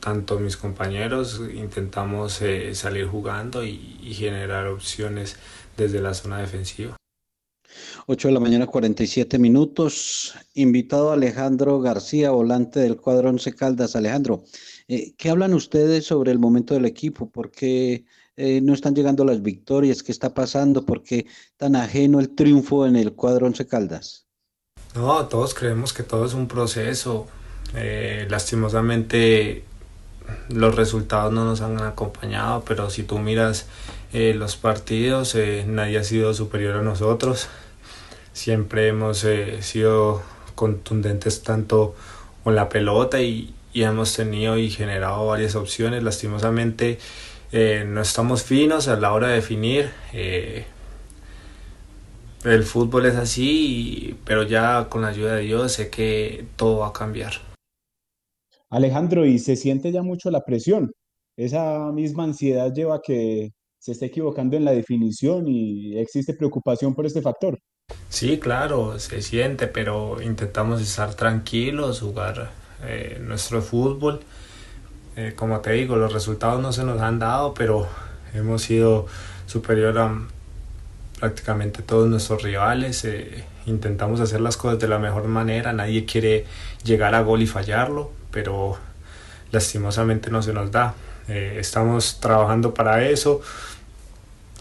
tanto 0.00 0.38
mis 0.38 0.56
compañeros 0.56 1.40
intentamos 1.54 2.42
eh, 2.42 2.74
salir 2.74 3.06
jugando 3.06 3.64
y, 3.64 3.98
generar 4.14 4.66
opciones 4.66 5.36
desde 5.76 6.00
la 6.00 6.12
zona 6.12 6.38
defensiva. 6.38 6.96
8 8.06 8.28
de 8.28 8.34
la 8.34 8.40
mañana, 8.40 8.66
47 8.66 9.38
minutos. 9.38 10.34
Invitado 10.54 11.12
Alejandro 11.12 11.80
García, 11.80 12.30
volante 12.30 12.80
del 12.80 12.96
cuadro 12.96 13.30
Once 13.30 13.54
Caldas. 13.54 13.96
Alejandro, 13.96 14.42
eh, 14.88 15.14
¿qué 15.16 15.30
hablan 15.30 15.54
ustedes 15.54 16.04
sobre 16.04 16.32
el 16.32 16.38
momento 16.38 16.74
del 16.74 16.84
equipo? 16.84 17.30
¿Por 17.30 17.50
qué 17.50 18.04
eh, 18.36 18.60
no 18.60 18.74
están 18.74 18.94
llegando 18.94 19.24
las 19.24 19.40
victorias? 19.40 20.02
¿Qué 20.02 20.12
está 20.12 20.34
pasando? 20.34 20.84
¿Por 20.84 21.02
qué 21.02 21.26
tan 21.56 21.76
ajeno 21.76 22.20
el 22.20 22.34
triunfo 22.34 22.86
en 22.86 22.96
el 22.96 23.14
cuadro 23.14 23.46
Once 23.46 23.66
Caldas? 23.66 24.26
No, 24.94 25.26
todos 25.26 25.54
creemos 25.54 25.92
que 25.92 26.02
todo 26.02 26.26
es 26.26 26.34
un 26.34 26.48
proceso. 26.48 27.28
Eh, 27.74 28.26
lastimosamente 28.28 29.64
los 30.48 30.74
resultados 30.74 31.32
no 31.32 31.44
nos 31.44 31.60
han 31.62 31.80
acompañado, 31.82 32.64
pero 32.66 32.90
si 32.90 33.02
tú 33.02 33.18
miras 33.18 33.66
eh, 34.12 34.34
los 34.34 34.56
partidos, 34.56 35.34
eh, 35.34 35.64
nadie 35.66 35.98
ha 35.98 36.04
sido 36.04 36.34
superior 36.34 36.76
a 36.76 36.82
nosotros. 36.82 37.48
Siempre 38.32 38.88
hemos 38.88 39.26
sido 39.60 40.22
contundentes 40.54 41.42
tanto 41.42 41.94
con 42.44 42.54
la 42.54 42.68
pelota 42.68 43.20
y, 43.20 43.54
y, 43.72 43.82
hemos 43.82 44.14
tenido 44.14 44.56
y 44.58 44.70
generado 44.70 45.26
varias 45.26 45.54
opciones. 45.54 46.02
Lastimosamente 46.02 46.98
no 47.52 48.00
estamos 48.00 48.42
finos 48.42 48.88
a 48.88 48.96
la 48.96 49.12
hora 49.12 49.28
de 49.28 49.34
definir. 49.34 49.90
el 52.44 52.64
fútbol 52.64 53.06
es 53.06 53.16
así, 53.16 54.16
pero 54.24 54.44
ya 54.44 54.86
con 54.88 55.02
la 55.02 55.08
ayuda 55.08 55.34
de 55.36 55.42
Dios 55.42 55.72
sé 55.72 55.90
que 55.90 56.46
todo 56.56 56.78
va 56.78 56.88
a 56.88 56.92
cambiar. 56.94 57.51
Alejandro, 58.72 59.26
y 59.26 59.38
se 59.38 59.54
siente 59.54 59.92
ya 59.92 60.02
mucho 60.02 60.30
la 60.30 60.44
presión. 60.44 60.92
Esa 61.36 61.92
misma 61.92 62.24
ansiedad 62.24 62.72
lleva 62.74 62.96
a 62.96 63.00
que 63.00 63.50
se 63.78 63.92
esté 63.92 64.06
equivocando 64.06 64.56
en 64.56 64.64
la 64.64 64.72
definición 64.72 65.46
y 65.46 65.98
existe 65.98 66.34
preocupación 66.34 66.94
por 66.94 67.04
este 67.04 67.20
factor. 67.20 67.58
Sí, 68.08 68.38
claro, 68.38 68.98
se 68.98 69.20
siente, 69.20 69.66
pero 69.66 70.22
intentamos 70.22 70.80
estar 70.80 71.14
tranquilos, 71.14 72.00
jugar 72.00 72.50
eh, 72.84 73.20
nuestro 73.20 73.60
fútbol. 73.60 74.20
Eh, 75.16 75.34
como 75.36 75.60
te 75.60 75.72
digo, 75.72 75.96
los 75.96 76.12
resultados 76.12 76.62
no 76.62 76.72
se 76.72 76.84
nos 76.84 77.00
han 77.00 77.18
dado, 77.18 77.52
pero 77.52 77.86
hemos 78.32 78.62
sido 78.62 79.06
superior 79.46 79.98
a 79.98 80.26
prácticamente 81.20 81.82
todos 81.82 82.08
nuestros 82.08 82.42
rivales. 82.42 83.04
eh, 83.04 83.44
intentamos 83.66 84.20
hacer 84.20 84.40
las 84.40 84.56
cosas 84.56 84.78
de 84.78 84.88
la 84.88 84.98
mejor 84.98 85.24
manera. 85.24 85.72
Nadie 85.72 86.06
quiere 86.06 86.46
llegar 86.84 87.14
a 87.14 87.22
gol 87.22 87.42
y 87.42 87.46
fallarlo, 87.46 88.10
pero 88.32 88.76
lastimosamente 89.52 90.30
no 90.30 90.42
se 90.42 90.52
nos 90.52 90.72
da. 90.72 90.94
Eh, 91.28 91.58
estamos 91.60 92.18
trabajando 92.18 92.74
para 92.74 93.06
eso. 93.08 93.40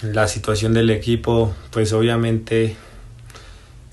La 0.04 0.28
situación 0.28 0.74
del 0.74 0.90
equipo, 0.90 1.54
pues 1.72 1.94
obviamente 1.94 2.76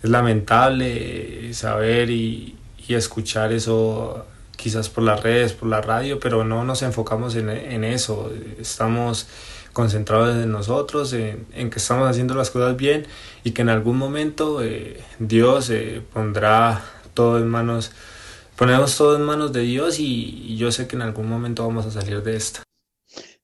es 0.02 0.10
lamentable 0.10 1.48
eh, 1.48 1.54
saber 1.54 2.10
y, 2.10 2.54
escuchar 2.88 3.52
eso 3.52 4.24
quizás 4.56 4.88
por 4.88 5.04
las 5.04 5.22
redes, 5.22 5.52
por 5.52 5.68
la 5.68 5.82
radio, 5.82 6.18
pero 6.18 6.42
no 6.42 6.64
nos 6.64 6.80
enfocamos 6.80 7.36
en, 7.36 7.84
eso. 7.84 8.32
Estamos 8.58 9.28
concentrados 9.74 10.34
en 10.42 10.50
nosotros, 10.50 11.12
en, 11.12 11.68
que 11.68 11.78
estamos 11.78 12.08
haciendo 12.08 12.34
las 12.34 12.50
cosas 12.50 12.78
bien 12.78 13.06
y 13.44 13.50
que 13.50 13.60
en 13.60 13.68
algún 13.68 13.98
momento 13.98 14.62
eh, 14.62 15.02
Dios 15.18 15.70
pondrá 16.14 16.82
todo 17.12 17.36
en 17.36 17.46
manos, 17.46 17.92
ponemos 18.58 18.96
todo 18.96 19.16
en 19.16 19.22
manos 19.22 19.52
de 19.52 19.62
Dios 19.62 20.00
y, 20.00 20.56
yo 20.56 20.72
sé 20.72 20.88
que 20.88 20.96
en 20.96 21.02
algún 21.02 21.28
momento 21.28 21.64
vamos 21.64 21.86
a 21.86 21.90
salir 21.92 22.22
de 22.22 22.36
esta. 22.36 22.64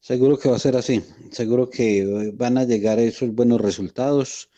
Seguro 0.01 0.37
que 0.37 0.51
va 0.51 0.57
a 0.57 0.59
ser 0.59 0.77
así, 0.77 1.03
seguro 1.31 1.71
que 1.71 2.03
eh, 2.03 2.33
van 2.35 2.59
a 2.59 2.65
llegar 2.65 2.99
esos 2.99 3.31
buenos 3.31 3.61
resultados, 3.61 4.51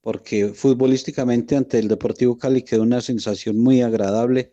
porque 0.00 0.48
futbolísticamente 0.54 1.56
ante 1.56 1.78
el 1.78 1.88
Deportivo 1.88 2.38
Cali 2.38 2.62
quedó 2.62 2.82
una 2.82 3.00
sensación 3.00 3.58
muy 3.58 3.82
agradable 3.82 4.52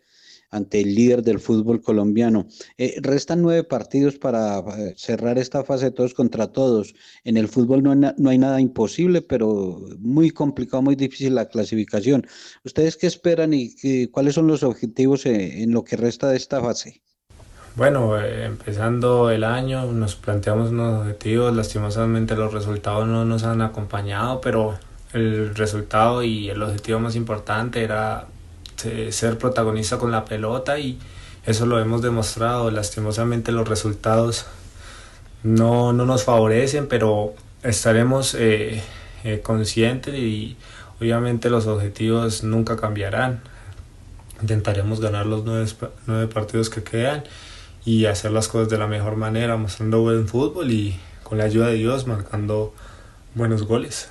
ante 0.52 0.80
el 0.80 0.94
líder 0.94 1.22
del 1.22 1.40
fútbol 1.40 1.80
colombiano. 1.80 2.46
Eh, 2.78 2.94
restan 3.02 3.42
nueve 3.42 3.64
partidos 3.64 4.16
para 4.18 4.60
eh, 4.60 4.94
cerrar 4.96 5.38
esta 5.38 5.64
fase 5.64 5.90
todos 5.90 6.14
contra 6.14 6.46
todos. 6.46 6.94
En 7.24 7.36
el 7.36 7.48
fútbol 7.48 7.82
no 7.82 7.90
hay, 7.90 7.98
no 8.16 8.30
hay 8.30 8.38
nada 8.38 8.60
imposible, 8.60 9.22
pero 9.22 9.80
muy 9.98 10.30
complicado, 10.30 10.82
muy 10.82 10.94
difícil 10.94 11.34
la 11.34 11.48
clasificación. 11.48 12.24
¿Ustedes 12.64 12.96
qué 12.96 13.08
esperan 13.08 13.52
y 13.52 13.74
qué- 13.74 14.08
cuáles 14.12 14.34
son 14.34 14.46
los 14.46 14.62
objetivos 14.62 15.26
eh, 15.26 15.62
en 15.62 15.72
lo 15.72 15.82
que 15.82 15.96
resta 15.96 16.28
de 16.28 16.36
esta 16.36 16.60
fase? 16.60 17.02
Bueno, 17.74 18.20
empezando 18.20 19.30
el 19.30 19.44
año 19.44 19.90
nos 19.92 20.14
planteamos 20.14 20.70
unos 20.70 21.00
objetivos, 21.00 21.56
lastimosamente 21.56 22.36
los 22.36 22.52
resultados 22.52 23.08
no 23.08 23.24
nos 23.24 23.44
han 23.44 23.62
acompañado, 23.62 24.42
pero 24.42 24.78
el 25.14 25.54
resultado 25.54 26.22
y 26.22 26.50
el 26.50 26.62
objetivo 26.62 26.98
más 27.00 27.16
importante 27.16 27.82
era 27.82 28.26
eh, 28.86 29.12
ser 29.12 29.38
protagonista 29.38 29.98
con 29.98 30.10
la 30.10 30.24
pelota 30.24 30.78
y 30.78 30.98
eso 31.44 31.66
lo 31.66 31.80
hemos 31.80 32.02
demostrado, 32.02 32.70
lastimosamente 32.70 33.50
los 33.50 33.68
resultados 33.68 34.46
no, 35.42 35.92
no 35.92 36.06
nos 36.06 36.24
favorecen, 36.24 36.86
pero 36.86 37.34
estaremos 37.62 38.34
eh, 38.34 38.82
eh, 39.24 39.40
conscientes 39.42 40.14
y 40.14 40.56
obviamente 41.00 41.50
los 41.50 41.66
objetivos 41.66 42.44
nunca 42.44 42.76
cambiarán. 42.76 43.40
Intentaremos 44.40 45.00
ganar 45.00 45.26
los 45.26 45.44
nueve, 45.44 45.70
nueve 46.06 46.26
partidos 46.28 46.70
que 46.70 46.82
quedan 46.82 47.24
y 47.84 48.06
hacer 48.06 48.30
las 48.30 48.48
cosas 48.48 48.68
de 48.68 48.78
la 48.78 48.86
mejor 48.86 49.16
manera, 49.16 49.56
mostrando 49.56 50.00
buen 50.00 50.28
fútbol 50.28 50.70
y 50.70 50.98
con 51.22 51.38
la 51.38 51.44
ayuda 51.44 51.68
de 51.68 51.74
Dios 51.74 52.06
marcando 52.06 52.72
buenos 53.34 53.64
goles. 53.64 54.08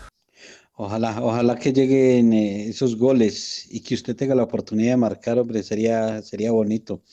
Ojalá, 0.84 1.22
ojalá 1.22 1.58
que 1.58 1.72
lleguen 1.72 2.34
eh, 2.34 2.70
esos 2.70 2.98
goles 2.98 3.68
y 3.70 3.82
que 3.82 3.94
usted 3.94 4.16
tenga 4.16 4.34
la 4.34 4.42
oportunidad 4.42 4.94
de 4.94 4.98
marcar, 4.98 5.38
hombre, 5.38 5.62
sería, 5.62 6.24
sería 6.24 6.52
bonito. 6.52 7.04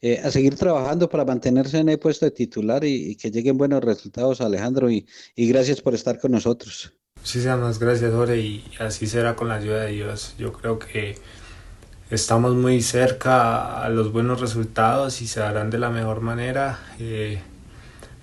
Eh, 0.00 0.20
a 0.24 0.28
seguir 0.32 0.56
trabajando 0.56 1.08
para 1.08 1.24
mantenerse 1.24 1.78
en 1.78 1.88
el 1.88 2.00
puesto 2.00 2.24
de 2.26 2.32
titular 2.32 2.82
y, 2.82 3.14
que 3.14 3.30
lleguen 3.30 3.56
buenos 3.56 3.84
resultados, 3.84 4.40
Alejandro, 4.40 4.90
y, 4.90 5.06
y 5.36 5.46
gracias 5.46 5.80
por 5.80 5.94
estar 5.94 6.18
con 6.18 6.32
nosotros. 6.32 6.94
Muchísimas 7.20 7.78
gracias, 7.78 8.12
Jorge, 8.12 8.40
y 8.40 8.64
así 8.80 9.06
será 9.06 9.36
con 9.36 9.46
la 9.46 9.54
ayuda 9.54 9.84
de 9.84 9.92
Dios. 9.92 10.34
Yo 10.36 10.52
creo 10.52 10.80
que 10.80 11.14
estamos 12.10 12.56
muy 12.56 12.82
cerca 12.82 13.84
a 13.84 13.88
los 13.88 14.10
buenos 14.10 14.40
resultados 14.40 15.22
y 15.22 15.28
se 15.28 15.38
darán 15.38 15.70
de 15.70 15.78
la 15.78 15.90
mejor 15.90 16.22
manera, 16.22 16.80
eh, 16.98 17.38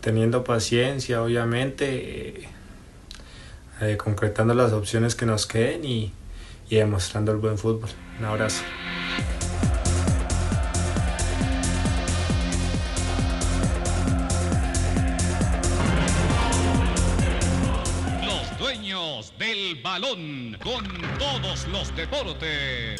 teniendo 0.02 0.44
paciencia, 0.44 1.24
obviamente, 1.24 2.50
eh, 3.82 3.98
concretando 3.98 4.54
las 4.54 4.74
opciones 4.74 5.16
que 5.16 5.26
nos 5.26 5.46
queden 5.46 5.86
y, 5.86 6.12
y 6.70 6.76
demostrando 6.76 7.32
el 7.32 7.38
buen 7.38 7.58
fútbol. 7.58 7.90
Un 8.20 8.26
abrazo. 8.26 8.64
Los 18.26 18.60
dueños 18.60 19.34
del 19.40 19.82
balón 19.82 20.58
con 20.64 20.86
todos 21.18 21.68
los 21.68 21.96
deportes. 21.96 23.00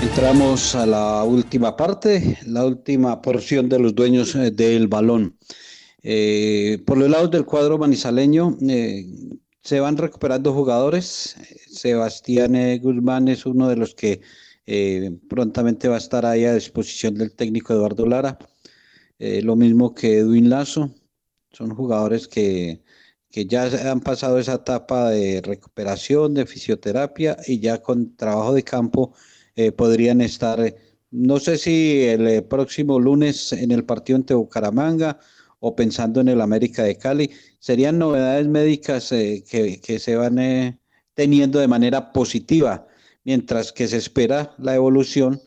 Entramos 0.00 0.76
a 0.76 0.86
la 0.86 1.24
última 1.24 1.76
parte, 1.76 2.38
la 2.46 2.64
última 2.64 3.20
porción 3.20 3.68
de 3.68 3.80
los 3.80 3.94
dueños 3.94 4.34
eh, 4.36 4.52
del 4.52 4.86
balón. 4.86 5.36
Eh, 6.02 6.82
por 6.86 6.96
los 6.96 7.10
lados 7.10 7.30
del 7.30 7.44
cuadro 7.44 7.76
manizaleño 7.76 8.56
eh, 8.68 9.04
se 9.62 9.80
van 9.80 9.96
recuperando 9.96 10.54
jugadores. 10.54 11.36
Sebastián 11.70 12.54
eh, 12.54 12.78
Guzmán 12.78 13.28
es 13.28 13.44
uno 13.44 13.68
de 13.68 13.76
los 13.76 13.94
que 13.94 14.20
prontamente 15.28 15.88
va 15.88 15.94
a 15.94 15.98
estar 15.98 16.26
ahí 16.26 16.44
a 16.44 16.54
disposición 16.54 17.14
del 17.14 17.34
técnico 17.34 17.72
Eduardo 17.72 18.04
Lara. 18.04 18.38
Lo 19.18 19.56
mismo 19.56 19.94
que 19.94 20.18
Edwin 20.18 20.50
Lazo. 20.50 20.94
Son 21.52 21.74
jugadores 21.74 22.28
que, 22.28 22.82
que 23.30 23.46
ya 23.46 23.64
han 23.90 24.00
pasado 24.00 24.38
esa 24.38 24.54
etapa 24.54 25.08
de 25.10 25.40
recuperación, 25.40 26.34
de 26.34 26.44
fisioterapia 26.44 27.38
y 27.46 27.60
ya 27.60 27.82
con 27.82 28.14
trabajo 28.14 28.52
de 28.52 28.62
campo 28.62 29.14
eh, 29.58 29.72
podrían 29.72 30.20
estar, 30.20 30.60
eh, 30.60 30.76
no 31.10 31.40
sé 31.40 31.58
si 31.58 32.04
el 32.04 32.26
eh, 32.28 32.42
próximo 32.42 33.00
lunes 33.00 33.52
en 33.52 33.72
el 33.72 33.84
partido 33.84 34.16
ante 34.16 34.34
Bucaramanga 34.34 35.18
o 35.60 35.74
pensando 35.74 36.20
en 36.20 36.28
el 36.28 36.40
América 36.40 36.84
de 36.84 36.96
Cali. 36.96 37.30
Serían 37.58 37.98
novedades 37.98 38.46
médicas 38.46 39.10
eh, 39.12 39.44
que, 39.48 39.98
se 39.98 40.16
van 40.16 40.38
eh, 40.38 40.78
teniendo 41.14 41.58
de 41.58 41.68
manera 41.68 42.12
positiva, 42.12 42.86
mientras 43.24 43.72
que 43.72 43.88
se 43.88 43.96
espera 43.96 44.54
la 44.58 44.74
evolución 44.74 45.40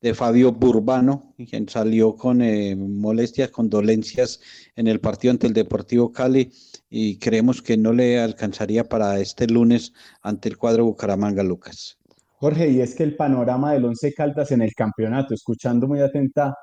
de 0.00 0.14
Fabio 0.14 0.52
Burbano, 0.52 1.34
quien 1.36 1.68
salió 1.68 2.16
con 2.16 2.40
eh, 2.40 2.74
molestias, 2.74 3.50
con 3.50 3.68
dolencias 3.68 4.40
en 4.74 4.86
el 4.86 5.00
partido 5.00 5.32
ante 5.32 5.46
el 5.46 5.52
Deportivo 5.52 6.10
Cali 6.12 6.50
y 6.88 7.18
creemos 7.18 7.60
que 7.60 7.76
no 7.76 7.92
le 7.92 8.18
alcanzaría 8.18 8.88
para 8.88 9.20
este 9.20 9.46
lunes 9.46 9.92
ante 10.22 10.48
el 10.48 10.56
cuadro 10.56 10.86
Bucaramanga, 10.86 11.42
Lucas. 11.42 11.99
Jorge, 12.40 12.70
y 12.70 12.80
es 12.80 12.94
que 12.94 13.02
el 13.02 13.16
panorama 13.16 13.74
del 13.74 13.84
Once 13.84 14.14
Caldas 14.14 14.50
en 14.50 14.62
el 14.62 14.72
campeonato, 14.74 15.34
escuchando 15.34 15.86
muy 15.86 16.00
atenta, 16.00 16.54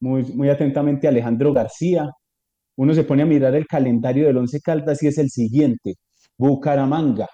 muy, 0.00 0.24
muy 0.24 0.50
atentamente 0.50 1.06
a 1.06 1.10
Alejandro 1.10 1.54
García, 1.54 2.10
uno 2.76 2.94
se 2.94 3.04
pone 3.04 3.22
a 3.22 3.26
mirar 3.26 3.54
el 3.54 3.66
calendario 3.66 4.26
del 4.26 4.36
Once 4.36 4.60
Caldas 4.60 5.02
y 5.02 5.06
es 5.08 5.16
el 5.18 5.30
siguiente: 5.30 5.94
Bucaramanga, 6.36 7.28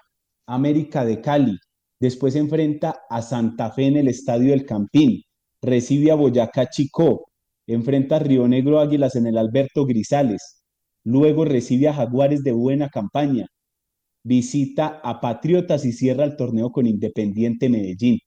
América 0.47 1.03
de 1.03 1.19
Cali, 1.19 1.57
después 1.99 2.35
enfrenta 2.37 3.01
a 3.09 3.21
Santa 3.21 3.71
Fe 3.71 3.87
en 3.87 3.97
el 3.97 4.07
Estadio 4.07 4.51
del 4.51 4.65
Campín, 4.65 5.21
recibe 5.61 6.11
a 6.11 6.15
Boyacá 6.15 6.69
Chicó, 6.69 7.25
enfrenta 7.67 8.15
a 8.15 8.19
Río 8.19 8.47
Negro 8.47 8.79
Águilas 8.79 9.17
en 9.17 9.27
el 9.27 9.37
Alberto 9.37 9.85
Grisales, 9.85 10.63
luego 11.03 11.43
recibe 11.43 11.89
a 11.89 11.93
Jaguares 11.93 12.43
de 12.43 12.53
buena 12.53 12.87
campaña, 12.89 13.47
visita 14.23 14.99
a 15.03 15.19
Patriotas 15.21 15.85
y 15.85 15.93
cierra 15.93 16.25
el 16.25 16.35
torneo 16.35 16.71
con 16.71 16.87
Independiente 16.87 17.69
Medellín. 17.69 18.19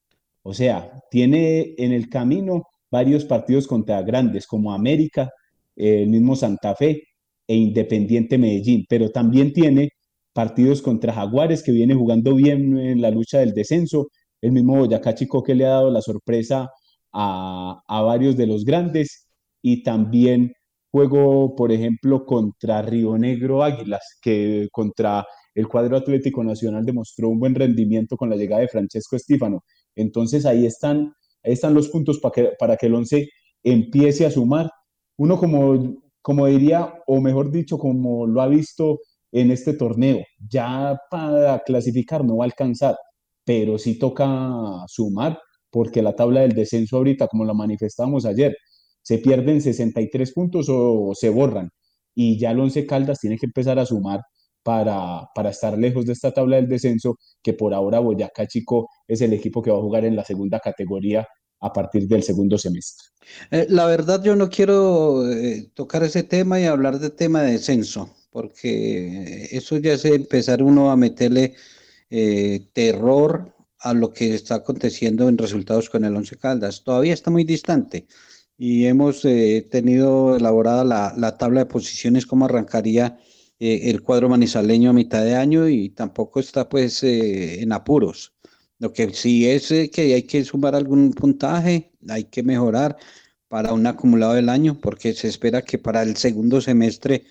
O 0.43 0.55
sea, 0.55 0.93
tiene 1.11 1.74
en 1.78 1.93
el 1.93 2.09
camino 2.09 2.64
varios 2.90 3.24
partidos 3.24 3.66
contra 3.66 4.03
grandes 4.03 4.47
como 4.47 4.72
América, 4.72 5.30
el 5.76 6.09
mismo 6.09 6.36
Santa 6.36 6.74
Fe 6.74 7.03
e 7.47 7.57
Independiente 7.57 8.38
Medellín, 8.38 8.84
pero 8.88 9.11
también 9.11 9.53
tiene 9.53 9.90
partidos 10.32 10.82
contra 10.82 11.12
Jaguares 11.12 11.62
que 11.62 11.72
viene 11.72 11.95
jugando 11.95 12.34
bien 12.34 12.78
en 12.78 13.01
la 13.03 13.11
lucha 13.11 13.38
del 13.38 13.55
descenso, 13.55 14.09
el 14.40 14.53
mismo 14.53 14.76
Boyacá 14.76 15.14
Chico 15.14 15.43
que 15.43 15.55
le 15.55 15.66
ha 15.66 15.70
dado 15.70 15.90
la 15.90 16.03
sorpresa 16.03 16.70
a, 17.12 17.82
a 17.86 18.03
varios 18.03 18.36
de 18.36 18.47
los 18.47 18.64
grandes 18.64 19.28
y 19.62 19.82
también 19.82 20.53
juego, 20.90 21.55
por 21.57 21.72
ejemplo, 21.72 22.26
contra 22.26 22.82
Río 22.82 23.16
Negro 23.18 23.62
Águilas, 23.62 24.18
que 24.20 24.68
contra 24.72 25.24
el 25.55 25.68
cuadro 25.68 25.96
Atlético 25.96 26.42
Nacional 26.44 26.84
demostró 26.84 27.28
un 27.28 27.38
buen 27.38 27.55
rendimiento 27.55 28.16
con 28.16 28.30
la 28.30 28.36
llegada 28.36 28.62
de 28.62 28.68
Francesco 28.68 29.16
Estífano. 29.16 29.64
Entonces 29.94 30.46
ahí 30.46 30.66
están, 30.66 31.12
ahí 31.44 31.53
están 31.53 31.74
los 31.74 31.88
puntos 31.88 32.18
para 32.20 32.32
que, 32.32 32.50
para 32.59 32.76
que 32.76 32.86
el 32.86 32.94
11 32.94 33.28
empiece 33.62 34.26
a 34.26 34.30
sumar. 34.30 34.70
Uno 35.16 35.38
como, 35.38 35.96
como 36.22 36.46
diría, 36.46 36.94
o 37.07 37.20
mejor 37.20 37.50
dicho, 37.50 37.78
como 37.78 38.26
lo 38.26 38.40
ha 38.40 38.48
visto 38.48 39.00
en 39.30 39.50
este 39.50 39.74
torneo, 39.74 40.20
ya 40.48 40.98
para 41.11 41.61
clasificar 41.61 42.24
no 42.24 42.38
va 42.38 42.44
a 42.44 42.46
alcanzar, 42.46 42.96
pero 43.44 43.78
sí 43.78 43.98
toca 43.98 44.84
sumar, 44.88 45.38
porque 45.70 46.03
la 46.03 46.14
tabla 46.14 46.40
del 46.42 46.53
descenso 46.53 46.96
ahorita, 46.98 47.28
como 47.28 47.44
la 47.44 47.55
manifestamos 47.55 48.26
ayer, 48.26 48.57
se 49.03 49.18
pierden 49.18 49.61
63 49.61 50.32
puntos 50.32 50.66
o 50.68 51.12
se 51.14 51.30
borran. 51.30 51.70
Y 52.14 52.38
ya 52.38 52.50
el 52.50 52.61
Once 52.61 52.86
Caldas 52.86 53.20
tiene 53.20 53.38
que 53.38 53.46
empezar 53.46 53.78
a 53.78 53.86
sumar 53.86 54.20
para, 54.62 55.28
para 55.34 55.50
estar 55.50 55.76
lejos 55.76 56.06
de 56.06 56.12
esta 56.12 56.32
tabla 56.32 56.56
del 56.56 56.68
descenso, 56.68 57.18
que 57.42 57.52
por 57.52 57.74
ahora 57.74 57.98
Boyacá 57.98 58.46
Chico 58.46 58.88
es 59.06 59.20
el 59.20 59.32
equipo 59.32 59.62
que 59.62 59.70
va 59.70 59.78
a 59.78 59.82
jugar 59.82 60.04
en 60.04 60.16
la 60.16 60.24
segunda 60.24 60.60
categoría 60.60 61.26
a 61.62 61.72
partir 61.72 62.06
del 62.08 62.22
segundo 62.22 62.58
semestre. 62.58 63.06
Eh, 63.50 63.66
la 63.70 63.86
verdad 63.86 64.22
yo 64.22 64.36
no 64.36 64.50
quiero 64.50 65.30
eh, 65.30 65.70
tocar 65.74 66.02
ese 66.02 66.24
tema 66.24 66.60
y 66.60 66.64
hablar 66.64 66.98
de 66.98 67.10
tema 67.10 67.42
de 67.42 67.52
descenso, 67.52 68.10
porque 68.30 69.48
eso 69.50 69.78
ya 69.78 69.94
es 69.94 70.04
empezar 70.04 70.62
uno 70.62 70.90
a 70.90 70.96
meterle 70.96 71.54
eh, 72.10 72.68
terror 72.72 73.54
a 73.78 73.94
lo 73.94 74.12
que 74.12 74.34
está 74.34 74.56
aconteciendo 74.56 75.28
en 75.28 75.38
resultados 75.38 75.88
con 75.88 76.04
el 76.04 76.16
Once 76.16 76.36
Caldas. 76.36 76.82
Todavía 76.84 77.14
está 77.14 77.30
muy 77.30 77.44
distante 77.44 78.06
y 78.58 78.86
hemos 78.86 79.22
tenido 79.22 80.36
elaborada 80.36 80.84
la, 80.84 81.14
la, 81.16 81.36
tabla 81.36 81.60
de 81.60 81.66
posiciones, 81.66 82.26
cómo 82.26 82.44
arrancaría 82.44 83.18
eh, 83.64 83.90
el 83.90 84.02
cuadro 84.02 84.28
manizaleño 84.28 84.90
a 84.90 84.92
mitad 84.92 85.24
de 85.24 85.36
año 85.36 85.68
y 85.68 85.90
tampoco 85.90 86.40
está 86.40 86.68
pues 86.68 87.02
eh, 87.02 87.62
en 87.62 87.72
apuros. 87.72 88.34
Lo 88.78 88.92
que 88.92 89.14
sí 89.14 89.48
es 89.48 89.68
que 89.68 90.14
hay 90.14 90.24
que 90.24 90.44
sumar 90.44 90.74
algún 90.74 91.12
puntaje, 91.12 91.92
hay 92.08 92.24
que 92.24 92.42
mejorar 92.42 92.96
para 93.48 93.72
un 93.72 93.86
acumulado 93.86 94.34
del 94.34 94.48
año, 94.48 94.78
porque 94.80 95.14
se 95.14 95.28
espera 95.28 95.62
que 95.62 95.78
para 95.78 96.02
el 96.02 96.16
segundo 96.16 96.60
semestre 96.60 97.24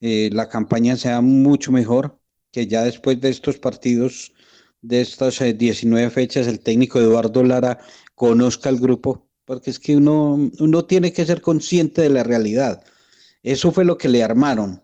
la 0.00 0.48
campaña 0.48 0.96
sea 0.96 1.20
mucho 1.22 1.72
mejor, 1.72 2.18
que 2.52 2.66
ya 2.66 2.84
después 2.84 3.20
de 3.20 3.30
estos 3.30 3.58
partidos, 3.58 4.32
de 4.82 5.00
estas 5.00 5.38
19 5.38 6.10
fechas, 6.10 6.46
el 6.46 6.60
técnico 6.60 7.00
Eduardo 7.00 7.42
Lara 7.44 7.78
conozca 8.14 8.68
el 8.68 8.78
grupo 8.80 9.30
porque 9.50 9.70
es 9.70 9.80
que 9.80 9.96
uno, 9.96 10.48
uno 10.60 10.84
tiene 10.84 11.12
que 11.12 11.26
ser 11.26 11.40
consciente 11.40 12.02
de 12.02 12.08
la 12.08 12.22
realidad. 12.22 12.84
Eso 13.42 13.72
fue 13.72 13.84
lo 13.84 13.98
que 13.98 14.08
le 14.08 14.22
armaron, 14.22 14.80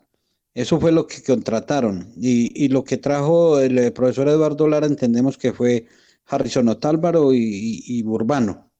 eso 0.57 0.79
fue 0.79 0.91
lo 0.91 1.05
que 1.05 1.21
contrataron 1.21 2.11
y, 2.17 2.51
y 2.65 2.69
lo 2.69 2.83
que 2.83 2.97
trajo 2.97 3.59
el, 3.59 3.77
el, 3.77 3.93
profesor 3.93 4.27
Eduardo 4.27 4.67
Lara 4.67 4.87
entendemos 4.87 5.37
que 5.37 5.53
fue 5.53 5.85
Harrison 6.25 6.67
Otálvaro 6.67 7.31
y, 7.31 7.83
y, 7.85 8.01
Burbano. 8.01 8.71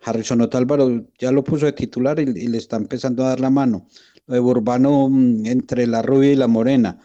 Harrison 0.00 0.40
Otálvaro 0.40 1.08
ya 1.18 1.30
lo 1.30 1.44
puso 1.44 1.66
de 1.66 1.74
titular 1.74 2.18
y, 2.18 2.24
le 2.24 2.56
está 2.56 2.76
empezando 2.76 3.22
a 3.22 3.28
dar 3.28 3.40
la 3.40 3.50
mano. 3.50 3.86
Lo 4.24 4.34
de 4.34 4.40
Burbano 4.40 5.10
mm, 5.10 5.44
entre 5.44 5.86
la 5.86 6.00
rubia 6.00 6.32
y 6.32 6.36
la 6.36 6.48
morena. 6.48 6.98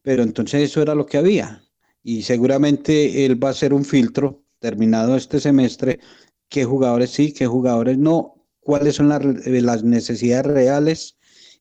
Pero 0.00 0.22
entonces 0.22 0.62
eso 0.62 0.80
era 0.80 0.94
lo 0.94 1.06
que 1.06 1.18
había. 1.18 1.64
Y 2.04 2.22
seguramente 2.22 3.26
él 3.26 3.42
va 3.42 3.48
a 3.48 3.54
ser 3.54 3.74
un 3.74 3.84
filtro 3.84 4.44
terminado 4.60 5.16
este 5.16 5.40
semestre 5.40 5.98
qué 6.48 6.64
jugadores 6.64 7.10
sí, 7.10 7.32
qué 7.32 7.48
jugadores 7.48 7.98
no, 7.98 8.46
cuáles 8.60 8.94
son 8.94 9.08
las, 9.08 9.24
las 9.24 9.82
necesidades 9.82 10.46
reales 10.46 11.15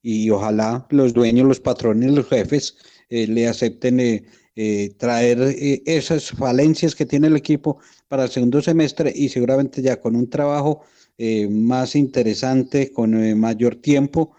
y 0.06 0.30
ojalá 0.30 0.86
los 0.92 1.14
dueños, 1.14 1.48
los 1.48 1.60
patrones, 1.60 2.12
los 2.12 2.28
jefes 2.28 2.78
eh, 3.10 3.26
le 3.26 3.48
acepten 3.48 4.00
eh, 4.00 4.24
eh, 4.58 4.94
traer 4.98 5.42
eh, 5.42 5.82
esas 5.86 6.30
falencias 6.30 6.96
que 6.96 7.06
tiene 7.06 7.28
el 7.28 7.36
equipo 7.36 7.80
para 8.08 8.24
el 8.24 8.30
segundo 8.30 8.62
semestre 8.62 9.12
y 9.14 9.28
seguramente 9.28 9.82
ya 9.82 10.00
con 10.00 10.16
un 10.16 10.30
trabajo 10.30 10.82
eh, 11.18 11.50
más 11.50 11.96
interesante, 11.96 12.92
con 12.94 13.38
mayor 13.40 13.76
tiempo, 13.76 14.34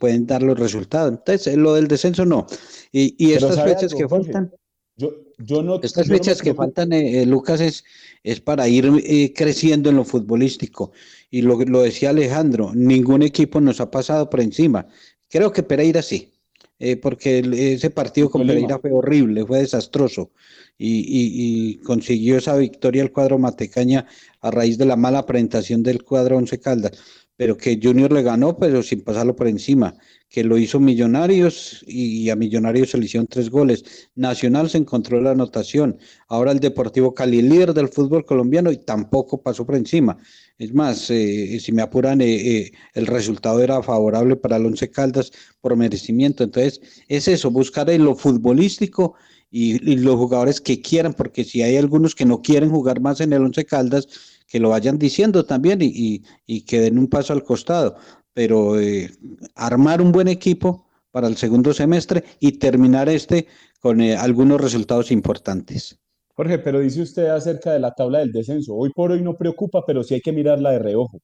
pueden 0.00 0.26
dar 0.26 0.42
los 0.42 0.58
resultados. 0.58 1.12
Entonces, 1.12 1.56
lo 1.56 1.74
del 1.74 1.88
descenso 1.88 2.24
no. 2.24 2.46
Y, 2.90 3.14
y 3.18 3.32
estas 3.34 3.62
fechas 3.62 3.92
algo, 3.92 3.98
que 3.98 4.08
faltan. 4.08 4.52
Yo, 4.96 5.10
yo 5.38 5.62
no, 5.62 5.80
Estas 5.82 6.06
yo 6.06 6.14
fechas 6.14 6.38
no 6.38 6.44
que 6.44 6.54
faltan, 6.54 6.92
eh, 6.92 7.24
Lucas, 7.26 7.60
es, 7.60 7.84
es 8.22 8.40
para 8.40 8.68
ir 8.68 8.90
eh, 9.04 9.32
creciendo 9.34 9.90
en 9.90 9.96
lo 9.96 10.04
futbolístico. 10.04 10.92
Y 11.30 11.42
lo, 11.42 11.58
lo 11.58 11.82
decía 11.82 12.10
Alejandro, 12.10 12.72
ningún 12.74 13.22
equipo 13.22 13.60
nos 13.60 13.80
ha 13.80 13.90
pasado 13.90 14.30
por 14.30 14.40
encima. 14.40 14.86
Creo 15.28 15.52
que 15.52 15.62
Pereira 15.62 16.02
sí, 16.02 16.32
eh, 16.78 16.96
porque 16.96 17.38
ese 17.74 17.90
partido 17.90 18.30
con 18.30 18.46
Pereira 18.46 18.78
fue 18.78 18.92
horrible, 18.92 19.44
fue 19.44 19.60
desastroso. 19.60 20.30
Y, 20.76 20.98
y, 20.98 21.70
y, 21.70 21.76
consiguió 21.78 22.36
esa 22.36 22.56
victoria 22.56 23.02
el 23.02 23.12
cuadro 23.12 23.38
Matecaña 23.38 24.06
a 24.40 24.50
raíz 24.50 24.76
de 24.76 24.84
la 24.84 24.96
mala 24.96 25.24
presentación 25.24 25.84
del 25.84 26.02
cuadro 26.02 26.36
Once 26.36 26.58
Caldas. 26.58 27.00
Pero 27.36 27.56
que 27.56 27.80
Junior 27.82 28.12
le 28.12 28.22
ganó, 28.22 28.56
pero 28.56 28.82
sin 28.82 29.02
pasarlo 29.02 29.34
por 29.34 29.48
encima 29.48 29.94
que 30.34 30.42
lo 30.42 30.58
hizo 30.58 30.80
Millonarios 30.80 31.84
y 31.86 32.28
a 32.28 32.34
Millonarios 32.34 32.90
se 32.90 32.98
le 32.98 33.04
hicieron 33.04 33.28
tres 33.28 33.50
goles. 33.50 34.08
Nacional 34.16 34.68
se 34.68 34.78
encontró 34.78 35.20
la 35.20 35.30
anotación. 35.30 35.96
Ahora 36.26 36.50
el 36.50 36.58
Deportivo 36.58 37.14
Cali, 37.14 37.40
líder 37.40 37.72
del 37.72 37.88
fútbol 37.88 38.24
colombiano, 38.24 38.72
y 38.72 38.78
tampoco 38.78 39.40
pasó 39.40 39.64
por 39.64 39.76
encima. 39.76 40.18
Es 40.58 40.74
más, 40.74 41.08
eh, 41.08 41.60
si 41.60 41.70
me 41.70 41.82
apuran, 41.82 42.20
eh, 42.20 42.34
eh, 42.34 42.72
el 42.94 43.06
resultado 43.06 43.62
era 43.62 43.80
favorable 43.80 44.34
para 44.34 44.56
el 44.56 44.66
Once 44.66 44.90
Caldas 44.90 45.30
por 45.60 45.76
merecimiento. 45.76 46.42
Entonces, 46.42 46.80
es 47.06 47.28
eso, 47.28 47.52
buscar 47.52 47.88
en 47.90 48.04
lo 48.04 48.16
futbolístico 48.16 49.14
y, 49.52 49.78
los 49.98 50.16
jugadores 50.16 50.60
que 50.60 50.80
quieran, 50.80 51.14
porque 51.14 51.44
si 51.44 51.62
hay 51.62 51.76
algunos 51.76 52.16
que 52.16 52.24
no 52.24 52.42
quieren 52.42 52.70
jugar 52.70 53.00
más 53.00 53.20
en 53.20 53.32
el 53.32 53.42
Once 53.42 53.64
Caldas, 53.64 54.08
que 54.54 54.60
lo 54.60 54.68
vayan 54.68 55.00
diciendo 55.00 55.44
también 55.44 55.82
y, 55.82 55.86
y, 55.86 56.22
y 56.46 56.64
que 56.64 56.78
den 56.78 56.96
un 56.96 57.08
paso 57.08 57.32
al 57.32 57.42
costado 57.42 57.96
pero 58.32 58.78
eh, 58.78 59.10
armar 59.56 60.00
un 60.00 60.12
buen 60.12 60.28
equipo 60.28 60.86
para 61.10 61.26
el 61.26 61.36
segundo 61.36 61.72
semestre 61.72 62.22
y 62.38 62.52
terminar 62.58 63.08
este 63.08 63.48
con 63.80 64.00
eh, 64.00 64.16
algunos 64.16 64.60
resultados 64.60 65.10
importantes. 65.10 65.98
Jorge, 66.36 66.60
pero 66.60 66.78
dice 66.78 67.02
usted 67.02 67.26
acerca 67.26 67.72
de 67.72 67.80
la 67.80 67.90
tabla 67.90 68.20
del 68.20 68.30
descenso. 68.30 68.76
Hoy 68.76 68.90
por 68.94 69.10
hoy 69.10 69.22
no 69.22 69.36
preocupa, 69.36 69.82
pero 69.84 70.04
sí 70.04 70.14
hay 70.14 70.20
que 70.20 70.32
mirarla 70.32 70.70
de 70.70 70.78
reojo. 70.78 71.18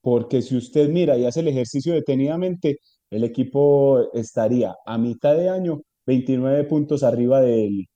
Porque 0.00 0.40
si 0.40 0.56
usted 0.56 0.88
mira 0.88 1.18
y 1.18 1.26
hace 1.26 1.40
el 1.40 1.48
ejercicio 1.48 1.92
detenidamente, 1.92 2.78
el 3.10 3.24
equipo 3.24 4.10
estaría 4.14 4.74
a 4.86 4.96
mitad 4.96 5.34
de 5.36 5.50
año 5.50 5.82
29 6.06 6.64
puntos 6.64 7.02
arriba 7.02 7.42
del, 7.42 7.88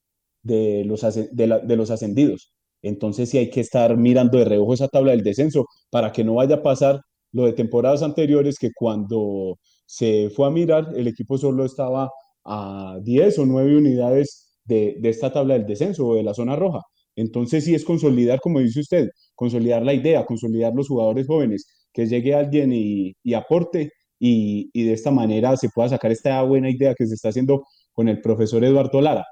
de, 0.42 0.84
los, 0.84 1.02
de, 1.32 1.76
los 1.76 1.90
ascendidos. 1.90 2.52
Entonces 2.84 3.30
sí 3.30 3.38
hay 3.38 3.50
que 3.50 3.60
estar 3.60 3.96
mirando 3.96 4.38
de 4.38 4.44
reojo 4.44 4.74
esa 4.74 4.88
tabla 4.88 5.12
del 5.12 5.22
descenso 5.22 5.66
para 5.90 6.12
que 6.12 6.24
no 6.24 6.34
vaya 6.34 6.56
a 6.56 6.62
pasar 6.62 7.00
lo 7.32 7.46
de 7.46 7.52
temporadas 7.52 8.02
anteriores 8.02 8.58
que 8.58 8.70
cuando 8.74 9.58
se 9.86 10.30
fue 10.30 10.46
a 10.46 10.50
mirar 10.50 10.88
el 10.96 11.08
equipo 11.08 11.38
solo 11.38 11.64
estaba 11.64 12.10
a 12.44 12.98
10 13.02 13.38
o 13.40 13.46
9 13.46 13.76
unidades 13.76 14.58
de, 14.64 14.98
esta 15.02 15.32
tabla 15.32 15.54
del 15.54 15.66
descenso 15.66 16.06
o 16.06 16.14
de 16.14 16.22
la 16.22 16.34
zona 16.34 16.56
roja. 16.56 16.80
Entonces 17.16 17.64
sí 17.64 17.74
es 17.74 17.84
consolidar, 17.84 18.40
como 18.40 18.60
dice 18.60 18.80
usted, 18.80 19.08
consolidar 19.34 19.82
la 19.82 19.94
idea, 19.94 20.24
consolidar 20.26 20.72
los 20.74 20.88
jugadores 20.88 21.26
jóvenes, 21.26 21.66
que 21.92 22.06
llegue 22.06 22.34
alguien 22.34 22.72
y, 22.72 23.14
y 23.22 23.34
aporte 23.34 23.90
y, 24.18 24.84
de 24.86 24.92
esta 24.92 25.10
manera 25.10 25.56
se 25.56 25.68
pueda 25.68 25.88
sacar 25.90 26.12
esta 26.12 26.42
buena 26.42 26.70
idea 26.70 26.94
que 26.94 27.06
se 27.06 27.14
está 27.14 27.28
haciendo 27.28 27.64
con 27.92 28.08
el 28.08 28.20
profesor 28.20 28.64
Eduardo 28.64 29.00
Lara. 29.00 29.24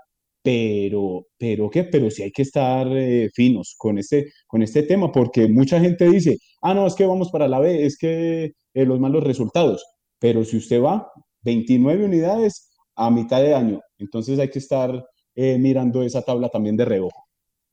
Pero, 0.43 1.27
pero 1.39 1.71
qué, 1.71 1.85
pero 1.85 2.11
sí 2.11 2.25
hay 2.25 2.33
que 2.33 2.43
estar 2.43 2.87
eh, 2.91 3.31
finos 3.33 3.75
con 3.79 3.99
este, 3.99 4.33
con 4.47 4.63
este 4.63 4.83
tema, 4.83 5.13
porque 5.13 5.47
mucha 5.49 5.79
gente 5.81 6.09
dice, 6.09 6.39
ah, 6.63 6.75
no, 6.75 6.87
es 6.87 6.95
que 6.95 7.07
vamos 7.07 7.31
para 7.31 7.47
la 7.47 7.61
B, 7.61 7.87
es 7.87 7.97
que 7.97 8.53
eh, 8.75 8.85
los 8.85 8.99
malos 8.99 9.23
resultados. 9.23 9.85
Pero 10.19 10.45
si 10.45 10.57
usted 10.57 10.83
va 10.83 11.11
29 11.43 12.05
unidades 12.05 12.71
a 12.97 13.11
mitad 13.11 13.41
de 13.41 13.55
año, 13.55 13.81
entonces 13.99 14.39
hay 14.39 14.51
que 14.51 14.59
estar 14.59 15.05
eh, 15.35 15.59
mirando 15.59 16.03
esa 16.03 16.23
tabla 16.23 16.49
también 16.49 16.77
de 16.77 16.85
reojo. 16.85 17.27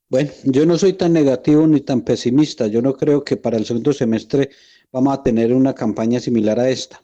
Bueno, 0.08 0.30
yo 0.44 0.66
no 0.66 0.76
soy 0.76 0.94
tan 0.94 1.12
negativo 1.12 1.66
ni 1.66 1.80
tan 1.82 2.02
pesimista. 2.02 2.66
Yo 2.66 2.82
no 2.82 2.94
creo 2.94 3.22
que 3.22 3.36
para 3.36 3.56
el 3.56 3.64
segundo 3.64 3.92
semestre 3.92 4.50
vamos 4.90 5.14
a 5.16 5.22
tener 5.22 5.52
una 5.52 5.74
campaña 5.74 6.18
similar 6.18 6.58
a 6.58 6.68
esta. 6.68 7.00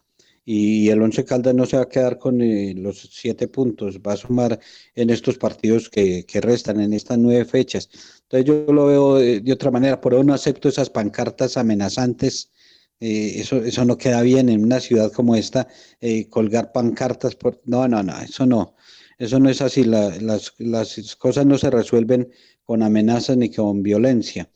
Y 0.49 0.90
el 0.90 1.03
Once 1.03 1.24
Caldas 1.24 1.57
no 1.57 1.66
se 1.66 1.76
va 1.76 1.82
a 1.82 1.88
quedar 1.88 2.18
con 2.18 2.40
eh, 2.40 2.72
los 2.76 3.01
siete 3.11 3.49
puntos, 3.49 3.99
va 3.99 4.12
a 4.12 4.16
sumar 4.16 4.61
en 4.94 5.11
estos 5.11 5.38
partidos 5.38 5.90
que, 5.90 6.24
que 6.24 6.40
restan, 6.40 6.80
en 6.80 6.92
estas 6.92 7.18
nueve 7.18 7.44
fechas. 7.44 7.90
Entonces 8.22 8.47
yo 8.47 8.72
lo 8.72 8.86
veo 8.86 9.16
de, 9.16 9.40
de 9.40 9.53
otra 9.53 9.72
manera. 9.72 10.01
Por 10.01 10.14
eso 10.14 10.22
no 10.22 10.32
acepto 10.32 10.68
esas 10.68 10.88
pancartas 10.88 11.57
amenazantes. 11.57 12.53
Eh, 13.01 13.40
eso, 13.40 13.57
eso 13.57 13.84
no 13.84 13.99
queda 13.99 14.22
bien 14.22 14.49
en 14.49 14.62
una 14.62 14.78
ciudad 14.78 15.11
como 15.11 15.34
esta, 15.34 15.66
eh, 16.01 16.28
colgar 16.28 16.70
pancartas. 16.70 17.34
Por... 17.34 17.61
No, 17.64 17.88
no, 17.88 18.05
no, 18.05 18.16
eso 18.20 18.47
no. 18.47 18.76
Eso 19.18 19.40
no 19.40 19.51
es 19.51 19.61
así. 19.61 19.82
La, 19.82 20.16
las, 20.20 20.55
las 20.59 21.16
cosas 21.16 21.44
no 21.44 21.59
se 21.59 21.70
resuelven 21.70 22.30
con 22.62 22.84
amenazas 22.84 23.36
ni 23.36 23.51
con 23.51 23.82
violencia. 23.82 24.49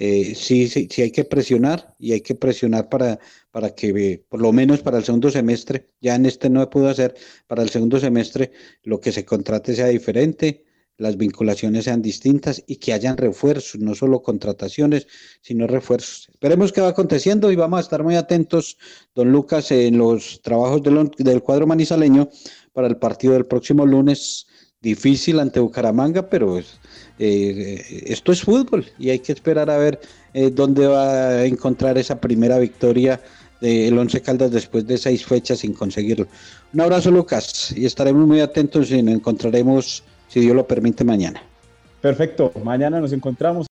Eh, 0.00 0.34
sí, 0.36 0.68
sí, 0.68 0.86
sí 0.90 1.02
hay 1.02 1.10
que 1.10 1.24
presionar 1.24 1.96
y 1.98 2.12
hay 2.12 2.20
que 2.20 2.36
presionar 2.36 2.88
para, 2.88 3.18
para 3.50 3.74
que, 3.74 3.88
eh, 3.88 4.24
por 4.28 4.40
lo 4.40 4.52
menos 4.52 4.80
para 4.80 4.98
el 4.98 5.04
segundo 5.04 5.28
semestre, 5.30 5.90
ya 6.00 6.14
en 6.14 6.24
este 6.24 6.48
no 6.48 6.60
se 6.60 6.68
pudo 6.68 6.88
hacer, 6.88 7.16
para 7.48 7.62
el 7.64 7.68
segundo 7.70 7.98
semestre 7.98 8.52
lo 8.84 9.00
que 9.00 9.10
se 9.10 9.24
contrate 9.24 9.74
sea 9.74 9.88
diferente, 9.88 10.64
las 10.98 11.16
vinculaciones 11.16 11.84
sean 11.84 12.02
distintas 12.02 12.62
y 12.66 12.76
que 12.76 12.92
hayan 12.92 13.16
refuerzos, 13.16 13.80
no 13.80 13.94
solo 13.94 14.20
contrataciones, 14.22 15.06
sino 15.40 15.66
refuerzos. 15.66 16.28
Esperemos 16.28 16.72
que 16.72 16.80
va 16.80 16.88
aconteciendo 16.88 17.50
y 17.52 17.56
vamos 17.56 17.78
a 17.78 17.82
estar 17.82 18.02
muy 18.02 18.16
atentos, 18.16 18.78
don 19.14 19.30
Lucas, 19.30 19.70
en 19.70 19.96
los 19.96 20.42
trabajos 20.42 20.82
del, 20.82 21.10
del 21.18 21.42
cuadro 21.42 21.68
manizaleño 21.68 22.28
para 22.72 22.88
el 22.88 22.96
partido 22.96 23.34
del 23.34 23.46
próximo 23.46 23.86
lunes. 23.86 24.47
Difícil 24.80 25.40
ante 25.40 25.58
Bucaramanga, 25.58 26.30
pero 26.30 26.60
eh, 27.18 28.04
esto 28.06 28.30
es 28.30 28.42
fútbol 28.42 28.86
y 28.96 29.10
hay 29.10 29.18
que 29.18 29.32
esperar 29.32 29.68
a 29.70 29.76
ver 29.76 30.00
eh, 30.32 30.50
dónde 30.50 30.86
va 30.86 31.30
a 31.30 31.44
encontrar 31.46 31.98
esa 31.98 32.20
primera 32.20 32.60
victoria 32.60 33.20
del 33.60 33.98
Once 33.98 34.22
Caldas 34.22 34.52
después 34.52 34.86
de 34.86 34.96
seis 34.96 35.26
fechas 35.26 35.58
sin 35.58 35.72
conseguirlo. 35.72 36.28
Un 36.72 36.80
abrazo 36.80 37.10
Lucas 37.10 37.74
y 37.76 37.86
estaremos 37.86 38.24
muy 38.24 38.38
atentos 38.38 38.92
y 38.92 39.02
nos 39.02 39.16
encontraremos, 39.16 40.04
si 40.28 40.38
Dios 40.38 40.54
lo 40.54 40.64
permite, 40.64 41.02
mañana. 41.02 41.42
Perfecto, 42.00 42.52
mañana 42.62 43.00
nos 43.00 43.12
encontramos. 43.12 43.66